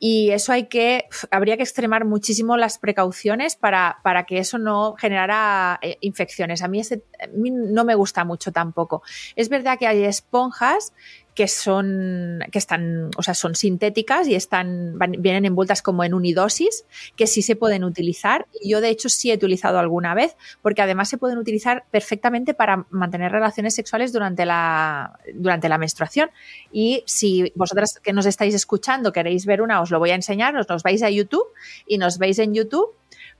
y 0.00 0.30
eso 0.30 0.52
hay 0.52 0.68
que, 0.68 1.06
habría 1.30 1.56
que 1.56 1.64
extremar 1.64 2.04
muchísimo 2.04 2.56
las 2.56 2.78
precauciones 2.78 3.56
para, 3.56 3.98
para 4.02 4.24
que 4.24 4.38
eso 4.38 4.56
no 4.58 4.94
generara 4.94 5.78
eh, 5.82 5.98
infecciones. 6.00 6.62
A 6.62 6.68
mí, 6.68 6.80
ese, 6.80 7.02
a 7.22 7.26
mí 7.26 7.50
no 7.50 7.84
me 7.84 7.96
gusta 7.96 8.24
mucho 8.24 8.52
tampoco. 8.52 9.02
Es 9.34 9.48
verdad 9.48 9.78
que 9.78 9.88
hay 9.88 10.04
esponjas 10.04 10.92
que 11.38 11.46
son 11.46 12.40
que 12.50 12.58
están, 12.58 13.10
o 13.16 13.22
sea, 13.22 13.32
son 13.32 13.54
sintéticas 13.54 14.26
y 14.26 14.34
están 14.34 14.98
van- 14.98 15.14
vienen 15.20 15.44
envueltas 15.44 15.82
como 15.82 16.02
en 16.02 16.12
unidosis, 16.12 16.84
que 17.14 17.28
sí 17.28 17.42
se 17.42 17.54
pueden 17.54 17.84
utilizar. 17.84 18.46
Yo 18.64 18.80
de 18.80 18.88
hecho 18.88 19.08
sí 19.08 19.30
he 19.30 19.34
utilizado 19.36 19.78
alguna 19.78 20.14
vez, 20.14 20.36
porque 20.62 20.82
además 20.82 21.08
se 21.08 21.16
pueden 21.16 21.38
utilizar 21.38 21.84
perfectamente 21.92 22.54
para 22.54 22.86
mantener 22.90 23.30
relaciones 23.30 23.72
sexuales 23.76 24.12
durante 24.12 24.44
la 24.46 25.16
durante 25.32 25.68
la 25.68 25.78
menstruación. 25.78 26.28
Y 26.72 27.04
si 27.06 27.52
vosotras 27.54 28.00
que 28.02 28.12
nos 28.12 28.26
estáis 28.26 28.52
escuchando 28.56 29.12
queréis 29.12 29.46
ver 29.46 29.62
una, 29.62 29.80
os 29.80 29.92
lo 29.92 30.00
voy 30.00 30.10
a 30.10 30.16
enseñar, 30.16 30.56
os 30.56 30.68
nos 30.68 30.82
vais 30.82 31.04
a 31.04 31.08
YouTube 31.10 31.46
y 31.86 31.98
nos 31.98 32.18
veis 32.18 32.40
en 32.40 32.52
YouTube 32.52 32.96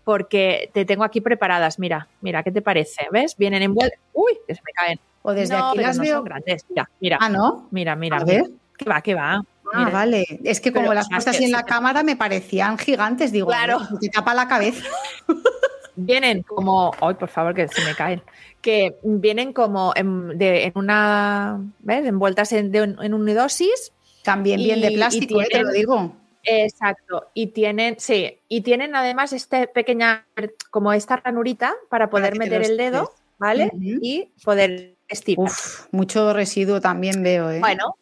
porque 0.09 0.71
te 0.73 0.87
tengo 0.87 1.05
aquí 1.05 1.21
preparadas. 1.21 1.79
Mira, 1.79 2.09
mira, 2.23 2.42
¿qué 2.42 2.51
te 2.51 2.62
parece? 2.62 3.07
¿Ves? 3.12 3.37
Vienen 3.37 3.61
envueltas. 3.62 4.01
Uy, 4.14 4.38
que 4.47 4.55
se 4.55 4.62
me 4.64 4.73
caen. 4.73 4.99
O 5.21 5.35
desde 5.35 5.55
No, 5.55 5.68
aquí 5.68 5.81
las 5.81 5.99
no 5.99 6.03
veo. 6.03 6.16
son 6.16 6.25
grandes. 6.25 6.64
Mira, 6.71 6.88
mira. 6.99 7.18
Ah, 7.21 7.29
¿no? 7.29 7.68
Mira, 7.71 7.94
mira, 7.94 8.16
A 8.16 8.25
ver. 8.25 8.44
¿Qué 8.79 8.88
va, 8.88 9.03
qué 9.03 9.14
va? 9.14 9.35
Ah, 9.71 9.79
Mira. 9.81 9.90
vale. 9.90 10.25
Es 10.44 10.62
que 10.62 10.73
como 10.73 10.85
Pero, 10.85 10.94
las 10.94 11.11
puestas 11.11 11.35
así 11.37 11.44
en 11.44 11.53
la 11.53 11.64
cámara 11.64 12.03
me 12.03 12.16
parecían 12.16 12.79
gigantes. 12.79 13.33
Digo, 13.33 13.49
Claro. 13.49 13.81
"Joder, 13.81 13.99
te 14.01 14.09
tapa 14.09 14.33
la 14.33 14.49
cabeza. 14.49 14.83
Vienen 15.97 16.42
como, 16.42 16.92
ay, 17.03 17.14
por 17.16 17.29
favor, 17.29 17.53
que 17.55 17.68
se 17.68 17.85
me 17.85 17.94
caen. 17.94 18.23
Que 18.62 18.97
vienen 19.03 19.53
como 19.53 19.92
en, 19.94 20.38
de- 20.38 20.64
en 20.64 20.73
una, 20.75 21.61
¿ves? 21.81 22.07
Envueltas 22.07 22.51
en, 22.53 22.71
de, 22.73 22.79
en 22.79 23.12
unidosis. 23.12 23.92
También 24.23 24.59
bien 24.59 24.79
Y- 24.79 24.83
de 24.83 24.92
y 24.92 24.97
plástico, 24.97 25.42
eh, 25.42 25.49
te 25.51 25.61
lo 25.62 25.71
digo. 25.71 26.12
Exacto. 26.48 27.30
Y 27.34 27.48
tienen, 27.48 27.96
sí, 27.98 28.38
y 28.48 28.62
tienen 28.62 28.96
además 28.96 29.32
esta 29.32 29.66
pequeña, 29.66 30.26
como 30.70 30.92
esta 30.92 31.16
ranurita 31.16 31.74
para 31.88 32.11
poder 32.11 32.32
que 32.32 32.38
te 32.38 32.44
meter 32.44 32.62
el 32.62 32.76
dedo. 32.76 33.12
¿vale? 33.38 33.70
Y 33.74 34.30
poder 34.44 34.96
estirar. 35.08 35.46
Uf, 35.46 35.87
mucho 35.92 36.32
residuo 36.32 36.80
también 36.80 37.22
veo, 37.22 37.50
¿eh? 37.50 37.61
Bueno, 37.61 37.96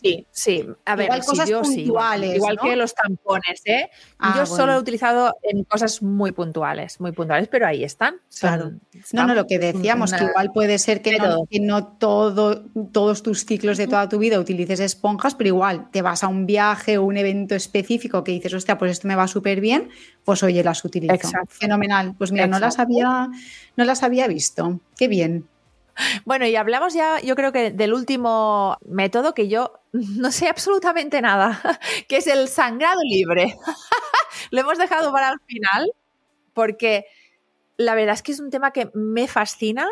sí, 0.00 0.26
sí. 0.30 0.64
A 0.84 0.96
ver, 0.96 1.06
Igual 1.06 1.22
sí, 1.22 1.28
cosas 1.30 1.48
yo 1.48 1.64
sí, 1.64 1.80
igual, 1.82 2.20
puntuales, 2.20 2.36
igual 2.36 2.56
¿no? 2.56 2.62
que 2.62 2.76
los 2.76 2.94
tampones, 2.94 3.62
¿eh? 3.64 3.90
Ah, 4.18 4.34
yo 4.36 4.46
solo 4.46 4.72
he 4.74 4.78
utilizado 4.78 5.34
en 5.42 5.64
cosas 5.64 6.02
muy 6.02 6.32
puntuales, 6.32 7.00
muy 7.00 7.12
puntuales, 7.12 7.48
pero 7.48 7.66
ahí 7.66 7.84
están. 7.84 8.14
Son- 8.28 8.48
Claro. 8.50 8.72
No, 9.12 9.26
no, 9.26 9.34
lo 9.34 9.46
que 9.46 9.58
decíamos, 9.58 10.12
que 10.12 10.24
igual 10.24 10.52
puede 10.52 10.78
ser 10.78 11.02
que 11.02 11.18
no, 11.18 11.46
que 11.50 11.60
no 11.60 11.86
todo, 11.98 12.64
todos 12.92 13.22
tus 13.22 13.44
ciclos 13.44 13.76
de 13.78 13.86
toda 13.86 14.08
tu 14.08 14.18
vida 14.18 14.38
utilices 14.38 14.80
esponjas, 14.80 15.34
pero 15.34 15.48
igual 15.48 15.90
te 15.90 16.02
vas 16.02 16.22
a 16.24 16.28
un 16.28 16.46
viaje 16.46 16.98
o 16.98 17.04
un 17.04 17.16
evento 17.16 17.54
específico 17.54 18.22
que 18.24 18.32
dices, 18.32 18.54
hostia, 18.54 18.78
pues 18.78 18.92
esto 18.92 19.08
me 19.08 19.16
va 19.16 19.26
súper 19.28 19.60
bien, 19.60 19.88
pues 20.24 20.42
oye, 20.42 20.62
las 20.62 20.84
utilizo. 20.84 21.14
Exacto. 21.14 21.48
Fenomenal. 21.50 22.14
Pues 22.16 22.32
mira, 22.32 22.46
no 22.46 22.58
las 22.58 22.78
había, 22.78 23.28
no 23.76 23.84
las 23.84 24.02
había 24.02 24.26
visto. 24.28 24.80
Qué 24.96 25.08
bien. 25.08 25.48
Bueno, 26.24 26.46
y 26.46 26.56
hablamos 26.56 26.94
ya, 26.94 27.20
yo 27.20 27.34
creo 27.36 27.52
que 27.52 27.70
del 27.70 27.92
último 27.92 28.78
método 28.86 29.34
que 29.34 29.48
yo 29.48 29.80
no 29.92 30.30
sé 30.32 30.48
absolutamente 30.48 31.20
nada, 31.20 31.60
que 32.08 32.18
es 32.18 32.26
el 32.26 32.48
sangrado 32.48 33.00
libre. 33.02 33.56
Lo 34.50 34.60
hemos 34.60 34.78
dejado 34.78 35.12
para 35.12 35.30
el 35.30 35.40
final 35.46 35.90
porque 36.54 37.06
la 37.76 37.94
verdad 37.94 38.14
es 38.14 38.22
que 38.22 38.32
es 38.32 38.40
un 38.40 38.50
tema 38.50 38.72
que 38.72 38.90
me 38.94 39.28
fascina 39.28 39.88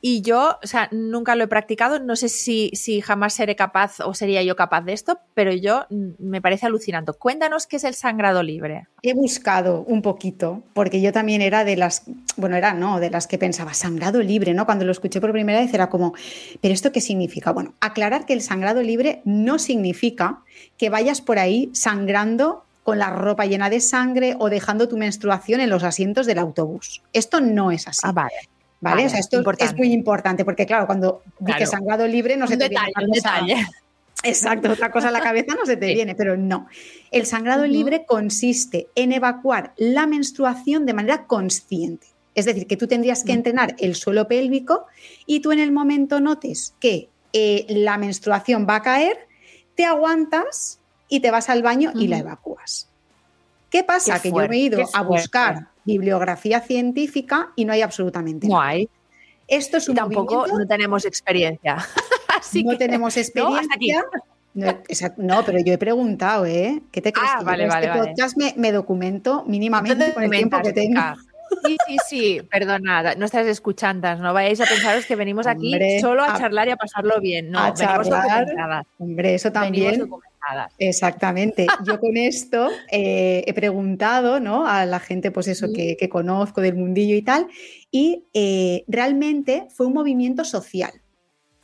y 0.00 0.22
yo, 0.22 0.58
o 0.62 0.66
sea, 0.66 0.88
nunca 0.92 1.34
lo 1.34 1.44
he 1.44 1.48
practicado, 1.48 1.98
no 1.98 2.14
sé 2.14 2.28
si, 2.28 2.70
si 2.74 3.00
jamás 3.00 3.34
seré 3.34 3.56
capaz 3.56 4.00
o 4.00 4.14
sería 4.14 4.42
yo 4.42 4.54
capaz 4.54 4.82
de 4.82 4.92
esto, 4.92 5.18
pero 5.34 5.52
yo 5.52 5.86
mm, 5.90 6.10
me 6.18 6.40
parece 6.40 6.66
alucinante. 6.66 7.12
Cuéntanos 7.12 7.66
qué 7.66 7.76
es 7.76 7.84
el 7.84 7.94
sangrado 7.94 8.42
libre. 8.42 8.86
He 9.02 9.14
buscado 9.14 9.82
un 9.82 10.02
poquito, 10.02 10.62
porque 10.72 11.00
yo 11.00 11.12
también 11.12 11.42
era 11.42 11.64
de 11.64 11.76
las, 11.76 12.04
bueno, 12.36 12.56
era 12.56 12.74
no, 12.74 13.00
de 13.00 13.10
las 13.10 13.26
que 13.26 13.38
pensaba, 13.38 13.74
sangrado 13.74 14.22
libre, 14.22 14.54
¿no? 14.54 14.66
Cuando 14.66 14.84
lo 14.84 14.92
escuché 14.92 15.20
por 15.20 15.32
primera 15.32 15.60
vez 15.60 15.74
era 15.74 15.88
como, 15.88 16.14
¿pero 16.60 16.74
esto 16.74 16.92
qué 16.92 17.00
significa? 17.00 17.52
Bueno, 17.52 17.74
aclarar 17.80 18.24
que 18.24 18.34
el 18.34 18.40
sangrado 18.40 18.82
libre 18.82 19.20
no 19.24 19.58
significa 19.58 20.42
que 20.76 20.90
vayas 20.90 21.20
por 21.20 21.38
ahí 21.38 21.70
sangrando 21.72 22.64
con 22.84 22.98
la 22.98 23.10
ropa 23.10 23.46
llena 23.46 23.68
de 23.68 23.80
sangre 23.80 24.36
o 24.38 24.48
dejando 24.48 24.88
tu 24.88 24.96
menstruación 24.96 25.60
en 25.60 25.70
los 25.70 25.82
asientos 25.82 26.24
del 26.24 26.38
autobús. 26.38 27.02
Esto 27.12 27.40
no 27.40 27.70
es 27.70 27.86
así. 27.86 28.00
Ah, 28.02 28.12
vale. 28.12 28.48
¿Vale? 28.80 28.96
vale, 28.96 29.06
o 29.06 29.10
sea, 29.10 29.18
esto 29.20 29.42
es 29.58 29.76
muy 29.76 29.92
importante 29.92 30.44
porque, 30.44 30.64
claro, 30.64 30.86
cuando 30.86 31.22
Claro. 31.38 31.54
dices 31.58 31.70
sangrado 31.70 32.06
libre 32.06 32.36
no 32.36 32.46
se 32.46 32.56
te 32.56 32.68
viene 32.68 32.92
un 33.04 33.10
detalle. 33.10 33.56
Exacto, 34.24 34.72
otra 34.72 34.90
cosa 34.90 35.08
a 35.08 35.10
la 35.12 35.20
cabeza 35.20 35.54
no 35.56 35.64
se 35.64 35.76
te 35.76 35.88
Sí. 35.88 35.94
viene, 35.94 36.14
pero 36.14 36.36
no. 36.36 36.66
El 37.10 37.24
sangrado 37.26 37.66
libre 37.66 38.04
consiste 38.06 38.88
en 38.96 39.12
evacuar 39.12 39.72
la 39.76 40.06
menstruación 40.06 40.86
de 40.86 40.94
manera 40.94 41.26
consciente. 41.26 42.08
Es 42.34 42.44
decir, 42.44 42.66
que 42.66 42.76
tú 42.76 42.86
tendrías 42.86 43.24
que 43.24 43.32
Ujú. 43.32 43.38
entrenar 43.38 43.74
el 43.78 43.94
suelo 43.94 44.28
pélvico 44.28 44.86
y 45.26 45.40
tú 45.40 45.50
en 45.52 45.58
el 45.60 45.72
momento 45.72 46.20
notes 46.20 46.74
que 46.80 47.08
eh, 47.32 47.66
la 47.68 47.98
menstruación 47.98 48.66
va 48.68 48.76
a 48.76 48.82
caer, 48.82 49.16
te 49.76 49.84
aguantas 49.84 50.80
y 51.08 51.20
te 51.20 51.30
vas 51.30 51.48
al 51.48 51.62
baño 51.62 51.92
y 51.94 52.08
la 52.08 52.18
evacúas. 52.18 52.88
¿Qué 53.70 53.84
pasa? 53.84 54.14
Qué 54.20 54.30
que 54.30 54.36
yo 54.36 54.48
me 54.48 54.56
he 54.56 54.60
ido 54.60 54.82
a 54.92 55.04
fuerte. 55.04 55.28
Bibliografía 55.92 56.60
científica 56.60 57.50
y 57.56 57.64
no 57.64 57.72
hay 57.72 57.82
absolutamente 57.82 58.46
No 58.46 58.56
nada. 58.56 58.68
hay. 58.68 58.88
Esto 59.46 59.78
es 59.78 59.88
Y 59.88 59.90
un 59.92 59.96
tampoco 59.96 60.34
movimiento- 60.36 60.58
no 60.60 60.66
tenemos 60.66 61.04
experiencia. 61.04 61.76
Así 62.38 62.62
no 62.64 62.72
que- 62.72 62.76
tenemos 62.78 63.16
No, 63.16 63.20
experiencia. 63.20 64.04
No, 64.54 64.78
no, 65.18 65.44
pero 65.44 65.58
yo 65.64 65.72
he 65.74 65.78
preguntado, 65.78 66.44
¿eh? 66.46 66.82
¿Qué 66.90 67.00
te 67.00 67.12
crees? 67.12 67.30
Ah, 67.32 67.38
que 67.40 67.44
vale, 67.44 67.66
vale, 67.68 67.86
este 67.86 67.98
vale. 67.98 68.10
podcast 68.10 68.36
me, 68.36 68.54
me 68.56 68.72
documento 68.72 69.44
mínimamente 69.46 69.94
¿Dónde 69.98 70.14
con 70.14 70.24
el 70.24 70.30
tiempo 70.30 70.58
que 70.62 70.72
tengo. 70.72 71.00
Sí, 71.64 71.76
sí, 71.86 71.96
sí, 72.08 72.40
perdonad, 72.50 73.16
nuestras 73.16 73.46
escuchantas, 73.46 74.20
no 74.20 74.34
vayáis 74.34 74.60
a 74.60 74.66
pensaros 74.66 75.06
que 75.06 75.16
venimos 75.16 75.46
aquí 75.46 75.72
Hombre, 75.72 75.98
solo 76.00 76.22
a, 76.22 76.36
charlar 76.36 76.68
y 76.68 76.72
a 76.72 76.76
pasarlo 76.76 77.18
bien. 77.20 77.50
No, 77.50 77.58
a 77.60 77.72
charlar. 77.72 78.84
Hombre, 78.98 79.34
eso 79.34 79.50
Venimos 79.96 80.20
Exactamente. 80.78 81.66
Yo 81.86 81.98
con 82.00 82.16
esto 82.16 82.68
eh, 82.90 83.44
he 83.46 83.54
preguntado 83.54 84.40
¿no? 84.40 84.66
a 84.66 84.86
la 84.86 85.00
gente, 85.00 85.30
pues 85.30 85.48
eso, 85.48 85.66
Sí. 85.68 85.72
que, 85.74 85.96
que 85.96 86.08
conozco 86.08 86.60
del 86.60 86.74
mundillo 86.76 87.14
y 87.16 87.22
tal, 87.22 87.48
y 87.90 88.24
eh, 88.34 88.84
realmente 88.88 89.66
fue 89.70 89.86
un 89.86 89.94
movimiento 89.94 90.44
social. 90.44 90.92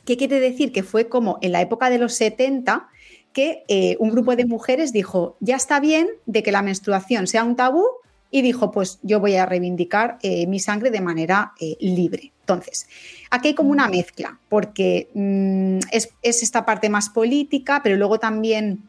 ¿Qué 0.05 0.17
quiere 0.17 0.39
decir? 0.39 0.71
Que 0.71 0.83
fue 0.83 1.09
como 1.09 1.39
en 1.41 1.51
la 1.51 1.61
época 1.61 1.89
de 1.89 1.97
los 1.97 2.13
70 2.13 2.87
que 3.33 3.63
eh, 3.67 3.97
un 3.99 4.11
grupo 4.11 4.35
de 4.35 4.45
mujeres 4.45 4.93
dijo, 4.93 5.35
ya 5.41 5.57
está 5.57 5.79
bien 5.79 6.07
de 6.25 6.41
que 6.41 6.53
la 6.53 6.61
menstruación 6.61 7.27
sea 7.27 7.43
un 7.43 7.55
tabú 7.57 7.83
y 8.35 8.41
dijo, 8.41 8.69
pues 8.69 8.99
yo 9.01 9.21
voy 9.21 9.37
a 9.37 9.45
reivindicar 9.45 10.17
eh, 10.21 10.45
mi 10.45 10.59
sangre 10.59 10.91
de 10.91 10.99
manera 10.99 11.53
eh, 11.61 11.77
libre. 11.79 12.33
Entonces, 12.41 12.85
aquí 13.31 13.47
hay 13.47 13.53
como 13.55 13.69
una 13.71 13.87
mezcla, 13.87 14.37
porque 14.49 15.07
mm, 15.13 15.87
es, 15.89 16.09
es 16.21 16.43
esta 16.43 16.65
parte 16.65 16.89
más 16.89 17.07
política, 17.07 17.79
pero 17.81 17.95
luego 17.95 18.19
también 18.19 18.83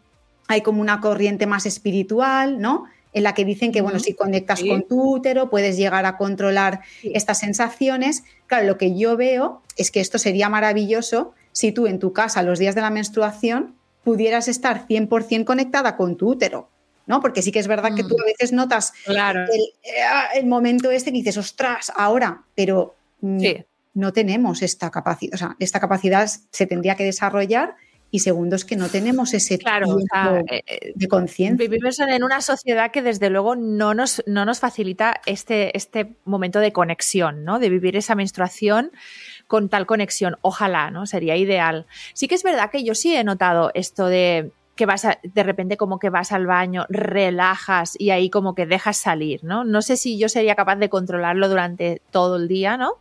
hay 0.48 0.62
como 0.62 0.80
una 0.80 1.00
corriente 1.00 1.46
más 1.46 1.64
espiritual, 1.64 2.60
¿no? 2.60 2.86
En 3.12 3.22
la 3.22 3.34
que 3.34 3.44
dicen 3.44 3.70
que, 3.70 3.82
bueno, 3.82 4.00
si 4.00 4.14
conectas 4.14 4.58
Sí. 4.58 4.68
con 4.68 4.82
tu 4.82 5.14
útero, 5.14 5.48
puedes 5.48 5.76
llegar 5.76 6.06
a 6.06 6.16
controlar 6.16 6.80
Sí. 7.00 7.12
estas 7.14 7.38
sensaciones. 7.38 8.24
Claro, 8.48 8.66
lo 8.66 8.76
que 8.78 8.98
yo 8.98 9.16
veo 9.16 9.62
es 9.76 9.92
que 9.92 10.00
esto 10.00 10.18
sería 10.18 10.48
maravilloso 10.48 11.34
si 11.52 11.70
tú 11.70 11.86
en 11.86 12.00
tu 12.00 12.12
casa, 12.12 12.42
los 12.42 12.58
días 12.58 12.74
de 12.74 12.80
la 12.80 12.90
menstruación, 12.90 13.76
pudieras 14.02 14.48
estar 14.48 14.88
100% 14.88 15.44
conectada 15.44 15.96
con 15.96 16.16
tu 16.16 16.30
útero, 16.30 16.68
¿no? 17.06 17.20
Porque 17.20 17.42
sí 17.42 17.52
que 17.52 17.58
es 17.60 17.68
verdad 17.68 17.94
que 17.94 18.02
Mm. 18.04 18.08
tú 18.08 18.16
a 18.20 18.24
veces 18.24 18.52
notas 18.52 18.92
Claro. 19.04 19.42
el, 19.42 19.60
eh, 19.82 20.04
el 20.34 20.46
momento 20.46 20.90
este 20.90 21.10
que 21.12 21.18
dices, 21.18 21.36
ostras, 21.36 21.92
ahora, 21.96 22.42
pero 22.54 22.94
mm, 23.20 23.40
Sí. 23.40 23.64
no 23.94 24.12
tenemos 24.12 24.62
esta 24.62 24.90
capacidad, 24.90 25.34
o 25.34 25.38
sea, 25.38 25.56
esta 25.58 25.80
capacidad 25.80 26.28
se 26.50 26.66
tendría 26.66 26.96
que 26.96 27.04
desarrollar 27.04 27.74
y 28.10 28.20
segundo 28.20 28.54
es 28.56 28.64
que 28.64 28.76
no 28.76 28.88
tenemos 28.88 29.34
ese 29.34 29.58
Claro, 29.58 29.88
o 29.88 29.96
tiempo 29.96 30.06
sea, 30.12 30.40
eh, 30.56 30.62
eh, 30.66 30.92
de 30.94 31.08
conciencia. 31.08 31.68
Vivimos 31.68 31.98
en 31.98 32.22
una 32.22 32.40
sociedad 32.40 32.90
que 32.92 33.02
desde 33.02 33.30
luego 33.30 33.56
no 33.56 33.94
nos, 33.94 34.22
no 34.26 34.44
nos 34.44 34.60
facilita 34.60 35.20
este, 35.26 35.76
este 35.76 36.14
momento 36.24 36.60
de 36.60 36.72
conexión, 36.72 37.44
¿no? 37.44 37.58
De 37.58 37.68
vivir 37.68 37.96
esa 37.96 38.14
menstruación 38.14 38.92
con 39.48 39.68
tal 39.68 39.86
conexión. 39.86 40.36
Ojalá, 40.42 40.90
¿no? 40.90 41.06
Sería 41.06 41.36
ideal. 41.36 41.86
Sí 42.14 42.28
que 42.28 42.36
es 42.36 42.42
verdad 42.44 42.70
que 42.70 42.84
yo 42.84 42.94
sí 42.94 43.14
he 43.16 43.24
notado 43.24 43.70
esto 43.74 44.06
de 44.06 44.50
que 44.76 44.86
vas 44.86 45.04
a- 45.06 45.18
de 45.22 45.42
repente 45.42 45.76
como 45.76 45.98
que 45.98 46.10
vas 46.10 46.32
al 46.32 46.46
baño, 46.46 46.84
relajas 46.88 47.96
y 47.98 48.10
ahí 48.10 48.30
como 48.30 48.54
que 48.54 48.66
dejas 48.66 48.98
salir, 48.98 49.42
¿no? 49.42 49.64
No 49.64 49.82
sé 49.82 49.96
si 49.96 50.18
yo 50.18 50.28
sería 50.28 50.54
capaz 50.54 50.76
de 50.76 50.90
controlarlo 50.90 51.48
durante 51.48 52.02
todo 52.10 52.36
el 52.36 52.46
día, 52.46 52.76
¿no? 52.76 52.92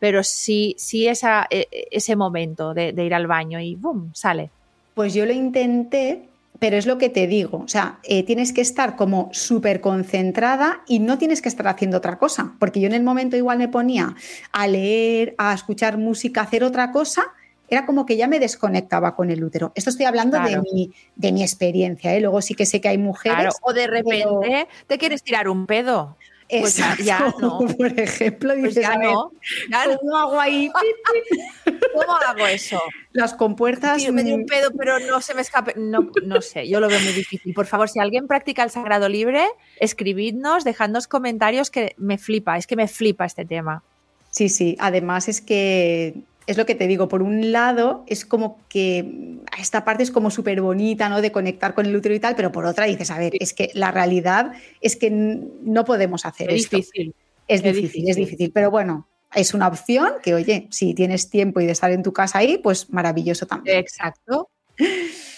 Pero 0.00 0.22
sí, 0.24 0.74
sí 0.76 1.06
esa, 1.08 1.46
e- 1.48 1.68
e- 1.70 1.88
ese 1.92 2.16
momento 2.16 2.74
de, 2.74 2.92
ir 3.00 3.14
al 3.14 3.28
baño 3.28 3.60
y 3.60 3.76
¡bum! 3.76 4.10
sale. 4.12 4.50
Pues 4.94 5.14
yo 5.14 5.24
lo 5.24 5.32
intenté, 5.32 6.28
pero 6.58 6.76
es 6.76 6.86
lo 6.86 6.98
que 6.98 7.08
te 7.08 7.26
digo, 7.26 7.58
o 7.64 7.68
sea, 7.68 8.00
eh, 8.02 8.24
tienes 8.24 8.52
que 8.52 8.60
estar 8.60 8.96
como 8.96 9.30
súper 9.32 9.80
concentrada 9.80 10.82
y 10.86 10.98
no 10.98 11.16
tienes 11.16 11.40
que 11.40 11.48
estar 11.48 11.68
haciendo 11.68 11.98
otra 11.98 12.18
cosa, 12.18 12.52
porque 12.58 12.80
yo 12.80 12.86
en 12.88 12.94
el 12.94 13.02
momento 13.02 13.36
igual 13.36 13.56
me 13.58 13.68
ponía 13.68 14.14
a 14.52 14.66
leer, 14.66 15.34
a 15.38 15.54
escuchar 15.54 15.96
música, 15.96 16.40
a 16.40 16.44
hacer 16.44 16.64
otra 16.64 16.90
cosa, 16.92 17.28
era 17.70 17.86
como 17.86 18.04
que 18.04 18.16
ya 18.16 18.26
me 18.26 18.40
desconectaba 18.40 19.14
con 19.14 19.30
el 19.30 19.42
útero. 19.44 19.72
Esto 19.76 19.90
estoy 19.90 20.06
hablando 20.06 20.38
de, 20.40 20.60
mi, 20.60 20.92
de 21.14 21.32
mi 21.32 21.42
experiencia, 21.42 22.14
¿eh? 22.14 22.20
luego 22.20 22.42
sí 22.42 22.54
que 22.54 22.66
sé 22.66 22.80
que 22.80 22.88
hay 22.88 22.98
mujeres. 22.98 23.38
Claro, 23.38 23.52
o 23.62 23.72
de 23.72 23.86
repente 23.86 24.24
pero- 24.42 24.68
te 24.86 24.98
quieres 24.98 25.22
tirar 25.22 25.48
un 25.48 25.66
pedo. 25.66 26.16
pues 26.48 26.78
Exacto, 26.78 27.04
ya 27.04 27.32
no. 27.40 27.60
Por 27.78 27.98
ejemplo, 27.98 28.50
Pues 28.54 28.74
dices, 28.74 28.82
ya 28.82 28.96
no. 28.96 29.30
Ya 29.70 29.86
no. 29.86 29.98
¿cómo 29.98 30.16
hago 30.16 30.40
ahí? 30.40 30.68
¿Cómo 31.94 32.16
hago 32.16 32.46
eso? 32.48 32.80
Las 33.12 33.34
compuertas. 33.34 33.98
Tío, 33.98 34.12
me 34.12 34.24
dio 34.24 34.34
un 34.34 34.42
mm, 34.42 34.46
pedo, 34.46 34.70
pero 34.76 34.98
no 34.98 35.20
se 35.20 35.34
me 35.34 35.42
escape. 35.42 35.74
No, 35.76 36.10
no 36.24 36.40
sé, 36.40 36.68
yo 36.68 36.80
lo 36.80 36.88
veo 36.88 36.98
muy 37.00 37.12
difícil. 37.12 37.54
Por 37.54 37.66
favor, 37.66 37.88
si 37.88 38.00
alguien 38.00 38.26
practica 38.26 38.64
el 38.64 38.70
sagrado 38.70 39.08
libre, 39.08 39.46
escribidnos, 39.78 40.64
dejadnos 40.64 41.06
comentarios 41.06 41.70
que 41.70 41.94
me 41.98 42.18
flipa, 42.18 42.56
es 42.56 42.66
que 42.66 42.74
me 42.76 42.88
flipa 42.88 43.24
este 43.26 43.44
tema. 43.44 43.82
Sí, 44.30 44.48
sí. 44.48 44.76
Además 44.78 45.28
es 45.28 45.40
que 45.40 46.14
es 46.50 46.56
lo 46.56 46.66
que 46.66 46.74
te 46.74 46.86
digo. 46.86 47.08
Por 47.08 47.22
un 47.22 47.52
lado, 47.52 48.04
es 48.06 48.24
como 48.24 48.58
que 48.68 49.38
esta 49.58 49.84
parte 49.84 50.02
es 50.02 50.10
como 50.10 50.30
súper 50.30 50.60
bonita, 50.60 51.08
¿no? 51.08 51.20
De 51.20 51.30
conectar 51.32 51.74
con 51.74 51.86
el 51.86 51.94
útero 51.94 52.14
y 52.14 52.20
tal, 52.20 52.34
pero 52.34 52.50
por 52.50 52.66
otra 52.66 52.86
dices, 52.86 53.10
a 53.10 53.18
ver, 53.18 53.32
es 53.38 53.52
que 53.52 53.70
la 53.74 53.90
realidad 53.92 54.52
es 54.80 54.96
que 54.96 55.10
no 55.10 55.84
podemos 55.84 56.26
hacer 56.26 56.50
Es 56.50 56.64
esto. 56.64 56.76
difícil. 56.76 57.14
Es 57.46 57.62
qué 57.62 57.72
difícil, 57.72 58.00
es 58.08 58.16
difícil. 58.16 58.24
difícil. 58.24 58.52
Pero 58.52 58.70
bueno, 58.70 59.08
es 59.34 59.54
una 59.54 59.68
opción 59.68 60.14
que, 60.22 60.34
oye, 60.34 60.66
si 60.70 60.94
tienes 60.94 61.30
tiempo 61.30 61.60
y 61.60 61.66
de 61.66 61.72
estar 61.72 61.90
en 61.92 62.02
tu 62.02 62.12
casa 62.12 62.38
ahí, 62.38 62.58
pues 62.58 62.90
maravilloso 62.90 63.46
también. 63.46 63.78
Exacto. 63.78 64.48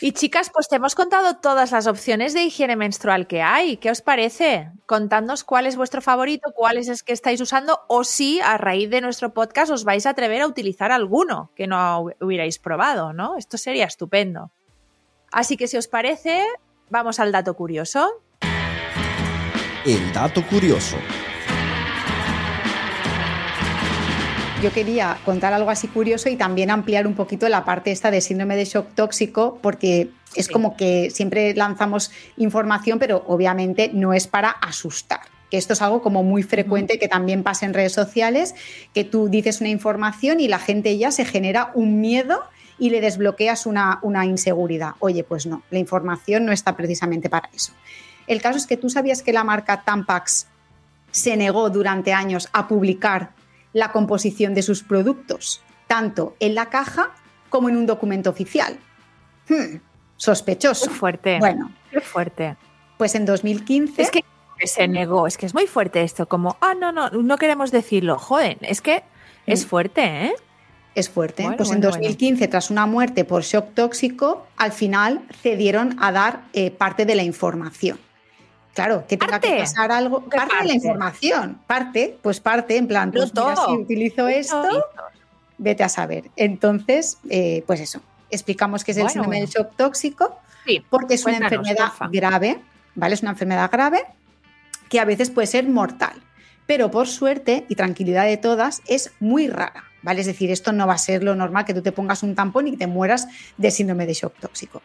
Y 0.01 0.13
chicas, 0.13 0.51
pues 0.53 0.69
te 0.69 0.77
hemos 0.77 0.95
contado 0.95 1.37
todas 1.37 1.71
las 1.71 1.87
opciones 1.87 2.35
de 2.35 2.43
higiene 2.43 2.75
menstrual 2.75 3.29
que 3.29 3.41
hay. 3.41 3.77
¿Qué 3.77 3.91
os 3.91 4.01
parece? 4.01 4.71
Contadnos 4.87 5.45
cuál 5.45 5.67
es 5.67 5.77
vuestro 5.77 6.03
favorito, 6.03 6.53
cuál 6.55 6.77
es 6.77 7.03
que 7.05 7.13
estáis 7.13 7.41
usando 7.41 7.81
o 7.89 8.03
si 8.03 8.41
a 8.41 8.59
raíz 8.59 8.91
de 8.91 9.01
nuestro 9.01 9.33
podcast 9.33 9.71
os 9.71 9.85
vais 9.85 10.05
a 10.07 10.11
atrever 10.11 10.43
a 10.43 10.49
utilizar 10.49 10.91
alguno 10.91 11.53
que 11.55 11.69
no 11.69 12.07
hubierais 12.21 12.59
probado, 12.59 13.13
¿no? 13.13 13.37
Esto 13.37 13.59
sería 13.59 13.85
estupendo. 13.85 14.51
Así 15.31 15.57
que 15.57 15.69
si 15.69 15.77
os 15.77 15.87
parece, 15.87 16.45
vamos 16.91 17.21
al 17.21 17.31
dato 17.31 17.55
curioso. 17.55 18.23
El 19.85 20.13
dato 20.13 20.45
curioso. 20.47 20.97
Yo 24.63 24.73
quería 24.73 25.19
contar 25.25 25.53
algo 25.53 25.71
así 25.71 25.89
curioso 25.89 26.29
y 26.29 26.37
también 26.37 26.71
ampliar 26.71 27.09
un 27.09 27.15
poquito 27.15 27.49
la 27.49 27.65
parte 27.65 27.91
esta 27.91 28.13
de 28.13 28.21
síndrome 28.21 28.55
de 28.55 28.65
shock 28.65 28.95
tóxico, 28.95 29.59
porque 29.61 30.11
es 30.37 30.47
Sí. 30.47 30.53
como 30.53 30.77
que 30.77 31.11
siempre 31.11 31.53
lanzamos 31.55 32.13
información, 32.37 33.01
pero 33.01 33.25
obviamente 33.27 33.91
no 33.93 34.15
es 34.15 34.29
para 34.29 34.51
asustar. 34.51 35.23
Que 35.51 35.57
esto 35.57 35.73
es 35.73 35.83
algo 35.83 36.01
como 36.01 36.23
muy 36.23 36.45
frecuente 36.45 37.01
que 37.01 37.09
también 37.09 37.43
pasa 37.43 37.67
en 37.67 37.75
redes 37.75 37.93
sociales, 37.93 38.55
que 38.95 39.03
tú 39.03 39.29
dices 39.29 39.61
una 39.61 39.69
información 39.69 40.39
y 40.39 40.47
la 40.47 40.61
gente 40.61 40.97
ya 40.97 41.11
se 41.11 41.25
genera 41.25 41.73
un 41.75 42.01
miedo 42.01 42.45
y 42.79 42.91
le 42.91 43.01
desbloqueas 43.01 43.67
una, 43.67 43.99
una 44.03 44.25
inseguridad. 44.27 44.93
Oye, 45.01 45.25
pues 45.25 45.45
no, 45.45 45.65
la 45.71 45.81
información 45.81 46.47
no 46.47 46.53
está 46.53 46.77
precisamente 46.77 47.29
para 47.29 47.51
eso. 47.53 47.73
El 48.29 48.41
caso 48.41 48.59
es 48.59 48.69
que 48.69 48.77
tú 48.77 48.89
sabías 48.89 49.23
que 49.23 49.33
la 49.33 49.43
marca 49.43 49.83
Tampax 49.83 50.47
se 51.11 51.37
negó 51.37 51.69
durante 51.69 52.13
años 52.13 52.49
a 52.53 52.69
publicar 52.69 53.31
la 53.73 53.93
composición 53.93 54.55
de 54.55 54.63
sus 54.63 54.83
productos, 54.83 55.63
tanto 55.87 56.37
en 56.41 56.55
la 56.55 56.67
caja 56.71 57.11
como 57.49 57.69
en 57.69 57.77
un 57.77 57.87
documento 57.87 58.31
oficial. 58.31 58.79
Hmm, 59.49 59.77
sospechoso. 60.17 60.87
Qué 60.89 60.95
fuerte. 60.95 61.39
Bueno, 61.39 61.71
Qué 61.91 62.01
fuerte. 62.01 62.57
pues 62.99 63.15
en 63.15 63.25
2015 63.27 64.01
Es 64.03 64.11
que 64.11 64.23
se 64.65 64.87
negó, 64.89 65.27
es 65.27 65.37
que 65.37 65.47
es 65.47 65.55
muy 65.55 65.67
fuerte 65.67 66.03
esto, 66.03 66.27
como, 66.29 66.57
ah, 66.61 66.75
no, 66.75 66.93
no, 66.93 67.11
no 67.11 67.37
queremos 67.37 67.71
decirlo. 67.73 68.19
Joder, 68.19 68.59
es 68.61 68.81
que 68.81 69.03
es 69.47 69.65
Mm. 69.65 69.69
fuerte, 69.69 70.03
¿eh? 70.27 70.35
es 70.95 71.09
fuerte. 71.11 71.43
Bueno, 71.43 71.57
pues 71.57 71.71
en 71.71 71.81
bueno, 71.81 71.91
2015, 71.91 72.47
tras 72.49 72.71
una 72.71 72.87
muerte 72.87 73.25
por 73.25 73.43
shock 73.43 73.75
tóxico, 73.75 74.47
al 74.57 74.73
final 74.73 75.23
cedieron 75.43 75.97
a 76.01 76.13
dar 76.13 76.43
eh, 76.53 76.71
parte 76.71 77.07
de 77.07 77.15
la 77.15 77.23
información. 77.23 77.99
Claro, 78.75 79.05
que 79.07 79.17
tenga 79.17 79.39
que 79.39 79.59
pasar 79.59 79.93
algo. 79.93 80.29
¿Qué 80.29 80.37
Parte, 80.37 80.57
de 80.63 80.65
la 80.65 80.75
información. 80.75 81.59
Parte, 81.67 82.19
pues 82.23 82.41
parte, 82.41 82.77
en 82.77 82.89
plan, 82.89 83.13
pues 83.13 83.35
mira, 83.35 83.55
si 83.57 83.73
utilizo 83.73 84.29
esto, 84.29 84.87
vete 85.59 85.85
a 85.85 85.89
saber. 85.89 86.31
Entonces, 86.37 87.19
eh, 87.29 87.65
pues 87.67 87.81
eso, 87.81 88.01
explicamos 88.31 88.83
qué 88.83 88.93
es 88.93 88.97
el 88.97 89.09
síndrome 89.09 89.39
bueno. 89.39 89.47
del 89.47 89.55
shock 89.55 89.77
tóxico, 89.77 90.39
Sí, 90.67 90.83
porque 90.89 91.15
es 91.15 91.25
una 91.25 91.39
enfermedad 91.39 91.89
porfa. 91.89 92.09
grave, 92.09 92.61
¿vale? 92.95 93.15
Es 93.15 93.23
una 93.23 93.33
enfermedad 93.33 93.71
grave 93.71 94.05
que 94.89 95.01
a 95.01 95.05
veces 95.05 95.31
puede 95.31 95.47
ser 95.47 95.69
mortal, 95.69 96.23
pero 96.67 96.91
por 96.91 97.09
suerte 97.09 97.65
y 97.69 97.75
tranquilidad 97.75 98.25
de 98.25 98.37
todas 98.37 98.81
es 98.87 99.13
muy 99.21 99.49
rara, 99.49 99.85
¿vale? 100.03 100.21
Es 100.21 100.27
decir, 100.27 100.51
esto 100.51 100.73
no 100.73 100.87
va 100.87 100.95
a 100.95 100.99
ser 100.99 101.25
lo 101.25 101.35
normal 101.35 101.65
que 101.65 101.75
tú 101.75 101.83
te 101.83 101.93
pongas 101.93 102.23
un 102.23 102.35
tampón 102.35 102.69
y 102.69 102.77
te 102.77 102.87
mueras 102.87 103.27
de 103.57 103.71
síndrome 103.71 104.07
de 104.07 104.15
shock 104.15 104.35
tóxico. 104.39 104.83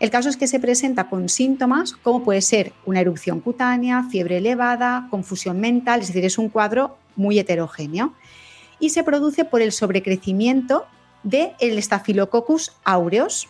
El 0.00 0.10
caso 0.10 0.28
es 0.28 0.36
que 0.36 0.46
se 0.46 0.60
presenta 0.60 1.08
con 1.08 1.28
síntomas 1.28 1.92
como 1.92 2.22
puede 2.22 2.40
ser 2.40 2.72
una 2.86 3.00
erupción 3.00 3.40
cutánea, 3.40 4.04
fiebre 4.04 4.38
elevada, 4.38 5.08
confusión 5.10 5.60
mental, 5.60 6.00
es 6.00 6.08
decir, 6.08 6.24
es 6.24 6.38
un 6.38 6.48
cuadro 6.48 6.96
muy 7.16 7.38
heterogéneo 7.38 8.14
y 8.78 8.90
se 8.90 9.02
produce 9.02 9.44
por 9.44 9.60
el 9.60 9.72
sobrecrecimiento 9.72 10.86
del 11.24 11.82
Staphylococcus 11.82 12.72
aureus, 12.84 13.48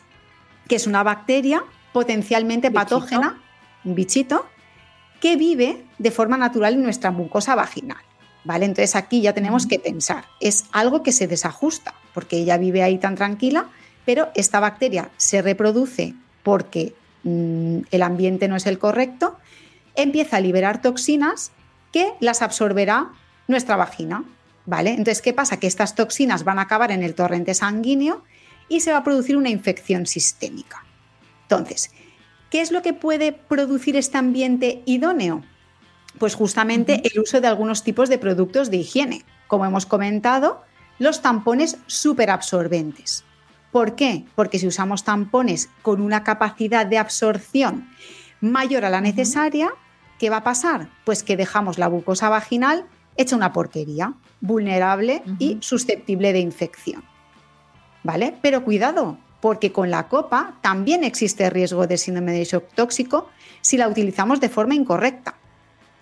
que 0.68 0.76
es 0.76 0.86
una 0.86 1.02
bacteria 1.02 1.62
potencialmente 1.92 2.70
Bichito. 2.70 2.84
patógena, 2.84 3.42
un 3.84 3.94
bichito, 3.94 4.46
que 5.20 5.36
vive 5.36 5.84
de 5.98 6.10
forma 6.10 6.38
natural 6.38 6.74
en 6.74 6.82
nuestra 6.82 7.10
mucosa 7.10 7.54
vaginal. 7.54 7.98
¿Vale? 8.44 8.64
Entonces 8.64 8.96
aquí 8.96 9.20
ya 9.20 9.34
tenemos 9.34 9.66
que 9.66 9.78
pensar, 9.78 10.24
es 10.40 10.64
algo 10.72 11.02
que 11.02 11.12
se 11.12 11.26
desajusta, 11.26 11.92
porque 12.14 12.38
ella 12.38 12.56
vive 12.56 12.82
ahí 12.82 12.96
tan 12.96 13.14
tranquila, 13.14 13.66
pero 14.06 14.28
esta 14.34 14.60
bacteria 14.60 15.10
se 15.18 15.42
reproduce 15.42 16.14
porque 16.48 16.94
mm, 17.24 17.80
el 17.90 18.02
ambiente 18.02 18.48
no 18.48 18.56
es 18.56 18.64
el 18.64 18.78
correcto, 18.78 19.36
empieza 19.96 20.38
a 20.38 20.40
liberar 20.40 20.80
toxinas 20.80 21.52
que 21.92 22.10
las 22.20 22.40
absorberá 22.40 23.12
nuestra 23.48 23.76
vagina. 23.76 24.24
¿Vale? 24.64 24.92
Entonces, 24.92 25.20
¿qué 25.20 25.34
pasa? 25.34 25.58
Que 25.58 25.66
estas 25.66 25.94
toxinas 25.94 26.44
van 26.44 26.58
a 26.58 26.62
acabar 26.62 26.90
en 26.90 27.02
el 27.02 27.14
torrente 27.14 27.52
sanguíneo 27.52 28.24
y 28.66 28.80
se 28.80 28.92
va 28.92 28.98
a 28.98 29.04
producir 29.04 29.36
una 29.36 29.50
infección 29.50 30.06
sistémica. 30.06 30.86
Entonces, 31.42 31.90
¿qué 32.48 32.62
es 32.62 32.72
lo 32.72 32.80
que 32.80 32.94
puede 32.94 33.32
producir 33.32 33.94
este 33.96 34.16
ambiente 34.16 34.82
idóneo? 34.86 35.44
Pues 36.18 36.34
justamente 36.34 37.02
el 37.04 37.20
uso 37.20 37.42
de 37.42 37.46
algunos 37.46 37.84
tipos 37.84 38.08
de 38.08 38.16
productos 38.16 38.70
de 38.70 38.78
higiene. 38.78 39.22
Como 39.48 39.66
hemos 39.66 39.84
comentado, 39.84 40.62
los 40.98 41.20
tampones 41.20 41.76
superabsorbentes. 41.86 43.24
¿Por 43.72 43.94
qué? 43.94 44.24
Porque 44.34 44.58
si 44.58 44.66
usamos 44.66 45.04
tampones 45.04 45.68
con 45.82 46.00
una 46.00 46.24
capacidad 46.24 46.86
de 46.86 46.98
absorción 46.98 47.88
mayor 48.40 48.84
a 48.84 48.90
la 48.90 49.00
necesaria, 49.00 49.70
¿qué 50.18 50.30
va 50.30 50.38
a 50.38 50.44
pasar? 50.44 50.88
Pues 51.04 51.22
que 51.22 51.36
dejamos 51.36 51.78
la 51.78 51.90
mucosa 51.90 52.28
vaginal 52.28 52.86
hecha 53.16 53.36
una 53.36 53.52
porquería, 53.52 54.14
vulnerable 54.40 55.22
y 55.38 55.58
susceptible 55.60 56.32
de 56.32 56.38
infección. 56.38 57.02
¿Vale? 58.04 58.34
Pero 58.40 58.64
cuidado, 58.64 59.18
porque 59.40 59.72
con 59.72 59.90
la 59.90 60.08
copa 60.08 60.54
también 60.62 61.04
existe 61.04 61.50
riesgo 61.50 61.86
de 61.86 61.98
síndrome 61.98 62.32
de 62.32 62.44
shock 62.44 62.64
tóxico 62.74 63.28
si 63.60 63.76
la 63.76 63.88
utilizamos 63.88 64.40
de 64.40 64.48
forma 64.48 64.74
incorrecta. 64.74 65.34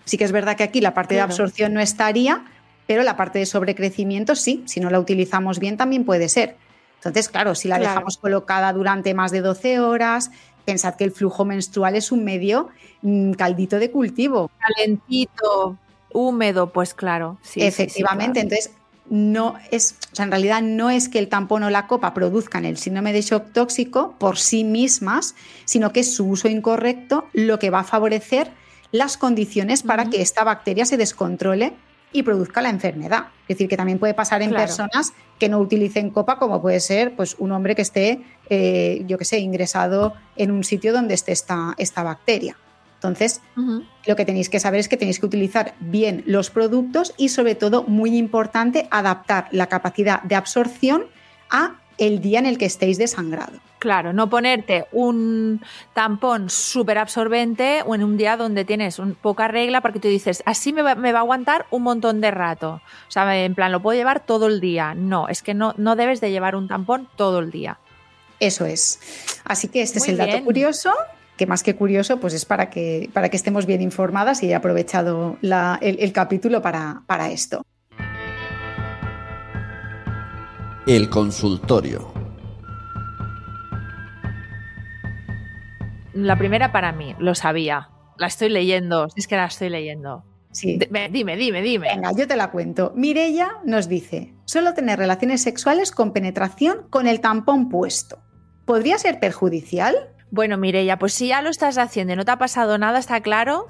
Sí 0.04 0.18
que 0.18 0.24
es 0.24 0.32
verdad 0.32 0.56
que 0.56 0.62
aquí 0.62 0.80
la 0.80 0.94
parte 0.94 1.16
de 1.16 1.22
absorción 1.22 1.72
no 1.72 1.80
estaría, 1.80 2.44
pero 2.86 3.02
la 3.02 3.16
parte 3.16 3.40
de 3.40 3.46
sobrecrecimiento 3.46 4.36
sí, 4.36 4.62
si 4.66 4.78
no 4.78 4.90
la 4.90 5.00
utilizamos 5.00 5.58
bien 5.58 5.76
también 5.76 6.04
puede 6.04 6.28
ser. 6.28 6.56
Entonces, 6.96 7.28
claro, 7.28 7.54
si 7.54 7.68
la 7.68 7.78
dejamos 7.78 8.16
colocada 8.16 8.72
durante 8.72 9.14
más 9.14 9.30
de 9.30 9.40
12 9.40 9.80
horas, 9.80 10.30
pensad 10.64 10.96
que 10.96 11.04
el 11.04 11.12
flujo 11.12 11.44
menstrual 11.44 11.94
es 11.94 12.12
un 12.12 12.24
medio 12.24 12.68
mm, 13.02 13.32
caldito 13.32 13.78
de 13.78 13.90
cultivo. 13.90 14.50
Calentito, 14.58 15.78
húmedo, 16.12 16.72
pues 16.72 16.94
claro. 16.94 17.38
Sí, 17.42 17.62
Efectivamente, 17.62 18.40
entonces 18.40 18.72
no 19.08 19.54
es, 19.70 19.96
o 20.12 20.16
sea, 20.16 20.24
en 20.24 20.32
realidad 20.32 20.62
no 20.62 20.90
es 20.90 21.08
que 21.08 21.18
el 21.18 21.28
tampón 21.28 21.62
o 21.62 21.70
la 21.70 21.86
copa 21.86 22.12
produzcan 22.12 22.64
el 22.64 22.76
síndrome 22.76 23.12
de 23.12 23.22
shock 23.22 23.52
tóxico 23.52 24.14
por 24.18 24.36
sí 24.36 24.64
mismas, 24.64 25.34
sino 25.64 25.92
que 25.92 26.00
es 26.00 26.14
su 26.14 26.26
uso 26.26 26.48
incorrecto 26.48 27.26
lo 27.32 27.58
que 27.58 27.70
va 27.70 27.80
a 27.80 27.84
favorecer 27.84 28.50
las 28.92 29.16
condiciones 29.16 29.82
para 29.82 30.10
que 30.10 30.22
esta 30.22 30.44
bacteria 30.44 30.86
se 30.86 30.96
descontrole 30.96 31.74
y 32.12 32.22
produzca 32.22 32.62
la 32.62 32.70
enfermedad. 32.70 33.26
Es 33.42 33.56
decir, 33.56 33.68
que 33.68 33.76
también 33.76 33.98
puede 33.98 34.14
pasar 34.14 34.42
en 34.42 34.50
personas 34.50 35.12
que 35.38 35.48
no 35.48 35.58
utilicen 35.58 36.10
copa, 36.10 36.38
como 36.38 36.62
puede 36.62 36.80
ser 36.80 37.14
pues, 37.14 37.36
un 37.38 37.52
hombre 37.52 37.74
que 37.74 37.82
esté, 37.82 38.22
eh, 38.48 39.04
yo 39.06 39.18
que 39.18 39.24
sé, 39.24 39.38
ingresado 39.38 40.14
en 40.36 40.50
un 40.50 40.64
sitio 40.64 40.92
donde 40.92 41.14
esté 41.14 41.32
esta, 41.32 41.74
esta 41.78 42.02
bacteria. 42.02 42.56
Entonces, 42.94 43.42
lo 44.06 44.16
que 44.16 44.24
tenéis 44.24 44.48
que 44.48 44.58
saber 44.58 44.80
es 44.80 44.88
que 44.88 44.96
tenéis 44.96 45.20
que 45.20 45.26
utilizar 45.26 45.74
bien 45.80 46.24
los 46.26 46.50
productos 46.50 47.14
y 47.18 47.28
sobre 47.28 47.54
todo, 47.54 47.84
muy 47.84 48.16
importante, 48.16 48.88
adaptar 48.90 49.48
la 49.52 49.66
capacidad 49.66 50.22
de 50.22 50.34
absorción 50.34 51.04
a 51.50 51.76
el 51.98 52.20
día 52.20 52.38
en 52.38 52.46
el 52.46 52.58
que 52.58 52.64
estéis 52.64 52.98
desangrado. 52.98 53.60
Claro, 53.86 54.12
no 54.12 54.28
ponerte 54.28 54.86
un 54.90 55.62
tampón 55.94 56.50
súper 56.50 56.98
absorbente 56.98 57.84
o 57.86 57.94
en 57.94 58.02
un 58.02 58.16
día 58.16 58.36
donde 58.36 58.64
tienes 58.64 58.98
un, 58.98 59.14
poca 59.14 59.46
regla 59.46 59.80
porque 59.80 60.00
tú 60.00 60.08
dices, 60.08 60.42
así 60.44 60.72
me 60.72 60.82
va, 60.82 60.90
a 60.90 61.18
aguantar 61.20 61.66
un 61.70 61.84
montón 61.84 62.20
de 62.20 62.32
rato. 62.32 62.80
O 63.06 63.10
sea, 63.12 63.44
en 63.44 63.54
plan, 63.54 63.70
lo 63.70 63.80
puedo 63.80 63.96
llevar 63.96 64.26
todo 64.26 64.48
el 64.48 64.60
día. 64.60 64.96
No, 64.96 65.28
es 65.28 65.40
que 65.40 65.54
no, 65.54 65.72
no 65.76 65.94
debes 65.94 66.20
de 66.20 66.32
llevar 66.32 66.56
un 66.56 66.66
tampón 66.66 67.08
todo 67.14 67.38
el 67.38 67.52
día. 67.52 67.78
Eso 68.40 68.66
es. 68.66 69.38
Así 69.44 69.68
que 69.68 69.82
este 69.82 70.00
es 70.00 70.08
el 70.08 70.16
dato 70.16 70.42
curioso 70.42 70.92
que 71.36 71.46
más 71.46 71.62
que 71.62 71.76
curioso, 71.76 72.18
pues 72.18 72.34
es 72.34 72.44
para 72.44 72.68
que, 72.70 73.08
para 73.12 73.28
que 73.28 73.36
estemos 73.36 73.66
bien 73.66 73.82
informadas 73.82 74.42
y 74.42 74.50
he 74.50 74.56
aprovechado 74.56 75.38
el, 75.80 76.12
capítulo 76.12 76.60
para, 76.60 77.02
para 77.06 77.30
esto. 77.30 77.62
El 80.88 81.08
consultorio. 81.08 82.15
La 86.16 86.36
primera 86.38 86.72
para 86.72 86.92
mí, 86.92 87.14
lo 87.18 87.34
sabía. 87.34 87.90
La 88.16 88.26
estoy 88.26 88.48
leyendo, 88.48 89.08
es 89.14 89.28
que 89.28 89.36
la 89.36 89.44
estoy 89.44 89.68
leyendo. 89.68 90.24
Sí. 90.50 90.78
dime, 91.10 91.10
dime, 91.36 91.60
dime. 91.60 91.88
Venga, 91.94 92.12
yo 92.16 92.26
te 92.26 92.36
la 92.36 92.50
cuento. 92.50 92.92
Mirella 92.96 93.58
nos 93.66 93.86
dice, 93.86 94.32
solo 94.46 94.72
tener 94.72 94.98
relaciones 94.98 95.42
sexuales 95.42 95.90
con 95.90 96.14
penetración 96.14 96.88
con 96.88 97.06
el 97.06 97.20
tampón 97.20 97.68
puesto. 97.68 98.22
¿Podría 98.64 98.96
ser 98.96 99.20
perjudicial? 99.20 99.94
Bueno, 100.30 100.56
Mireya, 100.56 100.98
pues 100.98 101.12
si 101.12 101.28
ya 101.28 101.42
lo 101.42 101.50
estás 101.50 101.76
haciendo 101.76 102.14
y 102.14 102.16
no 102.16 102.24
te 102.24 102.30
ha 102.30 102.38
pasado 102.38 102.78
nada, 102.78 102.98
está 102.98 103.20
claro 103.20 103.66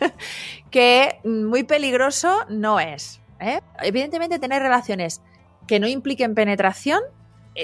que 0.72 1.20
muy 1.22 1.62
peligroso 1.62 2.44
no 2.48 2.80
es. 2.80 3.20
¿eh? 3.38 3.60
Evidentemente, 3.80 4.40
tener 4.40 4.60
relaciones 4.60 5.22
que 5.68 5.78
no 5.78 5.86
impliquen 5.86 6.34
penetración 6.34 7.00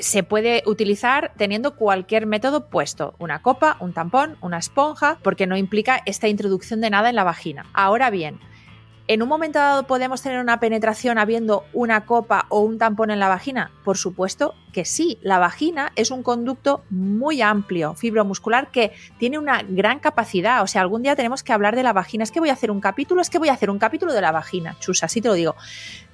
se 0.00 0.22
puede 0.22 0.62
utilizar 0.66 1.32
teniendo 1.36 1.76
cualquier 1.76 2.26
método 2.26 2.68
puesto, 2.68 3.14
una 3.18 3.42
copa, 3.42 3.76
un 3.80 3.92
tampón, 3.92 4.36
una 4.40 4.58
esponja, 4.58 5.18
porque 5.22 5.46
no 5.46 5.56
implica 5.56 6.02
esta 6.06 6.28
introducción 6.28 6.80
de 6.80 6.90
nada 6.90 7.08
en 7.08 7.16
la 7.16 7.24
vagina. 7.24 7.66
Ahora 7.72 8.10
bien, 8.10 8.40
¿En 9.08 9.22
un 9.22 9.28
momento 9.28 9.60
dado 9.60 9.86
podemos 9.86 10.20
tener 10.20 10.40
una 10.40 10.58
penetración 10.58 11.16
habiendo 11.16 11.64
una 11.72 12.06
copa 12.06 12.46
o 12.48 12.58
un 12.62 12.76
tampón 12.76 13.12
en 13.12 13.20
la 13.20 13.28
vagina? 13.28 13.70
Por 13.84 13.96
supuesto 13.96 14.56
que 14.72 14.84
sí. 14.84 15.18
La 15.22 15.38
vagina 15.38 15.92
es 15.94 16.10
un 16.10 16.24
conducto 16.24 16.82
muy 16.90 17.40
amplio, 17.40 17.94
fibromuscular, 17.94 18.72
que 18.72 18.92
tiene 19.16 19.38
una 19.38 19.62
gran 19.62 20.00
capacidad. 20.00 20.60
O 20.64 20.66
sea, 20.66 20.80
algún 20.80 21.02
día 21.02 21.14
tenemos 21.14 21.44
que 21.44 21.52
hablar 21.52 21.76
de 21.76 21.84
la 21.84 21.92
vagina. 21.92 22.24
Es 22.24 22.32
que 22.32 22.40
voy 22.40 22.48
a 22.48 22.54
hacer 22.54 22.72
un 22.72 22.80
capítulo, 22.80 23.20
es 23.20 23.30
que 23.30 23.38
voy 23.38 23.48
a 23.48 23.52
hacer 23.52 23.70
un 23.70 23.78
capítulo 23.78 24.12
de 24.12 24.20
la 24.20 24.32
vagina. 24.32 24.76
Chus, 24.80 25.04
así 25.04 25.20
te 25.20 25.28
lo 25.28 25.34
digo. 25.34 25.54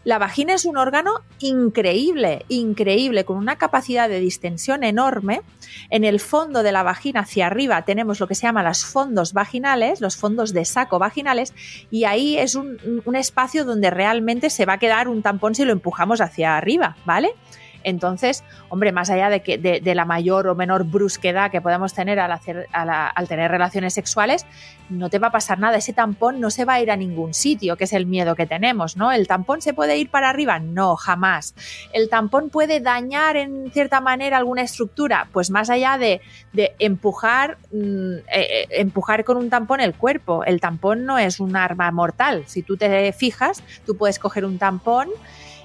La 0.05 0.19
vagina 0.19 0.55
es 0.55 0.65
un 0.65 0.77
órgano 0.77 1.21
increíble, 1.39 2.45
increíble, 2.49 3.25
con 3.25 3.37
una 3.37 3.57
capacidad 3.57 4.09
de 4.09 4.19
distensión 4.19 4.83
enorme. 4.83 5.43
En 5.91 6.05
el 6.05 6.19
fondo 6.19 6.63
de 6.63 6.73
la 6.73 6.83
vagina 6.83 7.21
hacia 7.21 7.47
arriba 7.47 7.83
tenemos 7.83 8.19
lo 8.19 8.27
que 8.27 8.35
se 8.35 8.43
llama 8.43 8.63
los 8.65 8.85
fondos 8.85 9.33
vaginales, 9.33 10.01
los 10.01 10.17
fondos 10.17 10.53
de 10.53 10.65
saco 10.65 10.99
vaginales, 10.99 11.55
y 11.91 12.05
ahí 12.05 12.37
es 12.37 12.57
un, 12.57 13.03
un 13.05 13.17
espacio 13.17 13.65
donde 13.65 13.91
realmente 13.91 14.51
se 14.51 14.67
va 14.67 14.75
a 14.75 14.79
quedar 14.79 15.09
un 15.09 15.23
tampón 15.23 15.55
si 15.55 15.65
lo 15.65 15.73
empujamos 15.73 16.21
hacia 16.21 16.57
arriba, 16.57 16.97
¿vale? 17.05 17.35
Entonces, 17.85 18.45
hombre, 18.69 18.93
más 18.93 19.11
allá 19.11 19.29
de, 19.31 19.41
que, 19.41 19.59
de, 19.59 19.95
la 19.95 20.05
mayor 20.05 20.47
o 20.49 20.55
menor 20.55 20.85
brusquedad 20.85 21.51
que 21.51 21.61
podemos 21.61 21.95
tener 21.95 22.19
al, 22.21 22.33
hacer, 22.33 22.69
al, 22.73 23.29
tener 23.29 23.51
relaciones 23.51 23.95
sexuales, 23.95 24.47
no 24.89 25.11
te 25.11 25.19
va 25.19 25.29
a 25.29 25.33
pasar 25.33 25.59
nada. 25.59 25.77
Ese 25.77 25.93
tampón 25.93 26.41
no 26.41 26.51
se 26.51 26.65
va 26.65 26.75
a 26.75 26.81
ir 26.81 26.91
a 26.91 26.97
ningún 26.97 27.35
sitio, 27.35 27.77
que 27.77 27.85
es 27.85 27.93
el 27.93 28.07
miedo 28.07 28.35
que 28.35 28.47
tenemos, 28.47 28.97
¿no? 28.97 29.13
¿El 29.13 29.27
tampón 29.27 29.63
se 29.63 29.75
puede 29.75 29.97
ir 29.99 30.11
para 30.11 30.31
arriba? 30.31 30.59
No, 30.59 30.97
jamás. 30.97 31.55
¿El 31.93 32.09
tampón 32.09 32.51
puede 32.51 32.81
dañar 32.81 33.37
en 33.37 33.71
cierta 33.73 34.01
manera 34.01 34.39
alguna 34.39 34.63
estructura? 34.63 35.29
Pues 35.33 35.51
más 35.51 35.71
allá 35.71 35.99
de, 35.99 36.21
empujar, 36.79 37.59
mm, 37.73 38.15
eh, 38.15 38.25
eh, 38.29 38.67
empujar 38.71 39.25
con 39.25 39.37
un 39.37 39.51
tampón 39.51 39.81
el 39.81 39.95
cuerpo. 39.95 40.45
El 40.45 40.61
tampón 40.61 41.05
no 41.05 41.19
es 41.19 41.41
un 41.41 41.57
arma 41.57 41.91
mortal. 41.91 42.45
Si 42.47 42.63
tú 42.63 42.77
te 42.77 43.13
fijas, 43.13 43.63
tú 43.87 43.97
puedes 43.97 44.19
coger 44.19 44.45
un 44.45 44.59
tampón 44.59 45.09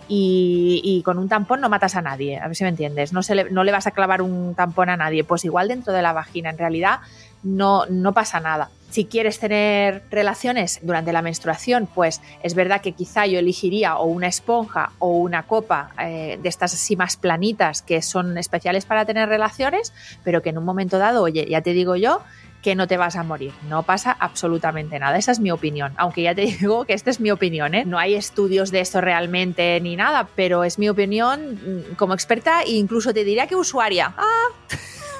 y, 0.07 1.01
con 1.03 1.17
un 1.17 1.29
tampón 1.29 1.61
no 1.61 1.69
matas 1.69 1.95
a 1.95 2.01
nadie, 2.01 2.37
a 2.37 2.47
ver 2.47 2.55
si 2.55 2.63
me 2.63 2.69
entiendes, 2.69 3.13
no, 3.13 3.23
se 3.23 3.35
le, 3.35 3.49
no 3.49 3.63
le 3.63 3.71
vas 3.71 3.87
a 3.87 3.91
clavar 3.91 4.21
un 4.21 4.55
tampón 4.55 4.89
a 4.89 4.97
nadie, 4.97 5.23
pues 5.23 5.45
igual 5.45 5.67
dentro 5.67 5.93
de 5.93 6.01
la 6.01 6.13
vagina, 6.13 6.49
en 6.49 6.57
realidad 6.57 6.99
no, 7.43 7.85
no 7.87 8.13
pasa 8.13 8.39
nada. 8.39 8.69
Si 8.89 9.05
quieres 9.05 9.39
tener 9.39 10.03
relaciones 10.09 10.79
durante 10.81 11.11
la 11.11 11.21
menstruación, 11.21 11.87
pues 11.93 12.21
es 12.41 12.55
verdad 12.55 12.79
que 12.81 12.93
quizá 12.93 13.25
yo 13.25 13.37
elegiría 13.37 13.97
o 13.97 14.05
una 14.05 14.27
esponja 14.27 14.91
o 14.99 15.17
una 15.17 15.43
copa 15.43 15.91
eh, 16.01 16.39
de 16.41 16.49
estas 16.49 16.73
así 16.73 16.95
más 16.95 17.17
planitas 17.17 17.81
que 17.81 18.01
son 18.01 18.37
especiales 18.37 18.85
para 18.85 19.05
tener 19.05 19.27
relaciones, 19.27 19.93
pero 20.23 20.41
que 20.41 20.49
en 20.49 20.57
un 20.57 20.63
momento 20.63 20.97
dado, 20.99 21.21
oye, 21.21 21.45
ya 21.49 21.61
te 21.61 21.73
digo 21.73 21.97
yo, 21.97 22.21
que 22.67 22.75
no 22.75 22.85
te 22.85 22.97
vas 22.97 23.15
a 23.15 23.23
morir. 23.23 23.53
No 23.69 23.83
pasa 23.83 24.11
absolutamente 24.19 24.99
nada. 24.99 25.17
Esa 25.17 25.31
es 25.31 25.39
mi 25.39 25.51
opinión. 25.51 25.93
Aunque 25.95 26.23
ya 26.23 26.35
te 26.35 26.41
digo 26.59 26.83
que 26.83 26.91
esta 26.91 27.09
es 27.09 27.21
mi 27.21 27.31
opinión. 27.31 27.73
¿eh? 27.75 27.85
No 27.85 27.97
hay 27.97 28.15
estudios 28.15 28.71
de 28.71 28.81
esto 28.81 28.99
realmente 28.99 29.79
ni 29.79 29.95
nada, 29.95 30.27
pero 30.35 30.65
es 30.65 30.77
mi 30.77 30.89
opinión 30.89 31.53
mm, 31.53 31.95
como 31.95 32.13
experta 32.13 32.63
e 32.63 32.71
incluso 32.71 33.13
te 33.13 33.23
diría 33.23 33.47
que 33.47 33.55
usuaria. 33.55 34.13
¡Ah! 34.17 34.47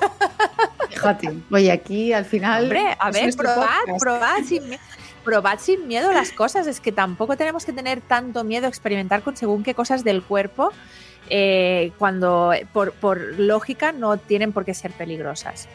Fíjate, 0.89 1.37
oye, 1.49 1.71
aquí 1.71 2.11
al 2.11 2.25
final. 2.25 2.63
Hombre, 2.63 2.97
a 2.99 3.11
ver, 3.11 3.33
probad, 3.33 3.97
probad 3.97 4.43
sin, 4.43 4.63
probad 5.23 5.57
sin 5.57 5.87
miedo 5.87 6.11
las 6.11 6.33
cosas. 6.33 6.67
Es 6.67 6.81
que 6.81 6.91
tampoco 6.91 7.37
tenemos 7.37 7.63
que 7.63 7.71
tener 7.71 8.01
tanto 8.01 8.43
miedo 8.43 8.65
a 8.65 8.69
experimentar 8.69 9.21
con 9.21 9.37
según 9.37 9.63
qué 9.63 9.73
cosas 9.73 10.03
del 10.03 10.21
cuerpo. 10.21 10.73
Eh, 11.29 11.91
cuando 11.97 12.51
por, 12.73 12.93
por 12.93 13.19
lógica 13.39 13.91
no 13.91 14.17
tienen 14.17 14.51
por 14.53 14.65
qué 14.65 14.73
ser 14.73 14.91
peligrosas. 14.91 15.67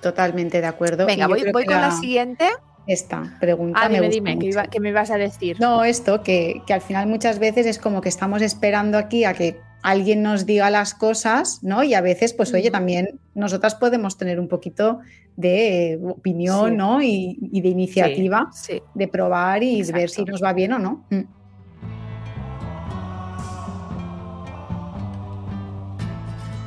Totalmente 0.00 0.60
de 0.60 0.66
acuerdo. 0.66 1.06
Venga, 1.06 1.26
voy, 1.26 1.42
con 1.52 1.64
la... 1.66 1.90
siguiente. 1.92 2.46
esta 2.86 3.36
pregunta. 3.40 3.80
Ah, 3.82 3.88
me 3.88 3.94
dime, 3.94 4.06
gusta 4.06 4.14
dime, 4.14 4.30
¿qué, 4.30 4.36
mucho. 4.36 4.48
iba- 4.48 4.66
qué 4.68 4.80
me 4.80 4.92
vas 4.92 5.10
a 5.10 5.16
decir? 5.18 5.60
No, 5.60 5.84
esto, 5.84 6.22
que, 6.22 6.62
que 6.66 6.72
al 6.74 6.80
final 6.80 7.06
muchas 7.08 7.38
veces 7.38 7.66
es 7.66 7.78
como 7.78 8.00
que 8.00 8.08
estamos 8.08 8.42
esperando 8.42 8.98
aquí 8.98 9.24
a 9.24 9.34
que 9.34 9.58
alguien 9.82 10.22
nos 10.22 10.46
diga 10.46 10.70
las 10.70 10.94
cosas, 10.94 11.60
¿no? 11.62 11.82
Y 11.84 11.94
a 11.94 12.00
veces, 12.00 12.32
pues 12.32 12.52
oye, 12.54 12.70
también 12.70 13.18
nosotras 13.34 13.74
podemos 13.74 14.16
tener 14.16 14.38
un 14.40 14.48
poquito 14.48 15.00
de 15.36 15.92
eh, 15.92 15.98
opinión, 16.02 16.70
Sí. 16.70 16.76
¿no? 16.76 17.02
Y, 17.02 17.38
y 17.52 17.60
de 17.60 17.68
iniciativa 17.68 18.48
Sí. 18.52 18.80
de 18.94 19.08
probar 19.08 19.62
y 19.62 19.82
ver 19.92 20.08
si 20.08 20.24
nos 20.24 20.42
va 20.42 20.52
bien 20.52 20.72
o 20.72 20.78
no. 20.78 21.04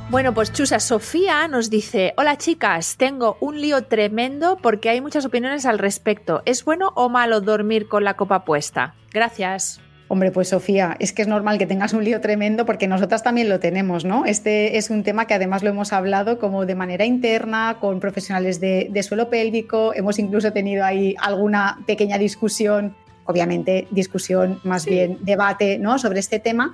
Bueno, 0.10 0.34
pues 0.34 0.52
Chusa, 0.52 0.80
Sofía 0.80 1.48
nos 1.48 1.70
dice, 1.70 2.14
hola 2.18 2.36
chicas, 2.38 2.96
tengo 2.98 3.38
un 3.42 3.62
lío 3.62 3.84
tremendo 3.84 4.58
porque 4.60 4.90
hay 4.90 5.02
muchas 5.02 5.24
opiniones 5.26 5.68
al 5.68 5.78
respecto. 5.78 6.42
¿Es 6.46 6.66
bueno 6.66 6.92
o 6.96 7.10
malo 7.10 7.42
dormir 7.42 7.88
con 7.88 8.04
la 8.04 8.16
copa 8.16 8.44
puesta? 8.44 8.96
Gracias. 9.14 9.80
Hombre, 10.08 10.32
pues 10.32 10.50
Sofía, 10.50 10.96
es 11.00 11.14
que 11.14 11.22
es 11.22 11.28
normal 11.28 11.60
que 11.60 11.68
tengas 11.68 11.94
un 11.94 12.04
lío 12.04 12.20
tremendo 12.22 12.66
porque 12.66 12.88
nosotras 12.88 13.22
también 13.22 13.50
lo 13.50 13.60
tenemos, 13.60 14.04
¿no? 14.04 14.26
Este 14.26 14.78
es 14.80 14.90
un 14.90 15.04
tema 15.04 15.28
que 15.28 15.36
además 15.36 15.62
lo 15.62 15.70
hemos 15.70 15.94
hablado 15.94 16.40
como 16.40 16.66
de 16.66 16.74
manera 16.74 17.06
interna, 17.06 17.78
con 17.80 18.00
profesionales 18.00 18.60
de, 18.60 18.88
de 18.90 19.04
suelo 19.04 19.30
pélvico, 19.30 19.94
hemos 19.94 20.18
incluso 20.18 20.52
tenido 20.52 20.84
ahí 20.84 21.16
alguna 21.22 21.78
pequeña 21.86 22.18
discusión, 22.18 22.96
obviamente 23.26 23.88
discusión, 23.92 24.60
más 24.64 24.82
Sí. 24.82 24.90
bien 24.90 25.20
debate, 25.22 25.78
¿no? 25.78 26.00
Sobre 26.00 26.20
este 26.20 26.40
tema. 26.40 26.74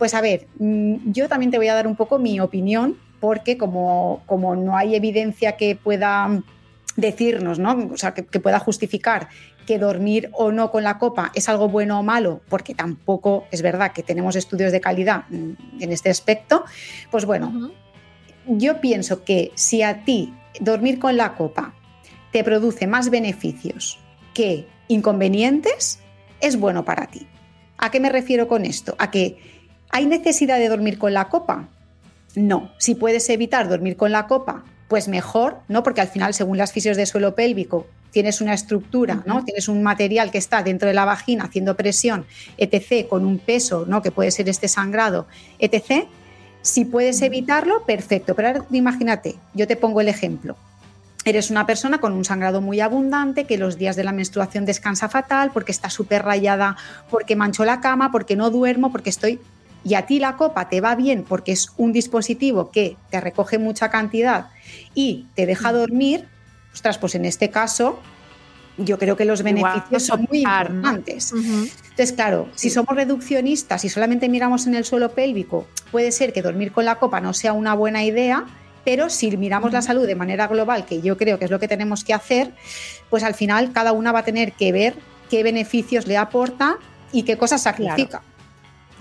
Pues 0.00 0.14
a 0.14 0.22
ver, 0.22 0.46
mm, 0.58 1.12
yo 1.12 1.28
también 1.28 1.50
te 1.50 1.58
voy 1.58 1.68
a 1.68 1.74
dar 1.74 1.86
un 1.86 1.94
poco 1.94 2.18
mi 2.18 2.40
opinión 2.40 2.96
porque 3.20 3.58
como, 3.58 4.22
como 4.24 4.56
no 4.56 4.74
hay 4.74 4.94
evidencia 4.94 5.58
que 5.58 5.76
pueda 5.76 6.42
decirnos, 6.96 7.58
¿no? 7.58 7.90
O 7.92 7.98
sea, 7.98 8.14
que, 8.14 8.24
que 8.24 8.40
pueda 8.40 8.58
justificar 8.60 9.28
que 9.66 9.78
dormir 9.78 10.30
o 10.32 10.52
no 10.52 10.70
con 10.70 10.84
la 10.84 10.96
copa 10.96 11.30
es 11.34 11.50
algo 11.50 11.68
bueno 11.68 12.00
o 12.00 12.02
malo, 12.02 12.40
porque 12.48 12.74
tampoco 12.74 13.44
es 13.50 13.60
verdad 13.60 13.92
que 13.92 14.02
tenemos 14.02 14.36
estudios 14.36 14.72
de 14.72 14.80
calidad 14.80 15.24
mm, 15.28 15.82
en 15.82 15.92
este 15.92 16.08
aspecto, 16.08 16.64
pues 17.10 17.26
bueno, 17.26 17.70
yo 18.46 18.80
pienso 18.80 19.22
que 19.22 19.52
si 19.54 19.82
a 19.82 20.02
ti 20.06 20.32
dormir 20.60 20.98
con 20.98 21.18
la 21.18 21.34
copa 21.34 21.74
te 22.32 22.42
produce 22.42 22.86
más 22.86 23.10
beneficios 23.10 23.98
que 24.32 24.66
inconvenientes, 24.88 26.00
es 26.40 26.58
bueno 26.58 26.86
para 26.86 27.08
ti. 27.08 27.26
¿A 27.76 27.90
qué 27.90 28.00
me 28.00 28.08
refiero 28.08 28.48
con 28.48 28.64
esto? 28.64 28.94
A 28.98 29.10
que 29.10 29.59
hay 29.90 30.06
necesidad 30.06 30.58
de 30.58 30.68
dormir 30.68 30.98
con 30.98 31.14
la 31.14 31.28
copa. 31.28 31.68
No, 32.34 32.70
si 32.78 32.94
puedes 32.94 33.28
evitar 33.28 33.68
dormir 33.68 33.96
con 33.96 34.12
la 34.12 34.26
copa, 34.26 34.64
pues 34.88 35.08
mejor, 35.08 35.58
¿no? 35.68 35.82
Porque 35.82 36.00
al 36.00 36.08
final, 36.08 36.34
según 36.34 36.58
las 36.58 36.72
fisios 36.72 36.96
de 36.96 37.06
suelo 37.06 37.34
pélvico, 37.34 37.86
tienes 38.10 38.40
una 38.40 38.54
estructura, 38.54 39.22
¿no? 39.26 39.44
Tienes 39.44 39.68
un 39.68 39.82
material 39.82 40.30
que 40.30 40.38
está 40.38 40.62
dentro 40.62 40.88
de 40.88 40.94
la 40.94 41.04
vagina 41.04 41.44
haciendo 41.44 41.76
presión, 41.76 42.26
etc., 42.56 43.08
con 43.08 43.24
un 43.24 43.38
peso, 43.38 43.84
¿no? 43.86 44.02
Que 44.02 44.10
puede 44.10 44.30
ser 44.30 44.48
este 44.48 44.68
sangrado, 44.68 45.26
etc. 45.58 46.06
Si 46.62 46.84
puedes 46.84 47.22
evitarlo, 47.22 47.84
perfecto. 47.84 48.34
Pero 48.34 48.48
ahora 48.48 48.64
imagínate, 48.70 49.36
yo 49.54 49.66
te 49.66 49.76
pongo 49.76 50.00
el 50.00 50.08
ejemplo. 50.08 50.56
Eres 51.24 51.50
una 51.50 51.66
persona 51.66 52.00
con 52.00 52.12
un 52.12 52.24
sangrado 52.24 52.60
muy 52.60 52.80
abundante 52.80 53.44
que 53.44 53.58
los 53.58 53.76
días 53.76 53.94
de 53.94 54.04
la 54.04 54.12
menstruación 54.12 54.64
descansa 54.64 55.08
fatal 55.08 55.50
porque 55.52 55.70
está 55.70 55.90
súper 55.90 56.24
rayada, 56.24 56.76
porque 57.10 57.36
mancho 57.36 57.64
la 57.64 57.80
cama, 57.80 58.10
porque 58.10 58.36
no 58.36 58.50
duermo, 58.50 58.90
porque 58.90 59.10
estoy... 59.10 59.40
Y 59.84 59.94
a 59.94 60.06
ti 60.06 60.18
la 60.18 60.36
copa 60.36 60.68
te 60.68 60.80
va 60.80 60.94
bien 60.94 61.24
porque 61.26 61.52
es 61.52 61.68
un 61.76 61.92
dispositivo 61.92 62.70
que 62.70 62.96
te 63.10 63.20
recoge 63.20 63.58
mucha 63.58 63.90
cantidad 63.90 64.48
y 64.94 65.26
te 65.34 65.46
deja 65.46 65.72
dormir. 65.72 66.28
Ostras, 66.72 66.98
pues 66.98 67.14
en 67.14 67.24
este 67.24 67.50
caso 67.50 68.00
yo 68.76 68.98
creo 68.98 69.16
que 69.16 69.24
los 69.24 69.42
beneficios 69.42 70.04
son 70.04 70.26
muy 70.28 70.40
importantes. 70.40 71.32
Entonces, 71.32 72.12
claro, 72.12 72.48
si 72.54 72.70
somos 72.70 72.94
reduccionistas 72.94 73.84
y 73.84 73.88
solamente 73.88 74.28
miramos 74.28 74.66
en 74.66 74.74
el 74.74 74.84
suelo 74.84 75.12
pélvico, 75.12 75.66
puede 75.90 76.12
ser 76.12 76.32
que 76.32 76.42
dormir 76.42 76.72
con 76.72 76.84
la 76.84 76.96
copa 76.96 77.20
no 77.20 77.34
sea 77.34 77.52
una 77.52 77.74
buena 77.74 78.04
idea, 78.04 78.44
pero 78.84 79.10
si 79.10 79.36
miramos 79.36 79.72
la 79.72 79.82
salud 79.82 80.06
de 80.06 80.14
manera 80.14 80.46
global, 80.46 80.86
que 80.86 81.02
yo 81.02 81.16
creo 81.16 81.38
que 81.38 81.44
es 81.46 81.50
lo 81.50 81.60
que 81.60 81.68
tenemos 81.68 82.04
que 82.04 82.14
hacer, 82.14 82.52
pues 83.10 83.22
al 83.22 83.34
final 83.34 83.72
cada 83.72 83.92
una 83.92 84.12
va 84.12 84.20
a 84.20 84.24
tener 84.24 84.52
que 84.52 84.72
ver 84.72 84.94
qué 85.28 85.42
beneficios 85.42 86.06
le 86.06 86.16
aporta 86.16 86.76
y 87.12 87.24
qué 87.24 87.36
cosas 87.36 87.62
sacrifica. 87.62 88.22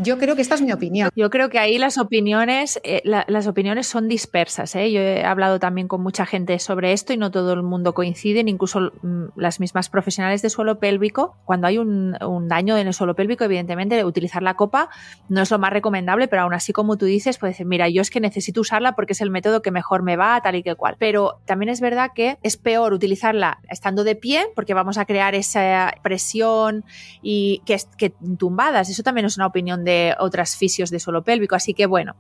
Yo 0.02 0.18
creo 0.18 0.38
que 0.38 0.42
esta 0.42 0.56
es 0.56 0.62
mi 0.62 0.72
opinión. 0.72 1.10
Yo 1.14 1.30
creo 1.30 1.50
que 1.50 1.60
ahí 1.60 1.78
las 1.78 1.98
opiniones, 1.98 2.80
eh, 2.86 3.02
la- 3.04 3.26
las 3.28 3.48
opiniones 3.48 3.86
son 3.86 4.08
dispersas. 4.08 4.74
¿eh? 4.76 4.94
Yo 4.94 5.02
he 5.02 5.26
hablado 5.26 5.60
también 5.60 5.90
con 5.90 6.02
mucha 6.02 6.26
gente 6.26 6.58
sobre 6.60 6.94
esto 6.94 7.12
y 7.12 7.18
no 7.18 7.32
todo 7.32 7.52
el 7.52 7.64
mundo 7.64 7.94
coincide, 7.94 8.40
incluso 8.40 8.94
mm, 9.02 9.26
las 9.36 9.60
mismas 9.60 9.90
profesionales 9.90 10.42
de 10.42 10.50
suelo 10.50 10.80
pélvico. 10.80 11.36
Cuando 11.44 11.68
hay 11.68 11.80
un, 11.80 12.16
daño 12.48 12.78
en 12.78 12.88
el 12.88 12.94
suelo 12.94 13.14
pélvico, 13.14 13.44
evidentemente 13.44 14.06
utilizar 14.06 14.42
la 14.42 14.54
copa 14.54 14.90
no 15.28 15.42
es 15.42 15.52
lo 15.52 15.60
más 15.60 15.74
recomendable, 15.74 16.30
pero 16.30 16.44
aún 16.44 16.54
así, 16.54 16.72
como 16.72 16.98
tú 16.98 17.06
dices, 17.06 17.38
puedes 17.38 17.56
decir, 17.56 17.68
mira, 17.68 17.90
yo 17.90 18.02
es 18.02 18.10
que 18.10 18.22
necesito 18.22 18.62
usarla 18.62 18.94
porque 18.94 19.12
es 19.12 19.20
el 19.20 19.30
método 19.32 19.62
que 19.62 19.72
mejor 19.72 20.02
me 20.02 20.16
va, 20.16 20.40
tal 20.42 20.56
y 20.56 20.64
que 20.64 20.76
cual. 20.76 20.96
Pero 20.98 21.42
también 21.46 21.68
es 21.68 21.82
verdad 21.82 22.12
que 22.16 22.38
es 22.42 22.56
peor 22.56 22.94
utilizarla 22.94 23.60
estando 23.70 24.06
de 24.06 24.16
pie 24.16 24.46
porque 24.56 24.74
vamos 24.74 24.98
a 24.98 25.04
crear 25.04 25.36
esa 25.36 25.94
presión 26.02 26.86
y 27.22 27.62
que, 27.66 27.78
que 27.98 28.14
tumbadas. 28.38 28.90
Eso 28.90 29.04
también 29.04 29.26
es 29.26 29.36
una 29.36 29.48
opinión 29.48 29.84
de 29.84 29.89
otras 30.20 30.56
fisios 30.56 30.90
de 30.90 31.00
suelo 31.00 31.24
pélvico. 31.24 31.56
Así 31.56 31.74
que 31.74 31.86
bueno, 31.86 32.16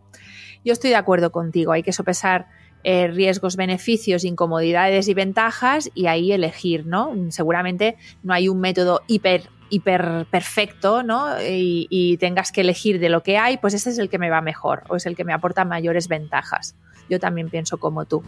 yo 0.63 0.73
estoy 0.73 0.89
de 0.89 0.95
acuerdo 0.95 1.31
contigo. 1.31 1.71
Hay 1.71 1.83
que 1.83 1.93
sopesar 1.93 2.47
eh, 2.83 3.07
riesgos, 3.07 3.55
beneficios, 3.55 4.23
incomodidades 4.23 5.07
y 5.07 5.13
ventajas 5.13 5.91
y 5.93 6.07
ahí 6.07 6.31
elegir, 6.31 6.85
¿no? 6.85 7.13
Seguramente 7.29 7.97
no 8.23 8.33
hay 8.33 8.47
un 8.47 8.59
método 8.59 9.01
hiper 9.07 9.49
hiper 9.71 10.25
perfecto, 10.31 11.03
¿no? 11.03 11.39
Y, 11.41 11.87
y 11.91 12.17
tengas 12.17 12.51
que 12.51 12.61
elegir 12.61 12.99
de 12.99 13.09
lo 13.09 13.21
que 13.21 13.37
hay, 13.37 13.57
pues 13.57 13.75
ese 13.75 13.91
es 13.91 13.99
el 13.99 14.09
que 14.09 14.17
me 14.17 14.31
va 14.31 14.41
mejor 14.41 14.83
o 14.89 14.95
es 14.95 15.05
el 15.05 15.15
que 15.15 15.23
me 15.23 15.33
aporta 15.33 15.63
mayores 15.63 16.07
ventajas. 16.07 16.75
Yo 17.07 17.19
también 17.19 17.49
pienso 17.49 17.77
como 17.77 18.05
tú. 18.05 18.23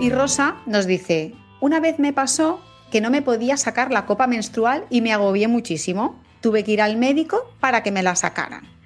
Y 0.00 0.10
Rosa 0.10 0.56
nos 0.66 0.86
dice, 0.86 1.34
una 1.60 1.80
vez 1.80 1.98
me 1.98 2.12
pasó 2.12 2.60
que 2.90 3.00
no 3.00 3.10
me 3.10 3.22
podía 3.22 3.56
sacar 3.56 3.90
la 3.90 4.06
copa 4.06 4.26
menstrual 4.26 4.84
y 4.90 5.00
me 5.00 5.12
agobié 5.12 5.48
muchísimo. 5.48 6.20
Tuve 6.40 6.64
que 6.64 6.72
ir 6.72 6.82
al 6.82 6.96
médico 6.96 7.52
para 7.60 7.82
que 7.82 7.90
me 7.90 8.02
la 8.02 8.16
sacaran. 8.16 8.78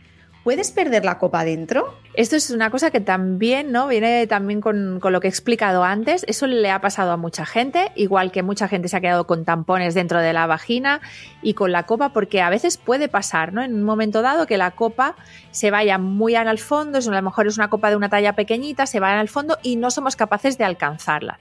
¿Puedes 0.45 0.73
perder 0.73 1.05
la 1.05 1.19
copa 1.19 1.45
dentro? 1.45 1.95
Esto 2.15 2.35
es 2.35 2.51
una 2.51 2.69
cosa 2.69 2.91
que 2.91 3.01
también, 3.01 3.71
¿no? 3.71 3.87
Viene 3.87 4.27
también 4.27 4.61
con, 4.61 4.99
con, 4.99 5.13
lo 5.13 5.21
que 5.21 5.29
he 5.29 5.31
explicado 5.31 5.85
antes. 5.85 6.25
Eso 6.27 6.49
le 6.49 6.69
ha 6.69 6.81
pasado 6.81 7.13
a 7.13 7.17
mucha 7.17 7.47
gente, 7.47 7.93
igual 7.95 8.33
que 8.33 8.43
mucha 8.43 8.67
gente 8.67 8.89
se 8.89 8.97
ha 8.97 9.01
quedado 9.01 9.29
con 9.29 9.45
tampones 9.45 9.95
dentro 9.95 10.19
de 10.19 10.33
la 10.33 10.49
vagina 10.49 11.01
y 11.43 11.55
con 11.55 11.71
la 11.71 11.85
copa, 11.85 12.13
porque 12.13 12.43
a 12.43 12.51
veces 12.51 12.77
puede 12.77 13.09
pasar, 13.09 13.53
¿no? 13.53 13.63
En 13.63 13.73
un 13.73 13.85
momento 13.85 14.21
dado 14.21 14.49
que 14.49 14.59
la 14.59 14.73
copa 14.73 15.15
se 15.53 15.71
vaya 15.71 15.97
muy 15.99 16.35
al 16.35 16.59
fondo, 16.59 16.99
a 16.99 17.03
lo 17.03 17.23
mejor 17.23 17.47
es 17.47 17.57
una 17.57 17.71
copa 17.71 17.91
de 17.91 17.97
una 17.97 18.09
talla 18.09 18.33
pequeñita, 18.33 18.87
se 18.87 18.99
va 18.99 19.19
al 19.21 19.29
fondo 19.29 19.59
y 19.63 19.77
no 19.77 19.93
somos 19.93 20.17
capaces 20.17 20.59
de 20.59 20.65
alcanzarla. 20.65 21.39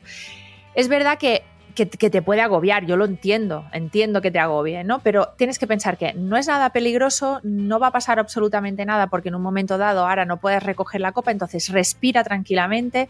Es 0.76 0.88
verdad 0.90 1.18
que 1.18 1.44
que, 1.74 1.86
te 1.86 2.22
puede 2.22 2.42
agobiar, 2.42 2.86
yo 2.86 2.98
lo 2.98 3.06
entiendo, 3.06 3.66
entiendo 3.74 4.22
que 4.22 4.32
te 4.32 4.40
agobie, 4.40 4.84
¿no? 4.84 5.00
Pero 5.00 5.30
tienes 5.38 5.60
que 5.60 5.68
pensar 5.68 5.98
que 5.98 6.14
no 6.14 6.38
es 6.38 6.48
nada 6.48 6.72
peligroso, 6.72 7.40
no 7.44 7.80
va 7.80 7.88
a 7.88 7.92
pasar 7.92 8.20
absolutamente 8.20 8.86
nada 8.86 9.08
porque 9.08 9.30
en 9.30 9.36
un 9.36 9.42
momento 9.42 9.78
dado 9.78 10.08
ahora 10.08 10.26
no 10.26 10.38
puedes 10.38 10.64
recoger 10.64 11.02
la 11.02 11.12
copa, 11.12 11.32
entonces 11.32 11.70
respira 11.70 12.24
tranquilamente, 12.24 13.10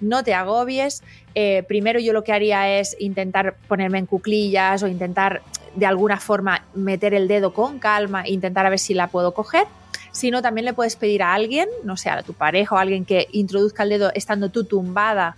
no 0.00 0.22
te 0.22 0.34
agobies. 0.34 1.02
Eh, 1.34 1.64
primero 1.68 2.00
yo 2.00 2.12
lo 2.12 2.24
que 2.24 2.32
haría 2.32 2.78
es 2.78 2.96
intentar 2.98 3.56
ponerme 3.68 3.98
en 3.98 4.06
cuclillas 4.06 4.82
o 4.82 4.88
intentar 4.88 5.42
de 5.74 5.86
alguna 5.86 6.18
forma 6.18 6.64
meter 6.74 7.14
el 7.14 7.28
dedo 7.28 7.52
con 7.52 7.78
calma 7.78 8.22
e 8.22 8.32
intentar 8.32 8.66
a 8.66 8.70
ver 8.70 8.78
si 8.78 8.94
la 8.94 9.06
puedo 9.06 9.32
coger. 9.32 9.66
Si 10.12 10.30
no, 10.30 10.42
también 10.42 10.64
le 10.64 10.72
puedes 10.72 10.96
pedir 10.96 11.22
a 11.22 11.34
alguien, 11.34 11.68
no 11.84 11.96
sé, 11.96 12.10
a 12.10 12.22
tu 12.22 12.32
pareja 12.32 12.74
o 12.74 12.78
a 12.78 12.80
alguien 12.80 13.04
que 13.04 13.28
introduzca 13.32 13.84
el 13.84 13.90
dedo 13.90 14.10
estando 14.14 14.48
tú 14.48 14.64
tumbada 14.64 15.36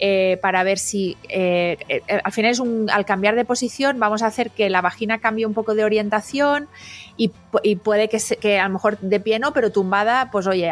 eh, 0.00 0.38
para 0.42 0.64
ver 0.64 0.78
si 0.78 1.16
eh, 1.28 1.78
eh, 1.88 2.02
al 2.24 2.32
final 2.32 2.50
es 2.50 2.58
un, 2.58 2.90
al 2.90 3.04
cambiar 3.04 3.36
de 3.36 3.44
posición 3.44 4.00
vamos 4.00 4.22
a 4.22 4.26
hacer 4.26 4.50
que 4.50 4.68
la 4.68 4.80
vagina 4.80 5.18
cambie 5.18 5.46
un 5.46 5.54
poco 5.54 5.76
de 5.76 5.84
orientación 5.84 6.68
y, 7.16 7.30
puede 7.76 8.08
que, 8.08 8.18
que, 8.40 8.58
a 8.58 8.66
lo 8.66 8.74
mejor 8.74 8.98
de 8.98 9.20
pie 9.20 9.38
no, 9.38 9.52
pero 9.52 9.70
tumbada, 9.70 10.32
pues 10.32 10.48
oye, 10.48 10.68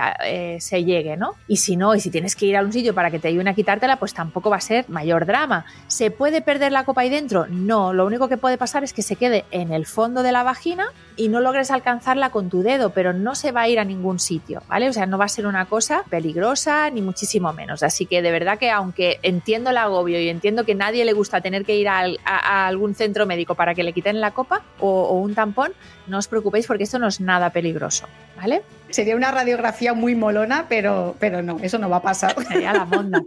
se 0.58 0.82
llegue, 0.82 1.16
¿no? 1.16 1.36
Y 1.46 1.58
si 1.58 1.76
no, 1.76 1.94
y 1.94 2.00
si 2.00 2.10
tienes 2.10 2.34
que 2.34 2.46
ir 2.46 2.56
a 2.56 2.62
un 2.62 2.72
sitio 2.72 2.94
para 2.94 3.12
que 3.12 3.20
te 3.20 3.28
ayuden 3.28 3.46
a 3.46 3.54
quitártela, 3.54 4.00
pues 4.00 4.12
tampoco 4.12 4.50
va 4.50 4.56
a 4.56 4.60
ser 4.60 4.88
mayor 4.88 5.24
drama. 5.24 5.66
¿Se 5.86 6.10
puede 6.10 6.42
perder 6.42 6.72
la 6.72 6.84
copa 6.84 7.02
ahí 7.02 7.10
dentro? 7.10 7.46
No, 7.46 7.92
lo 7.92 8.04
único 8.04 8.28
que 8.28 8.38
puede 8.38 8.58
pasar 8.58 8.82
es 8.82 8.92
que 8.92 9.02
se 9.02 9.14
quede 9.14 9.44
en 9.52 9.72
el 9.72 9.86
fondo 9.86 10.24
de 10.24 10.32
la 10.32 10.42
vagina 10.42 10.86
y 11.16 11.28
no 11.28 11.40
logres 11.40 11.70
alcanzarla 11.70 12.30
con 12.30 12.50
tu 12.50 12.62
dedo, 12.62 12.90
pero 12.90 13.12
no 13.12 13.36
se 13.36 13.52
va 13.52 13.62
a 13.62 13.68
ir 13.68 13.78
a 13.78 13.84
ningún 13.84 14.18
sitio, 14.18 14.62
¿vale? 14.68 14.88
O 14.88 14.92
sea, 14.92 15.06
no 15.06 15.18
va 15.18 15.26
a 15.26 15.28
ser 15.28 15.46
una 15.46 15.66
cosa 15.66 16.02
peligrosa 16.10 16.90
ni 16.90 17.02
muchísimo 17.02 17.52
menos. 17.52 17.84
Así 17.84 18.06
que 18.06 18.20
de 18.20 18.32
verdad 18.32 18.58
que 18.58 18.70
aunque 18.70 19.11
entiendo 19.22 19.70
el 19.70 19.76
agobio 19.76 20.20
y 20.20 20.28
entiendo 20.28 20.64
que 20.64 20.74
nadie 20.74 21.04
le 21.04 21.12
gusta 21.12 21.40
tener 21.40 21.64
que 21.64 21.76
ir 21.76 21.88
a, 21.88 22.66
algún 22.66 22.94
centro 22.94 23.26
médico 23.26 23.54
para 23.54 23.74
que 23.74 23.82
le 23.82 23.92
quiten 23.92 24.20
la 24.20 24.32
copa 24.32 24.62
o, 24.80 25.18
un 25.18 25.34
tampón, 25.34 25.72
no 26.06 26.18
os 26.18 26.28
preocupéis 26.28 26.66
porque 26.66 26.84
esto 26.84 26.98
no 26.98 27.08
es 27.08 27.20
nada 27.20 27.50
peligroso, 27.50 28.06
¿vale? 28.36 28.62
Sería 28.90 29.16
una 29.16 29.30
radiografía 29.30 29.94
muy 29.94 30.14
molona, 30.14 30.66
pero, 30.68 31.16
pero 31.18 31.42
no, 31.42 31.58
eso 31.62 31.78
no 31.78 31.88
va 31.88 31.96
a 31.96 32.02
pasar. 32.02 32.34
Sería 32.48 32.72
la 32.72 32.84
monda. 32.84 33.22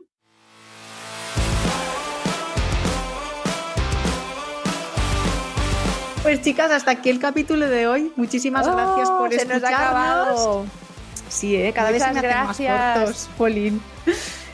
Pues 6.24 6.42
chicas, 6.42 6.72
hasta 6.72 6.90
aquí 6.90 7.12
el 7.12 7.20
capítulo 7.20 7.70
de 7.70 7.88
hoy. 7.88 8.12
Muchísimas 8.16 8.68
oh, 8.68 8.76
gracias 8.76 9.10
por 9.12 9.30
se 9.30 9.36
escucharnos. 9.36 9.62
Nos 9.62 9.72
ha 9.72 9.84
acabado. 9.86 10.66
Sí, 11.30 11.56
¿eh? 11.56 11.72
cada 11.74 11.92
vez 11.92 12.02
se 12.02 12.14
me 12.14 12.20
hacen 12.20 12.72
más 12.72 12.96
cortos, 12.96 13.30
Polín. 13.38 13.82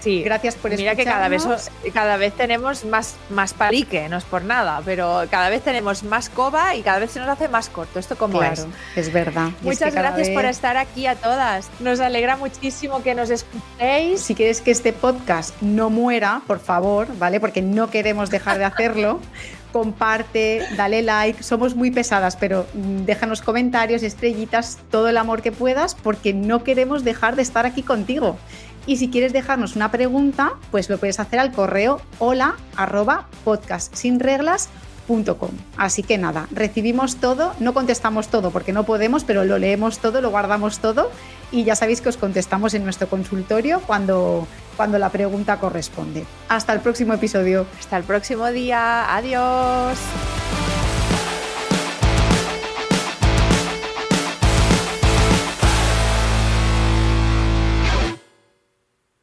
Sí, 0.02 0.24
Gracias 0.24 0.56
por 0.56 0.72
Mira 0.76 0.96
que 0.96 1.06
cada 1.06 1.30
vez, 1.30 1.46
cada 1.94 2.18
vez 2.18 2.34
tenemos 2.34 2.86
más, 2.86 3.16
más 3.30 3.54
palique, 3.54 4.10
no 4.10 4.18
es 4.18 4.24
por 4.24 4.44
nada, 4.44 4.82
pero 4.84 5.26
cada 5.30 5.50
vez 5.50 5.62
tenemos 5.62 6.04
más 6.04 6.30
coba 6.30 6.76
y 6.76 6.82
cada 6.82 6.98
vez 7.00 7.12
se 7.12 7.20
nos 7.20 7.30
hace 7.30 7.48
más 7.48 7.70
corto. 7.70 8.00
¿Esto 8.00 8.18
como 8.18 8.40
Claro, 8.40 8.54
es? 8.96 9.08
es 9.08 9.14
verdad. 9.14 9.50
Es 9.60 9.64
Muchas 9.64 9.94
que 9.94 10.00
gracias 10.00 10.30
por 10.30 10.46
estar 10.46 10.76
aquí 10.78 11.06
a 11.06 11.16
todas. 11.16 11.70
Nos 11.80 12.00
alegra 12.00 12.36
muchísimo 12.36 13.04
que 13.04 13.14
nos 13.14 13.30
escuchéis. 13.30 14.22
Si 14.22 14.34
quieres 14.34 14.62
que 14.62 14.72
este 14.72 14.92
podcast 14.92 15.54
no 15.62 15.90
muera, 15.92 16.42
por 16.48 16.60
favor, 16.60 17.08
¿vale? 17.20 17.40
Porque 17.40 17.62
no 17.62 17.90
queremos 17.92 18.32
dejar 18.32 18.58
de 18.58 18.66
hacerlo. 18.66 19.20
Comparte, 19.72 20.66
dale 20.76 21.02
like. 21.02 21.44
Somos 21.44 21.76
muy 21.76 21.92
pesadas, 21.92 22.36
pero 22.36 22.66
mm, 22.74 23.06
déjanos 23.06 23.42
comentarios, 23.42 24.04
estrellitas, 24.04 24.80
todo 24.90 25.08
el 25.08 25.18
amor 25.18 25.42
que 25.42 25.54
puedas, 25.54 25.96
porque 25.96 26.34
no 26.34 26.64
queremos 26.64 27.06
dejar 27.06 27.38
de 27.38 27.42
estar 27.42 27.66
aquí 27.66 27.82
contigo. 27.82 28.38
Y 28.86 28.98
si 28.98 29.10
quieres 29.10 29.34
dejarnos 29.34 29.76
una 29.76 29.92
pregunta, 29.92 30.54
pues 30.72 30.90
lo 30.90 30.98
puedes 30.98 31.20
hacer 31.20 31.40
al 31.40 31.52
correo 31.52 32.02
hola 32.20 32.56
arroba 32.76 33.28
podcastsinreglas.com. 33.44 35.52
Así 35.78 36.04
que 36.04 36.18
nada, 36.18 36.48
recibimos 36.52 37.18
todo, 37.18 37.54
no 37.60 37.74
contestamos 37.74 38.30
todo 38.30 38.52
porque 38.52 38.74
no 38.74 38.86
podemos, 38.86 39.24
pero 39.24 39.44
lo 39.44 39.58
leemos 39.58 40.00
todo, 40.00 40.22
lo 40.22 40.30
guardamos 40.30 40.80
todo 40.80 41.12
y 41.52 41.64
ya 41.64 41.76
sabéis 41.76 42.02
que 42.02 42.10
os 42.10 42.18
contestamos 42.18 42.74
en 42.74 42.84
nuestro 42.84 43.08
consultorio 43.08 43.82
cuando, 43.82 44.48
cuando 44.78 44.98
la 44.98 45.10
pregunta 45.10 45.58
corresponde. 45.58 46.26
Hasta 46.50 46.74
el 46.74 46.80
próximo 46.80 47.14
episodio. 47.14 47.66
Hasta 47.78 47.98
el 47.98 48.04
próximo 48.04 48.48
día. 48.48 49.16
Adiós. 49.16 49.98